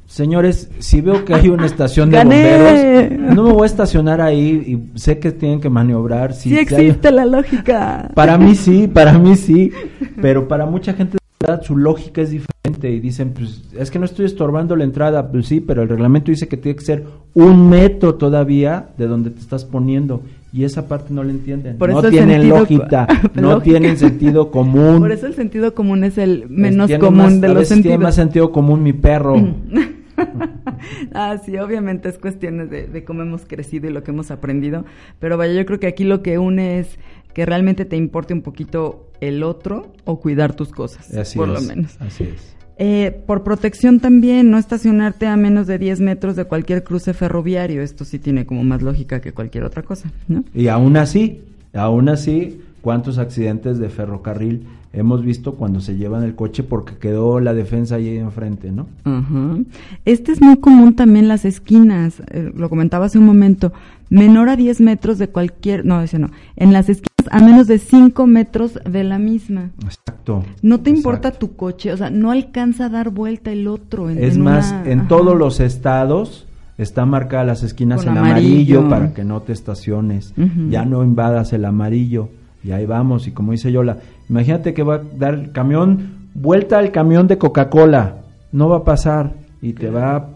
Señores, 0.06 0.70
si 0.78 1.00
veo 1.00 1.24
que 1.24 1.34
hay 1.34 1.48
una 1.48 1.66
estación 1.66 2.10
de 2.10 2.18
¡Gané! 2.18 3.08
bomberos, 3.08 3.34
no 3.34 3.42
me 3.44 3.52
voy 3.52 3.62
a 3.62 3.66
estacionar 3.66 4.20
ahí 4.20 4.48
y 4.94 4.98
sé 4.98 5.18
que 5.18 5.32
tienen 5.32 5.60
que 5.60 5.70
maniobrar. 5.70 6.34
Si 6.34 6.42
Sí, 6.42 6.48
si 6.50 6.74
hay- 6.74 6.86
existe 6.86 7.10
la 7.10 7.24
lógica. 7.24 8.10
Para 8.14 8.38
mí 8.38 8.54
sí, 8.54 8.86
para 8.86 9.18
mí 9.18 9.34
sí, 9.36 9.72
pero 10.20 10.46
para 10.46 10.66
mucha 10.66 10.92
gente 10.92 11.18
su 11.62 11.76
lógica 11.76 12.20
es 12.20 12.30
diferente 12.30 12.90
y 12.92 13.00
dicen, 13.00 13.32
pues 13.32 13.62
es 13.76 13.90
que 13.90 13.98
no 13.98 14.04
estoy 14.04 14.26
estorbando 14.26 14.76
la 14.76 14.84
entrada, 14.84 15.32
pues 15.32 15.46
sí, 15.46 15.60
pero 15.60 15.82
el 15.82 15.88
reglamento 15.88 16.30
dice 16.30 16.46
que 16.46 16.56
tiene 16.56 16.76
que 16.76 16.84
ser 16.84 17.04
un 17.34 17.68
metro 17.68 18.14
todavía 18.14 18.90
de 18.96 19.06
donde 19.08 19.30
te 19.30 19.40
estás 19.40 19.64
poniendo 19.64 20.22
y 20.52 20.64
esa 20.64 20.86
parte 20.86 21.14
no 21.14 21.24
la 21.24 21.30
entienden. 21.32 21.78
Por 21.78 21.90
no 21.90 22.02
tienen 22.02 22.48
lógica, 22.48 23.06
no 23.34 23.42
lógica. 23.52 23.62
tienen 23.64 23.96
sentido 23.96 24.50
común. 24.50 25.00
Por 25.00 25.10
eso 25.12 25.26
el 25.26 25.34
sentido 25.34 25.74
común 25.74 26.04
es 26.04 26.18
el 26.18 26.48
menos 26.50 26.90
común 26.98 27.16
más- 27.18 27.40
de 27.40 27.46
a 27.46 27.50
los 27.50 27.58
veces 27.60 27.82
Tiene 27.82 27.98
más 27.98 28.14
sentido 28.14 28.52
común 28.52 28.82
mi 28.82 28.92
perro. 28.92 29.34
ah, 31.14 31.38
sí, 31.44 31.56
obviamente 31.58 32.08
es 32.08 32.18
cuestiones 32.18 32.70
de, 32.70 32.86
de 32.86 33.04
cómo 33.04 33.22
hemos 33.22 33.44
crecido 33.46 33.88
y 33.88 33.92
lo 33.92 34.02
que 34.02 34.10
hemos 34.10 34.30
aprendido. 34.30 34.84
Pero 35.18 35.36
vaya, 35.36 35.54
yo 35.54 35.64
creo 35.66 35.80
que 35.80 35.86
aquí 35.86 36.04
lo 36.04 36.22
que 36.22 36.38
une 36.38 36.78
es 36.80 36.98
que 37.34 37.46
realmente 37.46 37.84
te 37.84 37.96
importe 37.96 38.34
un 38.34 38.42
poquito 38.42 39.08
el 39.20 39.42
otro 39.42 39.92
o 40.04 40.20
cuidar 40.20 40.54
tus 40.54 40.68
cosas, 40.70 41.12
Así 41.14 41.38
por 41.38 41.48
es, 41.48 41.54
lo 41.54 41.60
menos. 41.62 41.96
Así 42.00 42.24
es. 42.24 42.54
Eh, 42.84 43.12
por 43.28 43.44
protección 43.44 44.00
también, 44.00 44.50
no 44.50 44.58
estacionarte 44.58 45.28
a 45.28 45.36
menos 45.36 45.68
de 45.68 45.78
10 45.78 46.00
metros 46.00 46.34
de 46.34 46.46
cualquier 46.46 46.82
cruce 46.82 47.14
ferroviario. 47.14 47.80
Esto 47.80 48.04
sí 48.04 48.18
tiene 48.18 48.44
como 48.44 48.64
más 48.64 48.82
lógica 48.82 49.20
que 49.20 49.30
cualquier 49.30 49.62
otra 49.62 49.84
cosa, 49.84 50.10
¿no? 50.26 50.42
Y 50.52 50.66
aún 50.66 50.96
así, 50.96 51.42
aún 51.72 52.08
así, 52.08 52.60
¿cuántos 52.80 53.18
accidentes 53.18 53.78
de 53.78 53.88
ferrocarril 53.88 54.66
hemos 54.92 55.24
visto 55.24 55.54
cuando 55.54 55.80
se 55.80 55.96
llevan 55.96 56.22
el 56.22 56.34
coche 56.34 56.62
porque 56.62 56.96
quedó 56.96 57.40
la 57.40 57.54
defensa 57.54 57.94
ahí 57.96 58.16
enfrente, 58.18 58.70
¿no? 58.72 58.86
Ajá. 59.04 59.56
Este 60.04 60.32
es 60.32 60.40
muy 60.42 60.56
común 60.56 60.94
también 60.94 61.24
en 61.24 61.28
las 61.28 61.44
esquinas, 61.44 62.20
eh, 62.30 62.52
lo 62.54 62.68
comentaba 62.68 63.06
hace 63.06 63.18
un 63.18 63.24
momento, 63.26 63.72
menor 64.10 64.48
a 64.50 64.56
10 64.56 64.80
metros 64.80 65.18
de 65.18 65.28
cualquier, 65.28 65.84
no, 65.86 66.00
ese 66.02 66.18
no, 66.18 66.30
en 66.56 66.72
las 66.72 66.88
esquinas 66.88 67.08
a 67.30 67.38
menos 67.40 67.66
de 67.68 67.78
5 67.78 68.26
metros 68.26 68.78
de 68.84 69.04
la 69.04 69.18
misma. 69.18 69.70
Exacto. 69.84 70.44
No 70.60 70.80
te 70.80 70.90
importa 70.90 71.30
tu 71.30 71.56
coche, 71.56 71.92
o 71.92 71.96
sea, 71.96 72.10
no 72.10 72.30
alcanza 72.30 72.86
a 72.86 72.88
dar 72.90 73.10
vuelta 73.10 73.52
el 73.52 73.68
otro. 73.68 74.10
En, 74.10 74.18
Es 74.22 74.34
en 74.36 74.42
más, 74.42 74.72
una- 74.72 74.90
en 74.90 74.98
ajá. 75.00 75.08
todos 75.08 75.38
los 75.38 75.60
estados 75.60 76.46
están 76.78 77.08
marcadas 77.10 77.46
las 77.46 77.62
esquinas 77.62 78.02
Con 78.04 78.12
en 78.12 78.18
amarillo. 78.18 78.80
amarillo. 78.80 78.88
para 78.90 79.14
que 79.14 79.24
no 79.24 79.40
te 79.40 79.52
estaciones. 79.52 80.34
Ya 80.68 80.84
no 80.84 81.02
invadas 81.04 81.52
el 81.52 81.64
amarillo. 81.64 82.28
Y 82.64 82.72
ahí 82.72 82.86
vamos. 82.86 83.26
Y 83.28 83.30
como 83.32 83.52
dice 83.52 83.70
Yola, 83.72 83.98
imagínate 84.32 84.72
que 84.72 84.82
va 84.82 84.94
a 84.96 85.02
dar 85.16 85.34
el 85.34 85.52
camión, 85.52 86.28
vuelta 86.34 86.78
al 86.78 86.90
camión 86.90 87.28
de 87.28 87.36
Coca-Cola. 87.36 88.16
No 88.50 88.68
va 88.68 88.78
a 88.78 88.84
pasar 88.84 89.32
y 89.60 89.74
te 89.74 89.90
va 89.90 90.16
a 90.16 90.28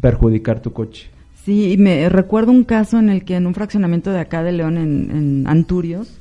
perjudicar 0.00 0.60
tu 0.60 0.72
coche. 0.72 1.08
Sí, 1.44 1.76
me 1.78 2.08
recuerdo 2.08 2.50
un 2.50 2.64
caso 2.64 2.98
en 2.98 3.08
el 3.08 3.24
que 3.24 3.36
en 3.36 3.46
un 3.46 3.54
fraccionamiento 3.54 4.10
de 4.10 4.18
acá 4.18 4.42
de 4.42 4.50
León, 4.50 4.76
en, 4.78 5.10
en 5.10 5.46
Anturios, 5.46 6.18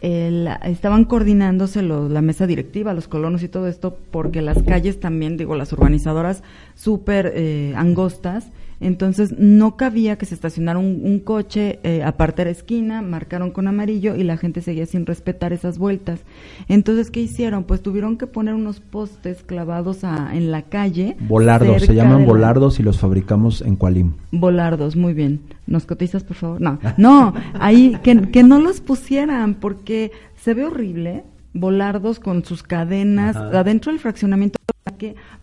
estaban 0.00 1.04
coordinándose 1.04 1.82
la 1.82 2.22
mesa 2.22 2.46
directiva, 2.46 2.94
los 2.94 3.08
colonos 3.08 3.42
y 3.42 3.48
todo 3.48 3.66
esto, 3.66 3.98
porque 4.10 4.42
las 4.42 4.62
calles 4.62 5.00
también, 5.00 5.36
digo, 5.36 5.56
las 5.56 5.72
urbanizadoras 5.72 6.42
súper 6.74 7.32
eh, 7.34 7.74
angostas, 7.76 8.46
Entonces 8.80 9.34
no 9.38 9.76
cabía 9.76 10.16
que 10.16 10.26
se 10.26 10.34
estacionara 10.34 10.78
un, 10.78 11.00
un 11.02 11.18
coche 11.20 11.80
eh, 11.82 12.02
aparte 12.02 12.42
de 12.42 12.46
la 12.46 12.50
esquina, 12.52 13.00
marcaron 13.02 13.50
con 13.50 13.68
amarillo 13.68 14.16
y 14.16 14.22
la 14.22 14.36
gente 14.36 14.60
seguía 14.60 14.84
sin 14.86 15.06
respetar 15.06 15.52
esas 15.52 15.78
vueltas. 15.78 16.20
Entonces, 16.68 17.10
¿qué 17.10 17.20
hicieron? 17.20 17.64
Pues 17.64 17.80
tuvieron 17.82 18.18
que 18.18 18.26
poner 18.26 18.54
unos 18.54 18.80
postes 18.80 19.42
clavados 19.42 20.04
a- 20.04 20.34
en 20.36 20.50
la 20.50 20.62
calle. 20.62 21.16
Volardos, 21.20 21.82
se 21.82 21.94
llaman 21.94 22.20
la- 22.20 22.26
volardos 22.26 22.78
y 22.78 22.82
los 22.82 22.98
fabricamos 22.98 23.62
en 23.62 23.76
Cualim. 23.76 24.12
Volardos, 24.30 24.94
muy 24.96 25.14
bien. 25.14 25.40
¿Nos 25.66 25.86
cotizas, 25.86 26.22
por 26.22 26.36
favor? 26.36 26.60
No, 26.60 26.78
no, 26.96 27.34
ahí 27.58 27.96
que, 28.02 28.30
que 28.30 28.42
no 28.42 28.60
los 28.60 28.80
pusieran 28.80 29.54
porque 29.54 30.12
se 30.36 30.54
ve 30.54 30.64
horrible. 30.64 31.24
Volardos 31.54 32.20
con 32.20 32.44
sus 32.44 32.62
cadenas 32.62 33.34
Ajá. 33.34 33.60
adentro 33.60 33.90
del 33.90 33.98
fraccionamiento 34.00 34.58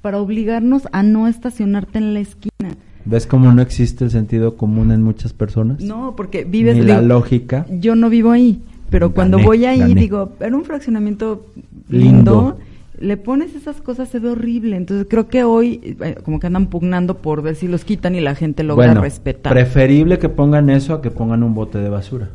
para 0.01 0.19
obligarnos 0.19 0.87
a 0.91 1.01
no 1.03 1.27
estacionarte 1.27 1.97
en 1.97 2.13
la 2.13 2.19
esquina. 2.19 2.75
¿Ves 3.05 3.27
cómo 3.27 3.51
no 3.51 3.61
existe 3.61 4.05
el 4.05 4.11
sentido 4.11 4.55
común 4.55 4.91
en 4.91 5.03
muchas 5.03 5.33
personas? 5.33 5.81
No, 5.81 6.15
porque 6.15 6.45
vives 6.45 6.75
Ni 6.75 6.81
digo, 6.81 6.93
la 6.93 7.01
lógica. 7.01 7.65
Yo 7.69 7.95
no 7.95 8.09
vivo 8.09 8.31
ahí, 8.31 8.61
pero 8.89 9.11
cuando 9.13 9.39
voy 9.39 9.65
ahí 9.65 9.79
gané. 9.79 9.95
digo, 9.95 10.31
era 10.39 10.55
un 10.55 10.63
fraccionamiento 10.63 11.45
Lindo. 11.89 12.31
lindo. 12.31 12.57
Le 12.99 13.17
pones 13.17 13.53
esas 13.55 13.81
cosas, 13.81 14.07
se 14.07 14.19
ve 14.19 14.29
horrible. 14.29 14.77
Entonces 14.77 15.07
creo 15.09 15.27
que 15.27 15.43
hoy 15.43 15.97
eh, 16.01 16.15
como 16.23 16.39
que 16.39 16.47
andan 16.47 16.67
pugnando 16.67 17.17
por 17.17 17.41
ver 17.41 17.55
si 17.55 17.67
los 17.67 17.83
quitan 17.83 18.15
y 18.15 18.21
la 18.21 18.35
gente 18.35 18.63
logra 18.63 18.85
bueno, 18.87 19.01
respetar. 19.01 19.51
preferible 19.51 20.19
que 20.19 20.29
pongan 20.29 20.69
eso 20.69 20.93
a 20.93 21.01
que 21.01 21.11
pongan 21.11 21.43
un 21.43 21.53
bote 21.53 21.79
de 21.79 21.89
basura. 21.89 22.29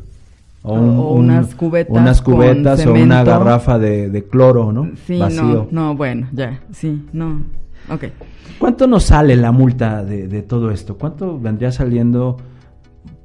O, 0.61 0.75
O 0.75 1.13
unas 1.15 1.55
cubetas 1.55 1.95
unas 1.97 2.21
cubetas 2.21 2.85
o 2.85 2.93
una 2.93 3.23
garrafa 3.23 3.79
de, 3.79 4.09
de 4.09 4.23
cloro, 4.25 4.71
¿no? 4.73 4.89
Sí, 5.07 5.17
Vacío. 5.17 5.67
no, 5.71 5.87
no, 5.87 5.95
bueno, 5.95 6.27
ya, 6.33 6.59
sí, 6.73 7.01
no. 7.13 7.41
Ok. 7.89 8.05
¿Cuánto 8.57 8.87
nos 8.87 9.03
sale 9.03 9.35
la 9.35 9.51
multa 9.51 10.03
de, 10.03 10.27
de 10.27 10.41
todo 10.41 10.71
esto? 10.71 10.97
¿Cuánto 10.97 11.39
vendría 11.39 11.71
saliendo 11.71 12.37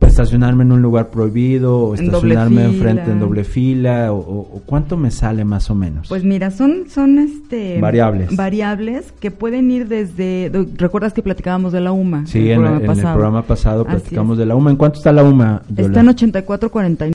estacionarme 0.01 0.62
en 0.62 0.70
un 0.70 0.81
lugar 0.83 1.11
prohibido 1.11 1.77
o 1.79 1.95
estacionarme 1.95 2.64
enfrente 2.64 3.11
en 3.11 3.18
doble 3.18 3.43
fila? 3.43 4.12
O, 4.12 4.62
cuánto 4.66 4.97
me 4.97 5.11
sale 5.11 5.45
más 5.45 5.70
o 5.70 5.75
menos? 5.75 6.09
Pues 6.09 6.22
mira, 6.25 6.51
son, 6.51 6.85
son 6.89 7.18
este 7.18 7.81
Variables. 7.81 8.37
variables 8.37 9.12
que 9.18 9.31
pueden 9.31 9.70
ir 9.70 9.89
desde, 9.89 10.53
¿recuerdas 10.77 11.12
que 11.12 11.22
platicábamos 11.22 11.72
de 11.72 11.81
la 11.81 11.93
UMA? 11.93 12.27
sí, 12.27 12.51
en, 12.51 12.64
en 12.64 12.91
el 12.91 13.01
programa 13.01 13.43
pasado 13.43 13.85
platicamos 13.85 14.39
de 14.39 14.47
la 14.47 14.55
UMA. 14.55 14.70
¿En 14.70 14.77
cuánto 14.77 14.99
está 14.99 15.12
la 15.12 15.25
UMA? 15.25 15.62
Está 15.77 16.01
en 16.01 16.07
84.49, 16.07 17.12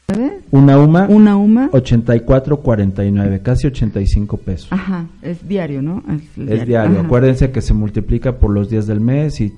Una 0.52 0.78
UMA, 0.78 1.08
una 1.10 1.38
UMA, 1.38 1.70
84.49, 1.72 3.42
casi 3.42 3.68
85 3.68 4.38
pesos. 4.38 4.72
ajá, 4.72 5.06
es 5.22 5.48
diario, 5.48 5.82
¿no? 5.82 6.04
Es 6.38 6.66
diario. 6.66 7.00
ajá. 7.00 7.02
Acuérdense 7.06 7.52
que 7.52 7.62
se 7.62 7.74
multiplica 7.74 8.38
por 8.38 8.52
los 8.52 8.70
días 8.70 8.88
del 8.88 9.00
mes 9.00 9.40
y 9.42 9.54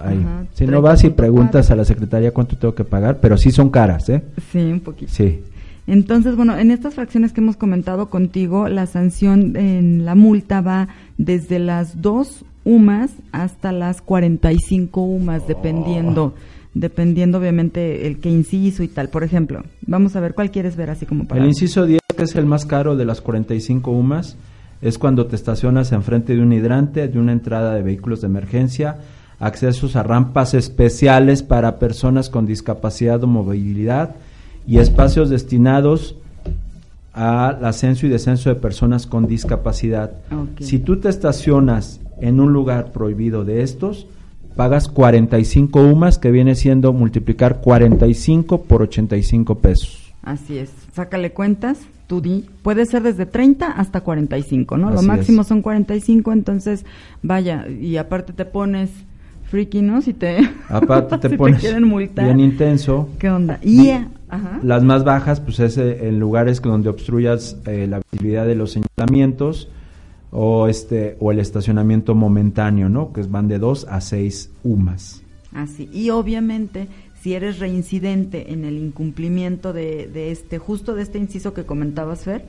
ahí. 0.00 0.18
Ajá, 0.18 0.46
si 0.52 0.66
no 0.66 0.82
vas 0.82 1.04
y 1.04 1.08
30.4. 1.08 1.14
preguntas 1.14 1.70
a 1.70 1.76
la 1.76 1.84
secretaria 1.84 2.32
cuánto 2.32 2.56
tengo 2.56 2.74
que 2.74 2.84
pagar, 2.84 3.18
pero 3.20 3.36
sí 3.36 3.50
son 3.50 3.70
caras, 3.70 4.08
¿eh? 4.08 4.22
Sí, 4.52 4.58
un 4.58 4.80
poquito. 4.80 5.12
Sí. 5.12 5.40
Entonces, 5.86 6.34
bueno, 6.34 6.58
en 6.58 6.70
estas 6.70 6.94
fracciones 6.94 7.32
que 7.32 7.40
hemos 7.40 7.56
comentado 7.56 8.10
contigo, 8.10 8.68
la 8.68 8.86
sanción 8.86 9.56
en 9.56 10.04
la 10.04 10.14
multa 10.16 10.60
va 10.60 10.88
desde 11.16 11.58
las 11.58 12.02
dos 12.02 12.44
UMAS 12.64 13.12
hasta 13.30 13.70
las 13.70 14.02
45 14.02 15.00
UMAS, 15.00 15.46
dependiendo, 15.46 16.34
dependiendo 16.74 17.38
obviamente 17.38 18.08
el 18.08 18.18
que 18.18 18.28
inciso 18.28 18.82
y 18.82 18.88
tal. 18.88 19.08
Por 19.08 19.22
ejemplo, 19.22 19.62
vamos 19.86 20.16
a 20.16 20.20
ver 20.20 20.34
cuál 20.34 20.50
quieres 20.50 20.74
ver 20.74 20.90
así 20.90 21.06
como 21.06 21.28
para... 21.28 21.40
El 21.40 21.46
inciso 21.46 21.86
10, 21.86 22.00
que 22.16 22.24
es 22.24 22.34
el 22.34 22.46
más 22.46 22.66
caro 22.66 22.96
de 22.96 23.04
las 23.04 23.20
45 23.20 23.88
UMAS, 23.92 24.36
es 24.82 24.98
cuando 24.98 25.26
te 25.26 25.36
estacionas 25.36 25.92
enfrente 25.92 26.34
de 26.34 26.42
un 26.42 26.52
hidrante, 26.52 27.06
de 27.06 27.18
una 27.20 27.30
entrada 27.30 27.74
de 27.74 27.82
vehículos 27.82 28.22
de 28.22 28.26
emergencia, 28.26 28.98
accesos 29.38 29.96
a 29.96 30.02
rampas 30.02 30.54
especiales 30.54 31.42
para 31.42 31.78
personas 31.78 32.30
con 32.30 32.46
discapacidad 32.46 33.22
o 33.22 33.26
movilidad 33.26 34.16
y 34.66 34.78
espacios 34.78 35.30
destinados 35.30 36.16
al 37.12 37.64
ascenso 37.64 38.06
y 38.06 38.10
descenso 38.10 38.50
de 38.50 38.56
personas 38.56 39.06
con 39.06 39.26
discapacidad. 39.26 40.12
Si 40.60 40.78
tú 40.78 40.98
te 40.98 41.08
estacionas 41.08 42.00
en 42.20 42.40
un 42.40 42.52
lugar 42.52 42.92
prohibido 42.92 43.44
de 43.44 43.62
estos, 43.62 44.06
pagas 44.54 44.88
45 44.88 45.80
UMAS, 45.80 46.18
que 46.18 46.30
viene 46.30 46.54
siendo 46.54 46.92
multiplicar 46.92 47.60
45 47.60 48.62
por 48.62 48.82
85 48.82 49.58
pesos. 49.58 50.14
Así 50.22 50.58
es, 50.58 50.70
sácale 50.92 51.32
cuentas, 51.32 51.78
tú 52.06 52.20
di, 52.20 52.46
puede 52.62 52.84
ser 52.84 53.02
desde 53.02 53.26
30 53.26 53.66
hasta 53.66 54.00
45, 54.00 54.76
¿no? 54.76 54.90
Lo 54.90 55.02
máximo 55.02 55.42
es. 55.42 55.48
son 55.48 55.62
45, 55.62 56.32
entonces 56.32 56.84
vaya, 57.22 57.66
y 57.68 57.96
aparte 57.96 58.32
te 58.32 58.44
pones 58.44 58.90
friki, 59.50 59.82
¿no? 59.82 60.02
Si 60.02 60.12
te, 60.12 60.38
Aparte 60.68 61.18
te 61.18 61.28
si 61.30 61.36
pones 61.36 61.60
quieren 61.60 61.84
multar. 61.84 62.24
bien 62.24 62.40
intenso. 62.40 63.08
¿Qué 63.18 63.30
onda? 63.30 63.58
Y, 63.62 63.90
ajá. 63.90 64.60
Las 64.62 64.82
más 64.82 65.04
bajas, 65.04 65.40
pues 65.40 65.60
es 65.60 65.78
eh, 65.78 66.08
en 66.08 66.18
lugares 66.18 66.60
donde 66.60 66.88
obstruyas 66.88 67.56
eh, 67.66 67.86
la 67.88 68.00
visibilidad 68.10 68.46
de 68.46 68.54
los 68.54 68.72
señalamientos 68.72 69.68
o 70.30 70.68
este 70.68 71.16
o 71.20 71.32
el 71.32 71.38
estacionamiento 71.38 72.14
momentáneo, 72.14 72.88
¿no? 72.88 73.12
Que 73.12 73.22
van 73.22 73.48
de 73.48 73.58
2 73.58 73.86
a 73.88 74.00
6 74.00 74.50
UMAS. 74.64 75.22
Así. 75.54 75.88
Y 75.92 76.10
obviamente, 76.10 76.88
si 77.22 77.34
eres 77.34 77.58
reincidente 77.58 78.52
en 78.52 78.64
el 78.64 78.76
incumplimiento 78.76 79.72
de, 79.72 80.08
de 80.12 80.30
este, 80.30 80.58
justo 80.58 80.94
de 80.94 81.02
este 81.02 81.18
inciso 81.18 81.54
que 81.54 81.64
comentabas, 81.64 82.24
Fer, 82.24 82.44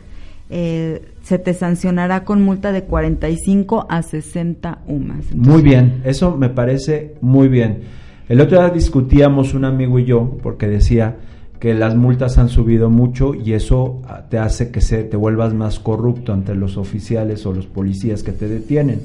eh, 0.49 1.01
se 1.23 1.39
te 1.39 1.53
sancionará 1.53 2.23
con 2.23 2.41
multa 2.41 2.71
de 2.71 2.83
45 2.83 3.87
a 3.89 4.01
60 4.01 4.79
UMAS. 4.87 5.35
Muy 5.35 5.61
bien, 5.61 6.01
eso 6.05 6.37
me 6.37 6.49
parece 6.49 7.15
muy 7.21 7.47
bien. 7.47 7.81
El 8.29 8.41
otro 8.41 8.59
día 8.59 8.69
discutíamos 8.69 9.53
un 9.53 9.65
amigo 9.65 9.99
y 9.99 10.05
yo 10.05 10.37
porque 10.41 10.67
decía 10.67 11.17
que 11.59 11.73
las 11.73 11.95
multas 11.95 12.37
han 12.37 12.49
subido 12.49 12.89
mucho 12.89 13.33
y 13.33 13.53
eso 13.53 14.01
ah, 14.07 14.23
te 14.29 14.37
hace 14.37 14.69
que 14.71 14.81
se, 14.81 15.03
te 15.03 15.17
vuelvas 15.17 15.53
más 15.53 15.79
corrupto 15.79 16.33
ante 16.33 16.53
los 16.53 16.77
oficiales 16.77 17.45
o 17.45 17.53
los 17.53 17.65
policías 17.65 18.23
que 18.23 18.31
te 18.31 18.47
detienen. 18.47 19.01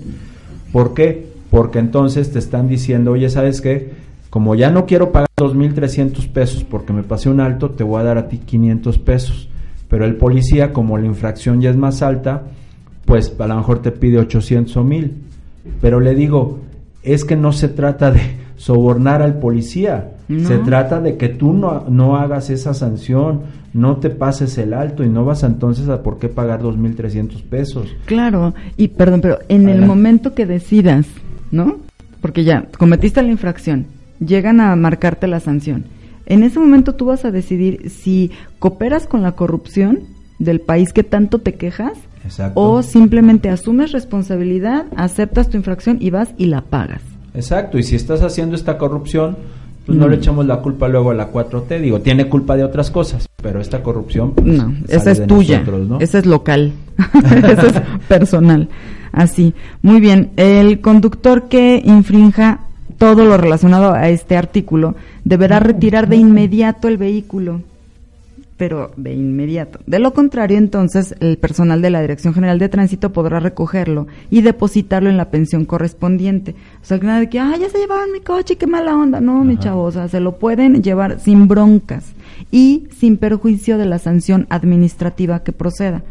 ¿Por 0.73 0.95
qué? 0.95 1.27
Porque 1.51 1.79
entonces 1.79 2.33
te 2.33 2.39
están 2.39 2.69
diciendo, 2.69 3.13
oye, 3.13 3.29
¿sabes 3.31 3.61
qué? 3.61 3.91
Como 4.31 4.55
ya 4.55 4.71
no 4.71 4.87
quiero 4.87 5.13
pagar 5.13 5.29
2.300 5.37 6.29
pesos 6.29 6.65
porque 6.65 6.93
me 6.93 7.03
pasé 7.03 7.29
un 7.29 7.41
alto, 7.41 7.71
te 7.71 7.85
voy 7.85 8.01
a 8.01 8.05
dar 8.05 8.19
a 8.19 8.29
ti 8.29 8.39
500 8.39 8.99
pesos. 8.99 9.49
Pero 9.93 10.07
el 10.07 10.17
policía, 10.17 10.73
como 10.73 10.97
la 10.97 11.05
infracción 11.05 11.61
ya 11.61 11.69
es 11.69 11.77
más 11.77 12.01
alta, 12.01 12.45
pues 13.05 13.31
a 13.39 13.47
lo 13.47 13.57
mejor 13.57 13.83
te 13.83 13.91
pide 13.93 14.19
800 14.21 14.75
o 14.79 14.85
1000. 14.85 15.13
Pero 15.83 16.01
le 16.01 16.15
digo, 16.15 16.61
es 17.03 17.27
que 17.27 17.37
no 17.37 17.53
se 17.53 17.69
trata 17.69 18.11
de 18.11 18.21
sobornar 18.57 19.21
al 19.21 19.35
policía, 19.39 20.13
No. 20.29 20.49
se 20.49 20.57
trata 20.57 20.99
de 21.03 21.19
que 21.19 21.29
tú 21.29 21.53
no, 21.53 21.85
no 21.91 22.17
hagas 22.17 22.49
esa 22.49 22.73
sanción, 22.73 23.43
no 23.75 23.99
te 23.99 24.09
pases 24.09 24.57
el 24.57 24.73
alto 24.73 25.05
y 25.05 25.11
no 25.11 25.27
vas 25.27 25.43
entonces 25.43 25.91
a 25.91 26.03
por 26.03 26.19
qué 26.19 26.31
pagar 26.31 26.63
2.300 26.63 27.43
pesos. 27.43 27.95
Claro, 28.07 28.55
y 28.79 28.89
perdón, 28.89 29.21
pero 29.21 29.41
en 29.51 29.69
el 29.69 29.85
momento 29.85 30.33
que 30.33 30.47
decidas, 30.47 31.05
¿no? 31.51 31.77
Porque 32.23 32.45
ya 32.45 32.65
cometiste 32.79 33.23
la 33.23 33.29
infracción, 33.31 33.85
llegan 34.25 34.59
a 34.61 34.75
marcarte 34.75 35.27
la 35.27 35.41
sanción. 35.41 35.85
En 36.27 36.43
ese 36.43 36.59
momento 36.59 36.95
tú 36.95 37.07
vas 37.07 37.25
a 37.25 37.31
decidir 37.31 37.91
si 37.91 38.31
cooperas 38.59 39.07
con 39.07 39.23
la 39.23 39.33
corrupción 39.33 40.01
del 40.39 40.61
país 40.61 40.93
que 40.93 41.03
tanto 41.05 41.39
te 41.41 41.55
quejas 41.55 41.93
Exacto. 42.25 42.61
o 42.61 42.83
simplemente 42.83 43.49
asumes 43.51 43.93
responsabilidad, 43.93 44.87
aceptas 44.97 45.49
tu 45.49 45.57
infracción 45.57 45.99
y 46.01 46.11
vas 46.11 46.31
y 46.39 46.47
la 46.47 46.63
pagas. 46.63 47.03
Exacto, 47.35 47.79
y 47.79 47.83
si 47.83 47.97
estás 47.97 48.23
haciendo 48.23 48.55
esta 48.57 48.77
corrupción, 48.79 49.37
pues 49.87 49.99
no 49.99 50.07
Mm. 50.07 50.11
le 50.11 50.17
echamos 50.17 50.47
la 50.47 50.59
culpa 50.61 50.87
luego 50.89 51.11
a 51.11 51.15
la 51.15 51.31
4T, 51.33 51.81
digo, 51.81 52.01
tiene 52.01 52.29
culpa 52.29 52.57
de 52.57 52.63
otras 52.65 52.91
cosas, 52.91 53.27
pero 53.43 53.61
esta 53.61 53.83
corrupción 53.83 54.33
pues, 54.33 54.47
No, 54.47 54.73
esa 54.89 55.11
es 55.11 55.27
tuya, 55.27 55.59
nosotros, 55.61 55.89
¿no? 55.89 55.99
esa 56.01 56.19
es 56.19 56.27
local, 56.27 56.73
esa 57.25 57.67
es 57.67 57.83
personal. 58.09 58.69
Así, 59.13 59.55
muy 59.83 60.01
bien. 60.01 60.31
El 60.37 60.81
conductor 60.81 61.49
que 61.49 61.83
infrinja 61.85 62.61
todo 63.03 63.25
lo 63.25 63.37
relacionado 63.37 63.95
a 63.95 64.11
este 64.11 64.37
artículo 64.37 64.95
deberá 65.25 65.59
retirar 65.59 66.09
de 66.09 66.15
inmediato 66.15 66.87
el 66.87 66.99
vehículo, 66.99 67.61
pero 68.57 68.93
de 68.97 69.13
inmediato. 69.13 69.81
De 69.89 69.99
lo 69.99 70.15
contrario, 70.15 70.57
entonces, 70.57 71.17
el 71.19 71.37
personal 71.37 71.83
de 71.83 71.91
la 71.91 72.01
Dirección 72.01 72.33
General 72.33 72.61
de 72.61 72.69
Tránsito 72.69 73.13
podrá 73.13 73.41
recogerlo 73.41 74.07
y 74.31 74.43
depositarlo 74.43 75.11
en 75.11 75.17
la 75.17 75.33
pensión 75.33 75.65
correspondiente. 75.65 76.55
O 76.81 76.85
sea, 76.85 77.01
que 77.01 77.07
nada 77.07 77.19
de 77.19 77.29
que, 77.29 77.41
ah, 77.41 77.57
ya 77.61 77.69
se 77.71 77.79
llevaron 77.79 78.13
mi 78.13 78.21
coche, 78.21 78.55
qué 78.55 78.69
mala 78.69 78.95
onda. 78.95 79.21
No, 79.21 79.43
mi 79.43 79.59
chavo, 79.59 79.83
o 79.83 79.91
sea, 79.91 80.07
se 80.07 80.21
lo 80.21 80.37
pueden 80.37 80.81
llevar 80.81 81.19
sin 81.19 81.49
broncas 81.49 82.05
y 82.53 82.87
sin 83.01 83.17
perjuicio 83.17 83.79
de 83.79 83.87
la 83.87 83.99
sanción 83.99 84.47
administrativa 84.49 85.43
que 85.43 85.51
proceda. 85.51 86.05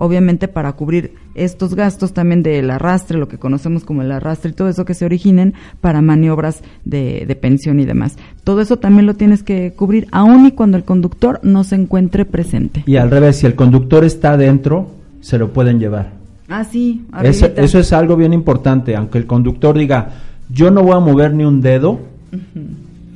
Obviamente 0.00 0.46
para 0.46 0.72
cubrir 0.74 1.14
estos 1.34 1.74
gastos 1.74 2.12
también 2.12 2.44
del 2.44 2.70
arrastre, 2.70 3.18
lo 3.18 3.26
que 3.26 3.38
conocemos 3.38 3.84
como 3.84 4.02
el 4.02 4.12
arrastre 4.12 4.52
y 4.52 4.54
todo 4.54 4.68
eso 4.68 4.84
que 4.84 4.94
se 4.94 5.04
originen 5.04 5.54
para 5.80 6.00
maniobras 6.00 6.62
de, 6.84 7.24
de 7.26 7.34
pensión 7.34 7.80
y 7.80 7.84
demás. 7.84 8.16
Todo 8.44 8.60
eso 8.60 8.76
también 8.76 9.06
lo 9.06 9.14
tienes 9.14 9.42
que 9.42 9.72
cubrir, 9.72 10.06
aun 10.12 10.46
y 10.46 10.52
cuando 10.52 10.76
el 10.76 10.84
conductor 10.84 11.40
no 11.42 11.64
se 11.64 11.74
encuentre 11.74 12.24
presente. 12.24 12.84
Y 12.86 12.94
al 12.94 13.10
revés, 13.10 13.38
si 13.38 13.46
el 13.46 13.56
conductor 13.56 14.04
está 14.04 14.34
adentro, 14.34 14.88
se 15.20 15.36
lo 15.36 15.52
pueden 15.52 15.80
llevar. 15.80 16.12
Ah, 16.48 16.62
sí, 16.62 17.04
Eso, 17.24 17.46
eso 17.56 17.78
es 17.80 17.92
algo 17.92 18.16
bien 18.16 18.32
importante, 18.32 18.94
aunque 18.94 19.18
el 19.18 19.26
conductor 19.26 19.76
diga, 19.76 20.10
yo 20.48 20.70
no 20.70 20.84
voy 20.84 20.92
a 20.92 21.00
mover 21.00 21.34
ni 21.34 21.44
un 21.44 21.60
dedo, 21.60 21.98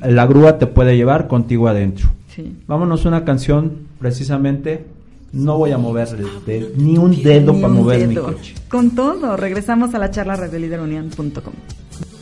la 0.03 0.25
grúa 0.27 0.59
te 0.59 0.67
puede 0.67 0.97
llevar 0.97 1.27
contigo 1.27 1.69
adentro. 1.69 2.09
Sí. 2.27 2.57
Vámonos 2.67 3.05
a 3.05 3.09
una 3.09 3.23
canción 3.23 3.71
precisamente. 3.99 4.85
No 5.33 5.57
voy 5.57 5.71
a 5.71 5.77
mover 5.77 6.07
el 6.09 6.45
dedo- 6.45 6.69
ni 6.77 6.97
un 6.97 7.21
dedo 7.23 7.53
Ni 7.53 7.61
para 7.61 7.73
un 7.73 7.79
mover 7.79 8.07
mi 8.07 8.13
dedo. 8.15 8.25
coche. 8.33 8.53
Con 8.69 8.91
todo, 8.91 9.35
regresamos 9.35 9.93
a 9.95 9.99
la 9.99 10.11
charla 10.11 10.35
redeliderunión.com. 10.35 11.53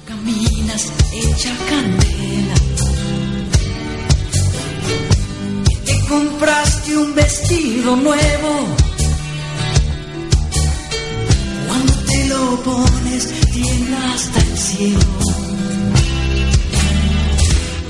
caminas 0.07 0.91
hecha 1.13 1.53
candela. 1.69 2.55
Te 5.85 5.99
compraste 6.07 6.97
un 6.97 7.13
vestido 7.15 7.95
nuevo. 7.97 8.49
Cuando 11.67 11.93
te 12.07 12.27
lo 12.29 12.63
pones, 12.63 13.33
tiembla 13.51 14.13
hasta 14.13 14.39
el 14.39 14.57
cielo. 14.57 14.99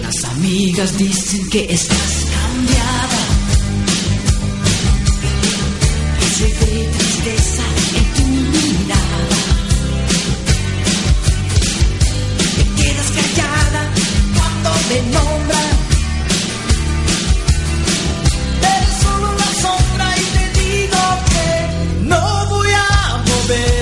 Las 0.02 0.24
amigas 0.32 0.98
dicen 0.98 1.50
que 1.50 1.66
estás 1.74 2.26
cambiada. 2.34 3.21
Ve 6.40 6.90
tristeza 6.98 7.64
en 7.94 8.06
tu 8.16 8.24
mirada. 8.26 9.42
te 12.56 12.64
quedas 12.82 13.10
callada 13.18 13.82
cuando 14.36 14.70
me 14.90 15.00
nombran. 15.12 15.72
Eres 18.74 18.94
solo 19.04 19.28
la 19.34 19.50
sombra 19.62 20.08
y 20.18 20.24
te 20.36 20.44
digo 20.62 21.02
que 21.32 21.50
no 22.08 22.22
voy 22.50 22.72
a 22.72 23.24
mover 23.28 23.81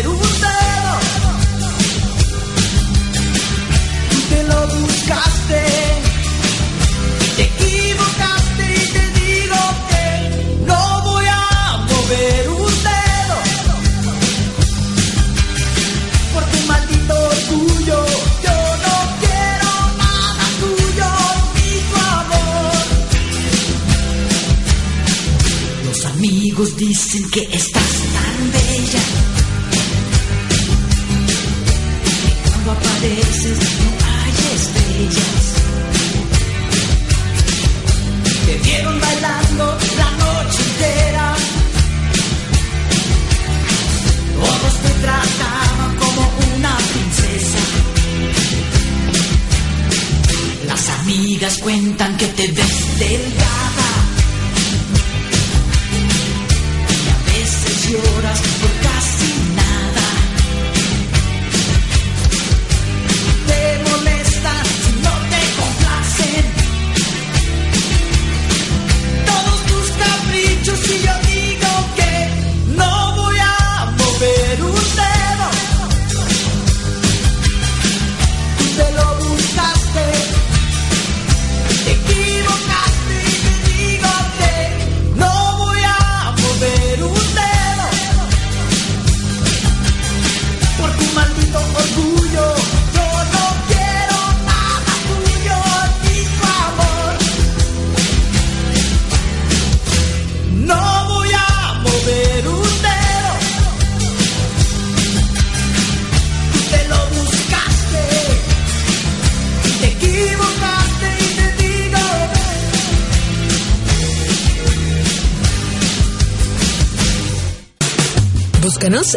amigos 26.59 26.75
dicen 26.75 27.29
que 27.29 27.41
estás 27.53 27.83
tan 28.15 28.51
bella. 28.51 28.99
Que 32.25 32.49
cuando 32.49 32.71
apareces 32.71 33.59
no 33.79 33.89
hay 34.07 34.33
estrellas. 34.55 35.43
Te 38.45 38.57
vieron 38.57 38.99
bailando 38.99 39.77
la 39.97 40.09
noche 40.23 40.63
entera. 40.71 41.35
Todos 44.35 44.73
te 44.83 44.89
trataban 45.01 45.95
como 45.97 46.21
una 46.57 46.77
princesa. 46.77 47.59
Las 50.67 50.89
amigas 50.89 51.57
cuentan 51.59 52.17
que 52.17 52.27
te 52.27 52.47
ves 52.51 52.99
delgada. 52.99 53.68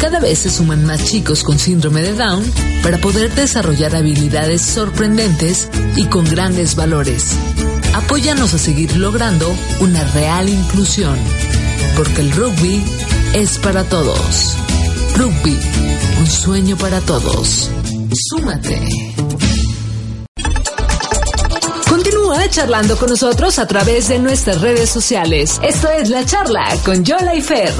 Cada 0.00 0.20
vez 0.20 0.40
se 0.40 0.50
suman 0.50 0.84
más 0.84 1.04
chicos 1.04 1.42
con 1.42 1.58
síndrome 1.58 2.02
de 2.02 2.14
Down 2.14 2.44
para 2.82 2.98
poder 2.98 3.34
desarrollar 3.34 3.96
habilidades 3.96 4.62
sorprendentes 4.62 5.68
y 5.96 6.06
con 6.06 6.24
grandes 6.24 6.76
valores. 6.76 7.32
Apóyanos 7.94 8.54
a 8.54 8.58
seguir 8.58 8.96
logrando 8.96 9.54
una 9.80 10.04
real 10.12 10.48
inclusión, 10.48 11.16
porque 11.96 12.20
el 12.20 12.32
rugby 12.32 12.84
es 13.34 13.58
para 13.58 13.84
todos. 13.84 14.56
Rugby, 15.16 15.58
un 16.18 16.26
sueño 16.26 16.76
para 16.76 17.00
todos. 17.00 17.70
Súmate. 18.30 18.80
Continúa 21.88 22.48
charlando 22.50 22.96
con 22.96 23.10
nosotros 23.10 23.58
a 23.58 23.66
través 23.66 24.08
de 24.08 24.18
nuestras 24.18 24.60
redes 24.60 24.90
sociales. 24.90 25.60
Esto 25.62 25.88
es 25.88 26.10
La 26.10 26.26
Charla 26.26 26.76
con 26.84 27.04
Yola 27.04 27.34
y 27.34 27.40
Fer. 27.40 27.72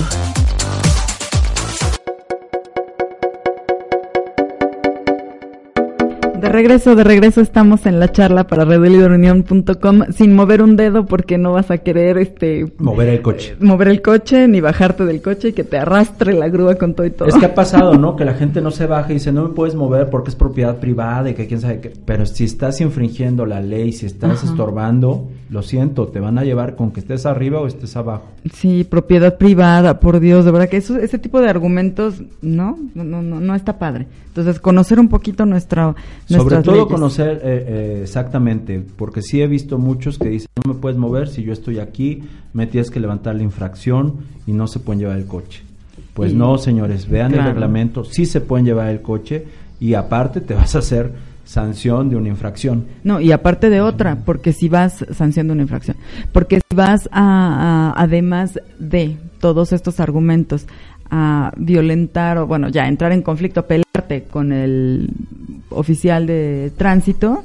Regreso, 6.55 6.95
de 6.95 7.05
regreso 7.05 7.41
estamos 7.41 7.85
en 7.87 8.01
la 8.01 8.11
charla 8.11 8.47
para 8.47 8.65
redeliberunión.com 8.65 10.03
sin 10.13 10.35
mover 10.35 10.63
un 10.63 10.77
dedo 10.77 11.07
porque 11.07 11.37
no 11.39 11.53
vas 11.53 11.71
a 11.71 11.79
querer 11.79 12.19
este 12.19 12.73
Mover 12.79 13.09
el 13.09 13.23
coche. 13.23 13.57
mover 13.61 13.89
el 13.89 14.01
coche 14.03 14.49
ni 14.49 14.61
bajarte 14.61 15.05
del 15.05 15.21
coche 15.21 15.49
y 15.49 15.53
que 15.53 15.65
te 15.65 15.79
arrastre 15.79 16.33
la 16.33 16.49
grúa 16.49 16.77
con 16.77 16.95
todo 16.95 17.07
y 17.07 17.11
todo. 17.11 17.29
Es 17.29 17.35
que 17.35 17.47
ha 17.47 17.55
pasado, 17.65 17.99
¿no? 17.99 18.17
Que 18.17 18.25
la 18.25 18.35
gente 18.35 18.61
no 18.61 18.71
se 18.71 18.87
baja 18.87 19.11
y 19.11 19.15
dice, 19.15 19.33
no 19.33 19.43
me 19.45 19.49
puedes 19.51 19.75
mover 19.75 20.09
porque 20.11 20.31
es 20.31 20.37
propiedad 20.37 20.79
privada 20.79 21.31
y 21.31 21.35
que 21.35 21.47
quién 21.47 21.61
sabe 21.61 21.81
qué. 21.81 21.93
Pero 22.05 22.25
si 22.27 22.45
estás 22.45 22.81
infringiendo 22.81 23.47
la 23.47 23.61
ley, 23.61 23.93
si 23.93 24.07
estás 24.07 24.43
estorbando, 24.45 25.29
lo 25.55 25.63
siento, 25.63 26.09
te 26.09 26.19
van 26.19 26.37
a 26.37 26.43
llevar 26.45 26.75
con 26.75 26.91
que 26.91 26.99
estés 27.01 27.25
arriba 27.27 27.61
o 27.61 27.67
estés 27.69 27.95
abajo. 27.97 28.25
Sí, 28.53 28.83
propiedad 28.85 29.39
privada, 29.39 30.01
por 30.01 30.19
Dios, 30.19 30.45
de 30.45 30.51
verdad 30.51 30.69
que 30.69 30.79
eso, 30.79 30.99
ese 30.99 31.19
tipo 31.19 31.41
de 31.41 31.49
argumentos, 31.49 32.21
no, 32.43 32.77
no, 32.95 33.05
no, 33.05 33.23
no, 33.23 33.39
no 33.41 33.55
está 33.55 33.79
padre. 33.79 34.07
Entonces, 34.27 34.59
conocer 34.59 34.99
un 34.99 35.09
poquito 35.09 35.47
nuestra, 35.47 35.95
Sobre 36.27 36.57
todo 36.63 36.75
leyes. 36.75 36.89
conocer 36.89 37.41
eh, 37.45 37.65
eh, 37.69 38.01
exactamente, 38.03 38.83
porque 38.97 39.23
sí 39.23 39.41
he 39.41 39.47
visto 39.47 39.79
muchos 39.79 40.19
que 40.19 40.29
dicen, 40.29 40.49
no 40.67 40.75
me 40.75 40.81
puedes 40.81 40.99
mover, 40.99 41.29
si 41.29 41.45
yo 41.45 41.53
estoy 41.53 41.79
aquí, 41.79 42.25
me 42.53 42.67
tienes 42.67 42.91
que 42.91 42.99
levantar 42.99 43.37
la 43.37 43.45
infracción 43.45 44.15
y 44.49 44.53
no 44.53 44.67
se 44.67 44.81
pueden 44.81 44.99
llevar 45.01 45.17
el 45.19 45.27
coche. 45.27 45.63
Pues 46.15 46.33
Y- 46.33 46.35
no, 46.35 46.59
señores, 46.59 47.09
vean 47.09 47.31
Claro. 47.33 47.49
el 47.49 47.55
reglamento, 47.55 48.03
sí 48.05 48.27
se 48.27 48.41
pueden 48.41 48.67
llevar 48.67 48.89
el 48.89 49.03
coche 49.03 49.45
y 49.79 49.95
aparte 49.95 50.41
te 50.41 50.55
vas 50.55 50.75
a 50.75 50.79
hacer 50.81 51.13
sanción 51.45 52.09
de 52.11 52.17
una 52.17 52.29
infracción. 52.29 52.87
No, 53.05 53.21
y 53.21 53.33
aparte 53.33 53.71
de 53.71 53.81
otra, 53.81 54.17
porque 54.25 54.53
si 54.53 54.69
vas 54.69 55.05
sanción 55.13 55.47
de 55.47 55.53
una 55.53 55.63
infracción, 55.63 55.97
porque 56.33 56.57
si 56.69 56.77
vas 56.77 57.09
a, 57.13 57.93
a- 57.93 58.03
además 58.03 58.59
de 58.79 59.17
todos 59.41 59.73
estos 59.73 60.01
argumentos 60.01 60.67
a 61.11 61.53
violentar 61.57 62.39
o 62.39 62.47
bueno, 62.47 62.69
ya 62.69 62.87
entrar 62.89 63.13
en 63.13 63.23
conflicto, 63.23 63.67
pelearte 63.67 64.25
con 64.25 64.53
el 64.53 65.11
oficial 65.71 66.27
de 66.27 66.73
tránsito, 66.77 67.45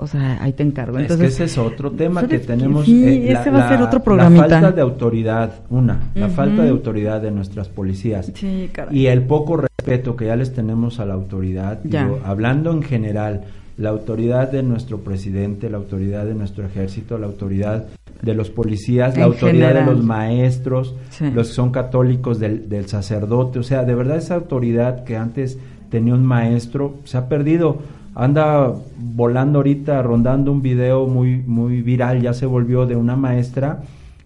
o 0.00 0.06
sea, 0.06 0.42
ahí 0.42 0.52
te 0.52 0.62
encargo. 0.62 0.96
es 0.98 1.02
Entonces, 1.02 1.36
que 1.36 1.44
ese 1.44 1.44
es 1.44 1.58
otro 1.58 1.90
tema 1.92 2.26
que 2.26 2.38
tenemos. 2.38 2.84
Sí, 2.86 3.04
eh, 3.04 3.32
ese 3.32 3.50
va 3.50 3.66
a 3.66 3.68
ser 3.68 3.82
otro 3.82 4.02
programita. 4.02 4.46
La 4.48 4.60
falta 4.60 4.72
de 4.72 4.82
autoridad, 4.82 5.52
una, 5.70 6.00
la 6.14 6.28
falta 6.28 6.62
de 6.62 6.70
autoridad 6.70 7.20
de 7.20 7.30
nuestras 7.30 7.68
policías. 7.68 8.32
Sí, 8.34 8.70
caray. 8.72 8.98
Y 8.98 9.06
el 9.06 9.22
poco 9.22 9.58
respeto 9.58 10.16
que 10.16 10.26
ya 10.26 10.36
les 10.36 10.52
tenemos 10.54 11.00
a 11.00 11.06
la 11.06 11.14
autoridad, 11.14 11.80
Ya. 11.84 12.04
digo, 12.04 12.20
hablando 12.24 12.72
en 12.72 12.82
general, 12.82 13.42
la 13.76 13.90
autoridad 13.90 14.50
de 14.50 14.62
nuestro 14.62 14.98
presidente, 14.98 15.70
la 15.70 15.76
autoridad 15.78 16.24
de 16.24 16.34
nuestro 16.34 16.64
ejército, 16.66 17.16
la 17.18 17.26
autoridad 17.26 17.86
de 18.20 18.34
los 18.34 18.50
policías, 18.50 19.16
la 19.16 19.24
autoridad 19.24 19.68
general. 19.68 19.86
de 19.86 19.92
los 19.94 20.04
maestros, 20.04 20.94
Sí. 21.10 21.30
los 21.30 21.48
que 21.48 21.54
son 21.54 21.70
católicos 21.70 22.38
del, 22.38 22.68
del 22.68 22.86
sacerdote, 22.88 23.58
o 23.58 23.62
sea, 23.62 23.84
de 23.84 23.94
verdad 23.94 24.16
esa 24.18 24.34
autoridad 24.34 25.04
que 25.04 25.16
antes 25.16 25.58
tenía 25.90 26.14
un 26.14 26.24
maestro 26.26 26.96
se 27.04 27.16
ha 27.16 27.28
perdido. 27.28 27.78
Anda 28.14 28.72
volando 28.98 29.58
ahorita, 29.60 30.02
rondando 30.02 30.50
un 30.52 30.62
video 30.62 31.06
muy, 31.06 31.36
muy 31.46 31.80
viral, 31.82 32.20
ya 32.22 32.34
se 32.34 32.46
volvió 32.46 32.86
de 32.86 32.96
una 32.96 33.16
maestra 33.16 33.82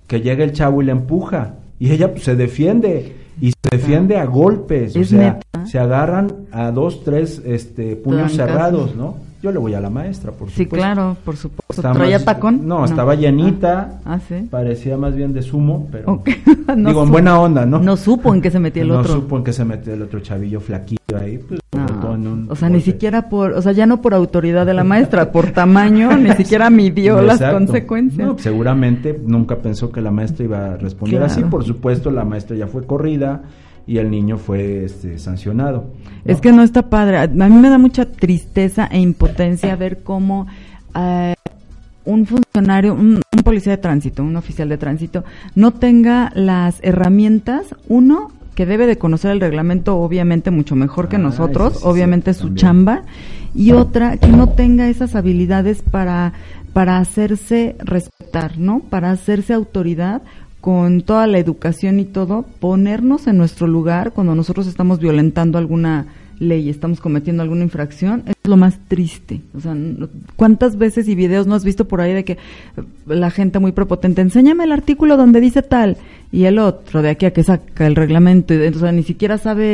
que 0.07 0.20
llega 0.20 0.45
el 0.45 0.53
chavo 0.53 0.82
y 0.82 0.87
le 0.87 0.93
empuja 0.93 1.55
y 1.78 1.91
ella 1.91 2.11
pues, 2.11 2.24
se 2.24 2.35
defiende 2.37 3.16
y 3.41 3.51
se 3.51 3.76
defiende 3.76 4.16
a 4.16 4.24
golpes, 4.26 4.97
o 4.97 5.05
sea, 5.05 5.41
neta. 5.53 5.66
se 5.66 5.78
agarran 5.78 6.32
a 6.53 6.70
dos, 6.70 7.03
tres 7.05 7.43
este, 7.45 7.97
puños 7.97 8.32
cerrados, 8.32 8.95
¿no? 8.95 9.16
Yo 9.43 9.53
le 9.53 9.59
voy 9.59 9.74
a 9.74 9.80
la 9.80 9.91
maestra, 9.91 10.32
por 10.32 10.49
Sí, 10.49 10.62
supuesto. 10.64 10.76
claro, 10.76 11.16
por 11.22 11.37
supuesto. 11.37 11.82
¿Traía 11.93 12.16
más- 12.16 12.24
tacón? 12.24 12.66
No, 12.66 12.82
estaba 12.87 13.14
llenita. 13.14 14.01
Ah, 14.07 14.14
ah, 14.14 14.20
sí. 14.26 14.47
Parecía 14.51 14.97
más 14.97 15.14
bien 15.14 15.35
de 15.35 15.43
sumo, 15.43 15.87
pero. 15.93 16.22
No 16.76 16.89
digo 16.89 17.03
en 17.05 17.11
buena 17.11 17.39
onda, 17.39 17.66
¿no? 17.66 17.78
No 17.78 17.95
supo 17.95 18.32
en 18.35 18.41
qué 18.41 18.51
se 18.51 18.59
metía 18.59 18.82
el 18.82 18.89
no 18.89 19.01
otro. 19.01 19.12
supo 19.16 19.37
en 19.37 19.45
qué 19.45 19.53
se 19.53 19.66
metió 19.66 19.93
el 19.93 20.01
otro 20.01 20.20
chavillo 20.20 20.61
flaquillo 20.61 21.18
ahí, 21.20 21.37
pues 21.39 21.61
No, 22.17 22.53
o 22.53 22.57
sea, 22.57 22.69
ni 22.69 22.81
siquiera 22.81 23.29
por, 23.29 23.53
o 23.53 23.62
sea, 23.62 23.73
ya 23.73 23.87
no 23.87 24.01
por 24.01 24.15
autoridad 24.15 24.67
de 24.67 24.75
la 24.75 24.85
maestra, 24.85 25.33
por 25.33 25.51
tamaño, 25.53 26.17
ni 26.17 26.31
siquiera 26.37 26.71
midió 26.71 27.21
las 27.23 27.41
consecuencias. 27.41 28.27
No, 28.27 28.39
seguramente 28.39 29.21
nunca 29.27 29.57
pensó 29.59 29.91
que 29.91 30.01
la 30.01 30.11
maestra 30.11 30.45
iba 30.45 30.73
a 30.73 30.77
responder 30.77 31.19
Claro. 31.19 31.33
así. 31.33 31.43
Por 31.45 31.65
supuesto, 31.65 32.11
la 32.11 32.25
maestra 32.25 32.57
ya 32.57 32.67
fue 32.67 32.87
corrida 32.87 33.43
y 33.87 33.99
el 33.99 34.11
niño 34.11 34.39
fue 34.39 34.85
este, 34.85 35.19
sancionado. 35.19 35.93
Es 36.25 36.41
que 36.41 36.53
no 36.53 36.62
está 36.62 36.89
padre. 36.89 37.19
A 37.19 37.27
mí 37.29 37.57
me 37.57 37.69
da 37.71 37.79
mucha 37.79 38.07
tristeza 38.07 38.87
e 38.91 38.99
impotencia 39.01 39.77
ver 39.77 40.03
cómo 40.03 40.47
eh, 40.97 41.35
un 42.07 42.27
funcionario, 42.27 42.95
un, 42.95 43.21
un 43.37 43.43
policía 43.43 43.73
de 43.73 43.79
tránsito, 43.79 44.23
un 44.23 44.37
oficial 44.37 44.69
de 44.69 44.79
tránsito, 44.79 45.25
no 45.55 45.73
tenga 45.73 46.31
las 46.35 46.79
herramientas, 46.83 47.75
uno, 47.89 48.31
que 48.55 48.67
debe 48.67 48.87
de 48.87 48.99
conocer 48.99 49.31
el 49.31 49.41
reglamento 49.41 49.97
obviamente 49.97 50.51
mucho 50.51 50.77
mejor 50.77 51.09
que 51.09 51.17
Ah, 51.17 51.21
nosotros, 51.21 51.75
sí, 51.75 51.81
obviamente 51.85 52.33
sí, 52.35 52.41
su 52.41 52.47
también. 52.47 52.61
chamba, 52.61 53.03
y 53.55 53.73
otra, 53.73 54.17
que 54.17 54.29
no 54.29 54.49
tenga 54.51 54.89
esas 54.89 55.15
habilidades 55.15 55.83
para, 55.83 56.33
para 56.73 56.99
hacerse 56.99 57.77
respetar, 57.79 58.59
¿no? 58.59 58.81
Para 58.81 59.11
hacerse 59.11 59.53
autoridad 59.55 60.23
con 60.61 61.03
toda 61.03 61.27
la 61.27 61.39
educación 61.39 62.01
y 62.01 62.05
todo, 62.05 62.47
ponernos 62.59 63.27
en 63.27 63.37
nuestro 63.37 63.67
lugar 63.67 64.13
cuando 64.13 64.35
nosotros 64.35 64.67
estamos 64.67 64.99
violentando 64.99 65.59
alguna 65.59 66.07
ley, 66.45 66.68
estamos 66.68 67.01
cometiendo 67.01 67.42
alguna 67.42 67.62
infracción, 67.62 68.22
es 68.26 68.34
lo 68.45 68.57
más 68.57 68.78
triste. 68.88 69.40
O 69.57 69.61
sea, 69.61 69.76
¿cuántas 70.36 70.76
veces 70.76 71.09
y 71.09 71.14
videos 71.14 71.47
no 71.47 71.55
has 71.55 71.64
visto 71.64 71.88
por 71.88 72.01
ahí 72.01 72.12
de 72.12 72.24
que 72.24 72.38
la 73.07 73.30
gente 73.30 73.59
muy 73.59 73.72
prepotente, 73.72 74.20
enséñame 74.20 74.64
el 74.64 74.72
artículo 74.72 75.16
donde 75.16 75.40
dice 75.40 75.62
tal, 75.62 75.97
y 76.30 76.45
el 76.45 76.59
otro 76.59 77.03
de 77.03 77.11
aquí 77.11 77.26
a 77.26 77.32
que 77.32 77.42
saca 77.42 77.86
el 77.86 77.97
reglamento, 77.97 78.55
y 78.55 78.66
o 78.66 78.74
sea, 78.74 78.92
ni 78.92 79.03
siquiera 79.03 79.38
sabe 79.38 79.64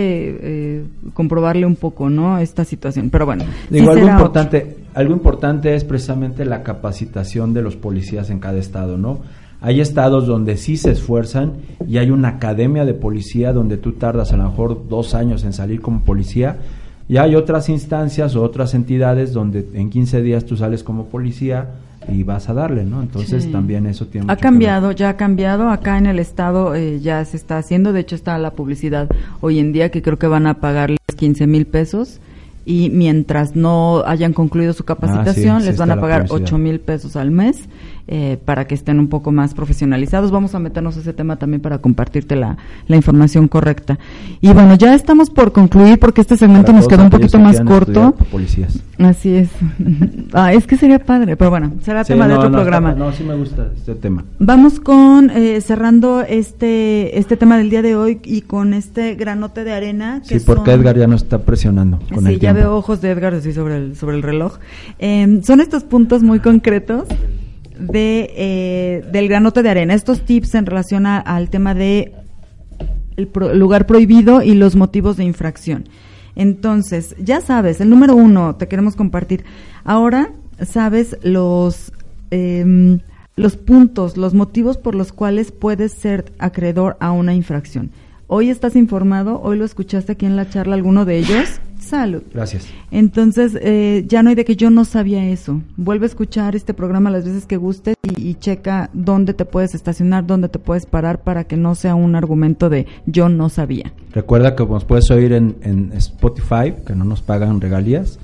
eh, 0.40 0.84
comprobarle 1.14 1.66
un 1.66 1.76
poco, 1.76 2.10
¿no? 2.10 2.38
Esta 2.38 2.64
situación. 2.64 3.10
Pero 3.10 3.26
bueno, 3.26 3.44
Digo, 3.70 3.90
algo 3.90 4.08
importante, 4.08 4.76
algo 4.94 5.12
importante 5.12 5.74
es 5.74 5.84
precisamente 5.84 6.44
la 6.44 6.62
capacitación 6.62 7.54
de 7.54 7.62
los 7.62 7.76
policías 7.76 8.30
en 8.30 8.40
cada 8.40 8.58
estado, 8.58 8.96
¿no? 8.98 9.20
Hay 9.62 9.80
estados 9.80 10.26
donde 10.26 10.56
sí 10.56 10.76
se 10.76 10.92
esfuerzan 10.92 11.52
y 11.86 11.98
hay 11.98 12.10
una 12.10 12.28
academia 12.28 12.84
de 12.84 12.94
policía 12.94 13.52
donde 13.52 13.76
tú 13.76 13.92
tardas 13.92 14.32
a 14.32 14.36
lo 14.36 14.44
mejor 14.44 14.88
dos 14.88 15.14
años 15.14 15.44
en 15.44 15.52
salir 15.52 15.80
como 15.82 16.00
policía 16.02 16.58
y 17.08 17.18
hay 17.18 17.34
otras 17.34 17.68
instancias 17.68 18.36
o 18.36 18.42
otras 18.42 18.72
entidades 18.74 19.32
donde 19.32 19.68
en 19.74 19.90
15 19.90 20.22
días 20.22 20.44
tú 20.46 20.56
sales 20.56 20.82
como 20.82 21.06
policía 21.06 21.70
y 22.10 22.22
vas 22.22 22.48
a 22.48 22.54
darle, 22.54 22.84
¿no? 22.84 23.02
Entonces 23.02 23.44
Sí. 23.44 23.50
también 23.52 23.86
eso 23.86 24.06
tiene 24.06 24.24
Ha 24.24 24.26
mucho 24.28 24.36
que 24.36 24.42
cambiado, 24.42 24.88
ver. 24.88 24.96
ya 24.96 25.08
ha 25.10 25.16
cambiado. 25.16 25.68
Acá 25.68 25.98
en 25.98 26.06
el 26.06 26.18
estado 26.18 26.74
eh, 26.74 26.98
ya 27.00 27.22
se 27.26 27.36
está 27.36 27.58
haciendo. 27.58 27.92
De 27.92 28.00
hecho, 28.00 28.14
está 28.16 28.38
la 28.38 28.52
publicidad 28.52 29.08
hoy 29.42 29.58
en 29.58 29.72
día 29.72 29.90
que 29.90 30.00
creo 30.00 30.18
que 30.18 30.26
van 30.26 30.46
a 30.46 30.54
pagarles 30.54 30.98
15 31.16 31.46
mil 31.46 31.66
pesos. 31.66 32.20
Y 32.64 32.90
mientras 32.90 33.56
no 33.56 34.02
hayan 34.06 34.32
concluido 34.32 34.72
su 34.72 34.84
capacitación, 34.84 35.56
Ah, 35.56 35.60
sí, 35.60 35.64
sí 35.64 35.70
les 35.70 35.78
van 35.78 35.90
a 35.90 36.00
pagar 36.00 36.26
publicidad. 36.26 36.42
8 36.46 36.58
mil 36.58 36.80
pesos 36.80 37.16
al 37.16 37.30
mes 37.30 37.58
eh, 38.08 38.38
para 38.44 38.66
que 38.66 38.74
estén 38.74 38.98
un 38.98 39.08
poco 39.08 39.32
más 39.32 39.54
profesionalizados. 39.54 40.30
Vamos 40.30 40.54
a 40.54 40.58
meternos 40.58 40.96
a 40.96 41.00
ese 41.00 41.12
tema 41.12 41.36
también 41.36 41.60
para 41.60 41.78
compartirte 41.78 42.36
la, 42.36 42.56
la 42.86 42.96
información 42.96 43.48
correcta. 43.48 43.98
Y 44.40 44.52
bueno, 44.52 44.74
ya 44.74 44.94
estamos 44.94 45.30
por 45.30 45.52
concluir 45.52 45.98
porque 45.98 46.20
este 46.20 46.36
segmento 46.36 46.72
nos 46.72 46.88
quedó 46.88 47.02
un 47.04 47.10
poquito 47.10 47.38
que 47.38 47.44
más 47.44 47.60
corto. 47.60 48.14
Policías. 48.30 48.78
Así 48.98 49.34
es. 49.34 49.48
ah, 50.32 50.52
es 50.52 50.66
que 50.66 50.76
sería 50.76 50.98
padre, 50.98 51.36
pero 51.36 51.50
bueno, 51.50 51.72
será 51.82 52.04
Sí, 52.04 52.12
tema 52.12 52.28
de 52.28 52.34
otro 52.34 52.50
no, 52.50 52.58
está- 52.58 52.62
programa. 52.62 52.92
no, 52.94 53.12
sí 53.12 53.24
me 53.24 53.34
gusta 53.34 53.68
este 53.76 53.94
tema. 53.94 54.24
Vamos 54.38 54.80
con 54.80 55.30
eh, 55.30 55.60
cerrando 55.60 56.22
este 56.22 57.18
este 57.18 57.36
tema 57.36 57.56
del 57.58 57.70
día 57.70 57.82
de 57.82 57.96
hoy 57.96 58.20
y 58.24 58.42
con 58.42 58.74
este 58.74 59.14
granote 59.14 59.64
de 59.64 59.72
arena. 59.72 60.20
Que 60.26 60.38
Sí, 60.38 60.44
porque 60.46 60.70
son- 60.72 60.80
Edgar 60.80 60.98
ya 60.98 61.06
nos 61.06 61.22
está 61.22 61.38
presionando 61.38 61.98
con 62.12 62.24
sí, 62.24 62.28
el 62.28 62.34
ya 62.34 62.52
tiempo. 62.52 62.60
veo 62.60 62.76
ojos 62.76 63.00
de 63.00 63.10
Edgar 63.10 63.34
así 63.34 63.52
sobre 63.52 63.76
el 63.76 63.96
sobre 63.96 64.16
el 64.16 64.22
reloj. 64.22 64.58
Eh, 64.98 65.40
son 65.44 65.60
estos 65.60 65.84
puntos 65.84 66.22
muy 66.22 66.40
concretos 66.40 67.04
de 67.80 68.30
eh, 68.36 69.04
del 69.12 69.28
granote 69.28 69.62
de 69.62 69.70
arena. 69.70 69.94
Estos 69.94 70.20
tips 70.22 70.54
en 70.54 70.66
relación 70.66 71.06
a- 71.06 71.18
al 71.18 71.50
tema 71.50 71.74
de 71.74 72.12
el 73.16 73.26
pro- 73.28 73.54
lugar 73.54 73.86
prohibido 73.86 74.42
y 74.42 74.54
los 74.54 74.76
motivos 74.76 75.16
de 75.16 75.24
infracción. 75.24 75.88
Entonces, 76.36 77.14
ya 77.18 77.40
sabes, 77.40 77.80
el 77.80 77.90
número 77.90 78.14
uno 78.14 78.54
te 78.56 78.68
queremos 78.68 78.96
compartir. 78.96 79.44
Ahora 79.84 80.30
sabes 80.62 81.16
los 81.22 81.92
em, 82.30 83.00
los 83.36 83.56
puntos, 83.56 84.16
los 84.16 84.34
motivos 84.34 84.76
por 84.76 84.94
los 84.94 85.12
cuales 85.12 85.50
puedes 85.50 85.92
ser 85.92 86.32
acreedor 86.38 86.96
a 87.00 87.10
una 87.12 87.34
infracción. 87.34 87.90
Hoy 88.26 88.50
estás 88.50 88.76
informado, 88.76 89.40
hoy 89.42 89.56
lo 89.58 89.64
escuchaste 89.64 90.12
aquí 90.12 90.26
en 90.26 90.36
la 90.36 90.48
charla, 90.48 90.74
alguno 90.76 91.04
de 91.04 91.18
ellos. 91.18 91.60
Salud. 91.90 92.22
Gracias. 92.32 92.66
Entonces, 92.92 93.58
eh, 93.60 94.04
ya 94.06 94.22
no 94.22 94.28
hay 94.30 94.36
de 94.36 94.44
que 94.44 94.54
yo 94.54 94.70
no 94.70 94.84
sabía 94.84 95.26
eso. 95.28 95.60
Vuelve 95.76 96.06
a 96.06 96.08
escuchar 96.08 96.54
este 96.54 96.72
programa 96.72 97.10
las 97.10 97.24
veces 97.24 97.46
que 97.46 97.56
gustes 97.56 97.96
y, 98.02 98.28
y 98.28 98.34
checa 98.34 98.90
dónde 98.92 99.34
te 99.34 99.44
puedes 99.44 99.74
estacionar, 99.74 100.24
dónde 100.24 100.48
te 100.48 100.60
puedes 100.60 100.86
parar 100.86 101.22
para 101.22 101.44
que 101.44 101.56
no 101.56 101.74
sea 101.74 101.96
un 101.96 102.14
argumento 102.14 102.70
de 102.70 102.86
yo 103.06 103.28
no 103.28 103.48
sabía. 103.48 103.92
Recuerda 104.12 104.54
que 104.54 104.64
nos 104.64 104.84
puedes 104.84 105.10
oír 105.10 105.32
en, 105.32 105.56
en 105.62 105.92
Spotify, 105.94 106.74
que 106.86 106.94
no 106.94 107.04
nos 107.04 107.22
pagan 107.22 107.60
regalías, 107.60 108.18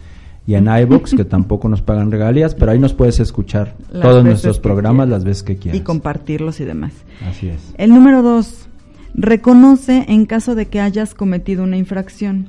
y 0.46 0.54
en 0.54 0.68
iBooks, 0.68 1.14
que 1.16 1.24
tampoco 1.24 1.68
nos 1.68 1.82
pagan 1.82 2.12
regalías, 2.12 2.54
pero 2.54 2.70
ahí 2.70 2.78
nos 2.78 2.94
puedes 2.94 3.18
escuchar 3.18 3.74
Las 3.90 4.02
todos 4.02 4.24
nuestros 4.24 4.60
programas 4.60 5.06
quieras. 5.06 5.18
las 5.18 5.24
veces 5.24 5.42
que 5.42 5.56
quieras. 5.56 5.80
Y 5.80 5.82
compartirlos 5.82 6.60
y 6.60 6.64
demás. 6.64 6.92
Así 7.28 7.48
es. 7.48 7.60
El 7.78 7.90
número 7.90 8.22
dos, 8.22 8.68
reconoce 9.14 10.04
en 10.06 10.24
caso 10.24 10.54
de 10.54 10.66
que 10.66 10.80
hayas 10.80 11.14
cometido 11.14 11.64
una 11.64 11.76
infracción. 11.76 12.46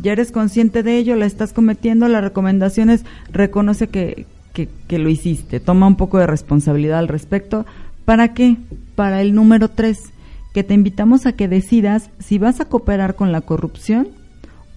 Ya 0.00 0.12
eres 0.12 0.32
consciente 0.32 0.82
de 0.82 0.98
ello, 0.98 1.16
la 1.16 1.26
estás 1.26 1.52
cometiendo, 1.52 2.08
la 2.08 2.20
recomendación 2.20 2.90
es 2.90 3.04
reconoce 3.32 3.88
que, 3.88 4.26
que, 4.52 4.68
que 4.86 4.98
lo 4.98 5.08
hiciste, 5.08 5.60
toma 5.60 5.86
un 5.86 5.96
poco 5.96 6.18
de 6.18 6.26
responsabilidad 6.26 6.98
al 6.98 7.08
respecto. 7.08 7.66
¿Para 8.04 8.32
qué? 8.32 8.56
Para 8.94 9.20
el 9.20 9.34
número 9.34 9.68
tres, 9.68 10.12
que 10.54 10.64
te 10.64 10.74
invitamos 10.74 11.26
a 11.26 11.32
que 11.32 11.48
decidas 11.48 12.10
si 12.18 12.38
vas 12.38 12.60
a 12.60 12.64
cooperar 12.64 13.14
con 13.16 13.32
la 13.32 13.40
corrupción 13.40 14.08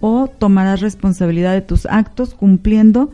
o 0.00 0.26
tomarás 0.26 0.80
responsabilidad 0.80 1.52
de 1.52 1.62
tus 1.62 1.86
actos 1.86 2.34
cumpliendo 2.34 3.10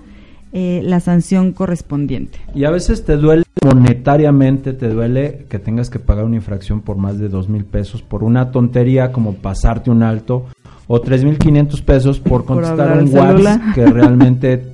eh, 0.53 0.81
la 0.83 1.01
sanción 1.01 1.53
correspondiente. 1.53 2.39
Y 2.55 2.65
a 2.65 2.71
veces 2.71 3.05
te 3.05 3.19
duele 3.19 3.45
monetariamente, 3.63 4.73
te 4.73 4.89
duele 4.89 5.45
que 5.51 5.59
tengas 5.59 5.91
que 5.91 5.99
pagar 5.99 6.25
una 6.25 6.37
infracción 6.37 6.81
por 6.81 6.97
más 6.97 7.19
de 7.19 7.29
dos 7.29 7.51
mil 7.51 7.67
pesos 7.67 8.01
por 8.01 8.25
una 8.25 8.51
tontería 8.51 9.13
como 9.13 9.35
pasarte 9.35 9.91
un 9.91 10.03
alto 10.03 10.47
o 10.89 11.01
tres 11.01 11.22
mil 11.22 11.39
quinientos 11.39 11.80
pesos 11.82 12.18
por 12.18 12.45
Por 12.45 12.57
contestar 12.57 12.89
hablar 12.89 13.05
un 13.05 13.14
WhatsApp 13.14 13.74
que 13.74 13.86
realmente 13.93 14.64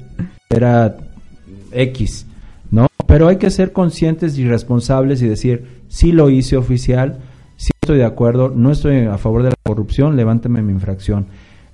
era 0.49 0.97
X, 1.73 2.27
¿no? 2.71 2.87
Pero 3.07 3.29
hay 3.29 3.37
que 3.37 3.51
ser 3.51 3.73
conscientes 3.73 4.39
y 4.39 4.47
responsables 4.47 5.21
y 5.21 5.29
decir, 5.29 5.67
sí 5.89 6.13
lo 6.13 6.31
hice 6.31 6.57
oficial, 6.57 7.19
sí 7.57 7.71
estoy 7.83 7.99
de 7.99 8.05
acuerdo, 8.05 8.51
no 8.55 8.71
estoy 8.71 9.01
a 9.07 9.19
favor 9.19 9.43
de 9.43 9.51
la 9.51 9.57
corrupción, 9.63 10.17
levánteme 10.17 10.63
mi 10.63 10.73
infracción. 10.73 11.27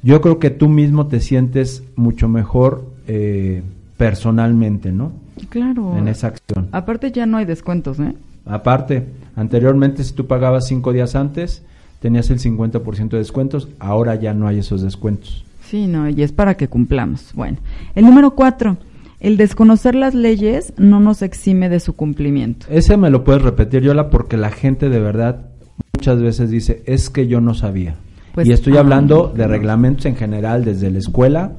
Yo 0.03 0.23
creo 0.23 0.39
que 0.39 0.49
tú 0.51 0.69
mismo 0.69 1.07
te 1.07 1.21
sientes 1.21 1.85
mucho 1.95 2.27
mejor 2.27 2.87
eh, 3.07 3.63
personalmente, 3.99 4.91
¿no? 4.91 5.13
Claro. 5.51 5.97
En 5.97 6.09
esa 6.09 6.29
acción. 6.29 6.69
Aparte 6.73 7.13
ya 7.13 7.27
no 7.27 7.37
hay 7.37 7.45
descuentos, 7.45 8.01
¿eh? 8.01 8.15
Aparte, 8.47 9.07
anteriormente 9.37 10.03
si 10.03 10.15
tú 10.15 10.27
pagabas 10.27 10.67
cinco 10.67 10.93
días 10.95 11.15
antes, 11.15 11.63
tenías 12.01 12.31
el 12.31 12.39
50% 12.39 13.11
de 13.11 13.19
descuentos, 13.19 13.69
ahora 13.79 14.17
ya 14.17 14.35
no 14.35 14.49
hay 14.49 14.59
esos 14.59 14.83
descuentos. 14.83 15.45
Sí, 15.63 15.87
no, 15.87 16.09
y 16.09 16.23
es 16.23 16.33
para 16.33 16.57
que 16.57 16.69
cumplamos. 16.69 17.33
Bueno, 17.35 17.59
el 17.95 18.05
número 18.05 18.35
cuatro, 18.35 18.77
El 19.21 19.37
desconocer 19.37 19.95
las 19.95 20.15
leyes 20.15 20.73
no 20.79 20.99
nos 20.99 21.21
exime 21.21 21.69
de 21.69 21.79
su 21.79 21.95
cumplimiento. 21.95 22.67
Ese 22.71 22.97
me 22.97 23.11
lo 23.11 23.23
puedes 23.23 23.43
repetir, 23.43 23.83
Yola, 23.83 24.09
porque 24.09 24.39
la 24.39 24.51
gente 24.51 24.89
de 24.89 24.99
verdad 24.99 25.51
muchas 25.95 26.23
veces 26.23 26.51
dice, 26.51 26.83
es 26.87 27.11
que 27.11 27.29
yo 27.29 27.41
no 27.43 27.53
sabía. 27.53 27.97
Pues, 28.33 28.49
y 28.49 28.53
estoy 28.53 28.79
ah, 28.79 28.81
hablando 28.81 29.31
de 29.37 29.47
reglamentos 29.47 30.07
en 30.07 30.17
general, 30.17 30.65
desde 30.65 30.91
la 30.91 30.99
escuela, 30.99 31.53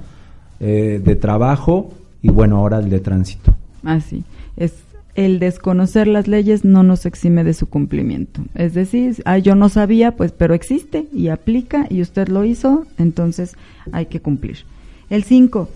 eh, 0.60 1.00
de 1.04 1.16
trabajo 1.16 1.94
y 2.22 2.30
bueno, 2.30 2.58
ahora 2.58 2.80
el 2.80 2.90
de 2.90 3.00
tránsito. 3.00 3.56
Así. 3.84 4.24
Es 4.58 4.74
el 5.16 5.40
desconocer 5.40 6.08
las 6.08 6.28
leyes 6.28 6.64
no 6.64 6.84
nos 6.84 7.06
exime 7.06 7.44
de 7.44 7.54
su 7.54 7.68
cumplimiento. 7.68 8.44
Es 8.56 8.74
decir, 8.74 9.22
ah, 9.26 9.38
yo 9.38 9.56
no 9.56 9.70
sabía, 9.70 10.16
pues, 10.16 10.32
pero 10.32 10.54
existe 10.54 11.08
y 11.14 11.28
aplica 11.28 11.86
y 11.90 12.02
usted 12.02 12.28
lo 12.28 12.46
hizo, 12.46 12.86
entonces 12.98 13.56
hay 13.92 14.06
que 14.06 14.22
cumplir. 14.22 14.60
El 15.10 15.24
5. 15.24 15.70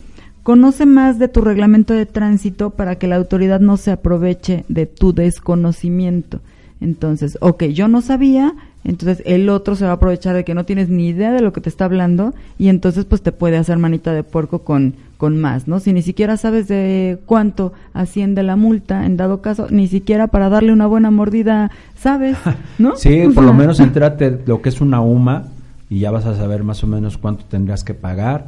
Conoce 0.43 0.85
más 0.85 1.17
de 1.17 1.27
tu 1.27 1.41
reglamento 1.41 1.93
de 1.93 2.05
tránsito 2.05 2.69
para 2.69 2.97
que 2.97 3.07
la 3.07 3.15
autoridad 3.15 3.59
no 3.59 3.77
se 3.77 3.91
aproveche 3.91 4.63
de 4.67 4.85
tu 4.85 5.13
desconocimiento. 5.13 6.39
Entonces, 6.79 7.37
ok, 7.41 7.63
yo 7.65 7.87
no 7.87 8.01
sabía, 8.01 8.53
entonces 8.85 9.21
el 9.25 9.49
otro 9.49 9.75
se 9.75 9.83
va 9.83 9.91
a 9.91 9.93
aprovechar 9.95 10.35
de 10.35 10.45
que 10.45 10.53
no 10.53 10.63
tienes 10.63 10.87
ni 10.89 11.07
idea 11.09 11.31
de 11.33 11.41
lo 11.41 11.51
que 11.51 11.59
te 11.61 11.69
está 11.69 11.85
hablando 11.85 12.33
y 12.57 12.69
entonces 12.69 13.03
pues 13.05 13.21
te 13.21 13.31
puede 13.31 13.57
hacer 13.57 13.77
manita 13.77 14.13
de 14.13 14.23
puerco 14.23 14.59
con, 14.59 14.93
con 15.17 15.37
más, 15.37 15.67
¿no? 15.67 15.79
Si 15.79 15.91
ni 15.91 16.01
siquiera 16.01 16.37
sabes 16.37 16.67
de 16.67 17.17
cuánto 17.25 17.73
asciende 17.93 18.43
la 18.43 18.55
multa, 18.55 19.05
en 19.05 19.17
dado 19.17 19.41
caso, 19.41 19.67
ni 19.69 19.87
siquiera 19.87 20.27
para 20.27 20.49
darle 20.49 20.71
una 20.71 20.87
buena 20.87 21.11
mordida 21.11 21.71
sabes, 21.97 22.37
¿no? 22.79 22.95
Sí, 22.95 23.23
por 23.33 23.43
lo 23.43 23.53
menos 23.53 23.79
entérate 23.79 24.39
lo 24.45 24.61
que 24.61 24.69
es 24.69 24.79
una 24.81 25.01
UMA 25.01 25.43
y 25.89 25.99
ya 25.99 26.09
vas 26.09 26.25
a 26.25 26.35
saber 26.35 26.63
más 26.63 26.83
o 26.83 26.87
menos 26.87 27.17
cuánto 27.19 27.45
tendrás 27.45 27.83
que 27.83 27.93
pagar. 27.93 28.47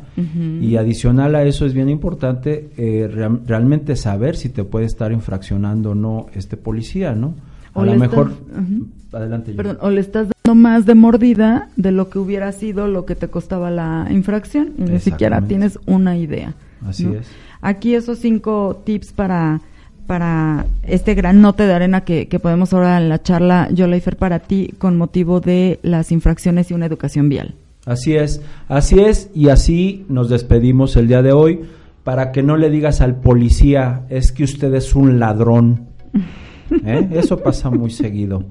Y 0.62 0.76
adicional 0.76 1.36
a 1.36 1.44
eso 1.44 1.66
es 1.68 1.74
bien 1.76 1.88
importante 1.88 2.70
eh, 2.78 3.08
rea- 3.12 3.30
realmente 3.46 3.96
saber 3.96 4.36
si 4.36 4.50
te 4.50 4.64
puede 4.64 4.86
estar 4.88 5.12
infraccionando 5.12 5.92
o 5.92 5.96
no 5.96 6.26
este 6.34 6.58
policía, 6.58 7.14
¿no? 7.14 7.36
A 7.74 7.80
O 7.80 7.86
lo 7.86 7.92
le 7.94 7.98
mejor... 7.98 8.32
estás- 8.32 8.64
ujú. 8.64 8.88
Adelante. 9.14 9.52
Yola. 9.52 9.64
Perdón, 9.64 9.78
o 9.82 9.90
le 9.90 10.02
estás 10.02 10.28
dando 10.44 10.62
más 10.62 10.86
de 10.86 10.94
mordida 10.96 11.70
de 11.76 11.92
lo 11.92 12.10
que 12.10 12.20
hubiera 12.20 12.52
sido 12.52 12.88
lo 12.88 13.06
que 13.06 13.16
te 13.16 13.30
costaba 13.30 13.72
la 13.72 14.08
infracción 14.12 14.74
y 14.78 14.82
ni 14.84 15.00
siquiera 15.00 15.42
tienes 15.42 15.80
una 15.86 16.18
idea. 16.18 16.54
Así 16.88 17.06
¿no? 17.06 17.16
es. 17.16 17.28
Aquí 17.62 17.96
esos 17.96 18.20
cinco 18.20 18.82
tips 18.86 19.14
para, 19.14 19.62
para 20.06 20.66
este 20.84 21.16
granote 21.16 21.66
de 21.66 21.74
arena 21.74 22.02
que, 22.02 22.28
que 22.28 22.40
podemos 22.40 22.74
ahora 22.74 22.98
en 23.02 23.10
la 23.10 23.22
charla 23.24 23.70
Yo 23.72 23.88
Fer 24.02 24.18
para 24.18 24.40
ti 24.40 24.74
con 24.78 24.98
motivo 24.98 25.40
de 25.40 25.80
las 25.84 26.12
infracciones 26.12 26.70
y 26.70 26.74
una 26.74 26.86
educación 26.86 27.30
vial. 27.30 27.56
Así 27.86 28.16
es, 28.16 28.42
así 28.68 29.00
es, 29.00 29.30
y 29.34 29.48
así 29.48 30.06
nos 30.10 30.30
despedimos 30.30 30.98
el 30.98 31.08
día 31.08 31.22
de 31.22 31.32
hoy 31.32 31.62
para 32.04 32.32
que 32.34 32.44
no 32.44 32.58
le 32.58 32.70
digas 32.70 33.00
al 33.00 33.16
policía, 33.16 34.02
es 34.10 34.32
que 34.34 34.44
usted 34.44 34.74
es 34.76 34.94
un 34.96 35.20
ladrón. 35.20 35.88
¿Eh? 36.86 37.08
Eso 37.12 37.38
pasa 37.38 37.70
muy 37.70 37.92
seguido. 37.92 38.44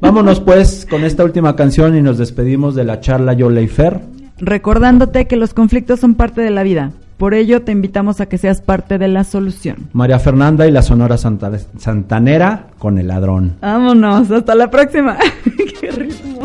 Vámonos 0.00 0.40
pues 0.40 0.86
con 0.88 1.04
esta 1.04 1.24
última 1.24 1.56
canción 1.56 1.96
y 1.96 2.02
nos 2.02 2.18
despedimos 2.18 2.74
de 2.74 2.84
la 2.84 3.00
charla 3.00 3.32
Yo 3.34 3.48
Fer. 3.68 4.00
Recordándote 4.38 5.26
que 5.26 5.36
los 5.36 5.54
conflictos 5.54 6.00
son 6.00 6.14
parte 6.14 6.40
de 6.40 6.50
la 6.50 6.62
vida. 6.62 6.90
Por 7.16 7.32
ello 7.34 7.62
te 7.62 7.70
invitamos 7.70 8.20
a 8.20 8.26
que 8.26 8.38
seas 8.38 8.60
parte 8.60 8.98
de 8.98 9.06
la 9.06 9.22
solución. 9.22 9.88
María 9.92 10.18
Fernanda 10.18 10.66
y 10.66 10.72
la 10.72 10.82
Sonora 10.82 11.16
Santa- 11.16 11.52
Santanera 11.78 12.66
con 12.78 12.98
el 12.98 13.06
ladrón. 13.06 13.54
Vámonos, 13.62 14.30
hasta 14.32 14.54
la 14.56 14.68
próxima. 14.68 15.16
Qué 15.80 15.90
ritmo. 15.92 16.40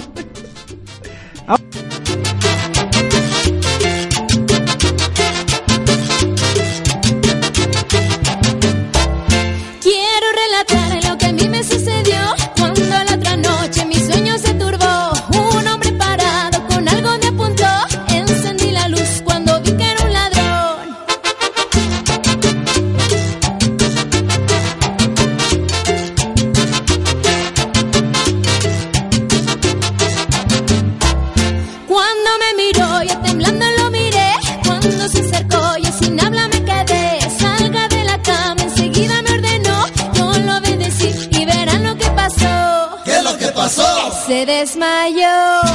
Desmayó. 44.50 45.69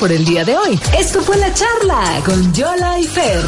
Por 0.00 0.10
el 0.10 0.24
día 0.24 0.44
de 0.44 0.56
hoy. 0.56 0.80
Esto 0.98 1.20
fue 1.20 1.36
la 1.36 1.52
charla 1.52 2.22
con 2.24 2.52
Yola 2.54 2.98
y 2.98 3.06
Fer. 3.06 3.44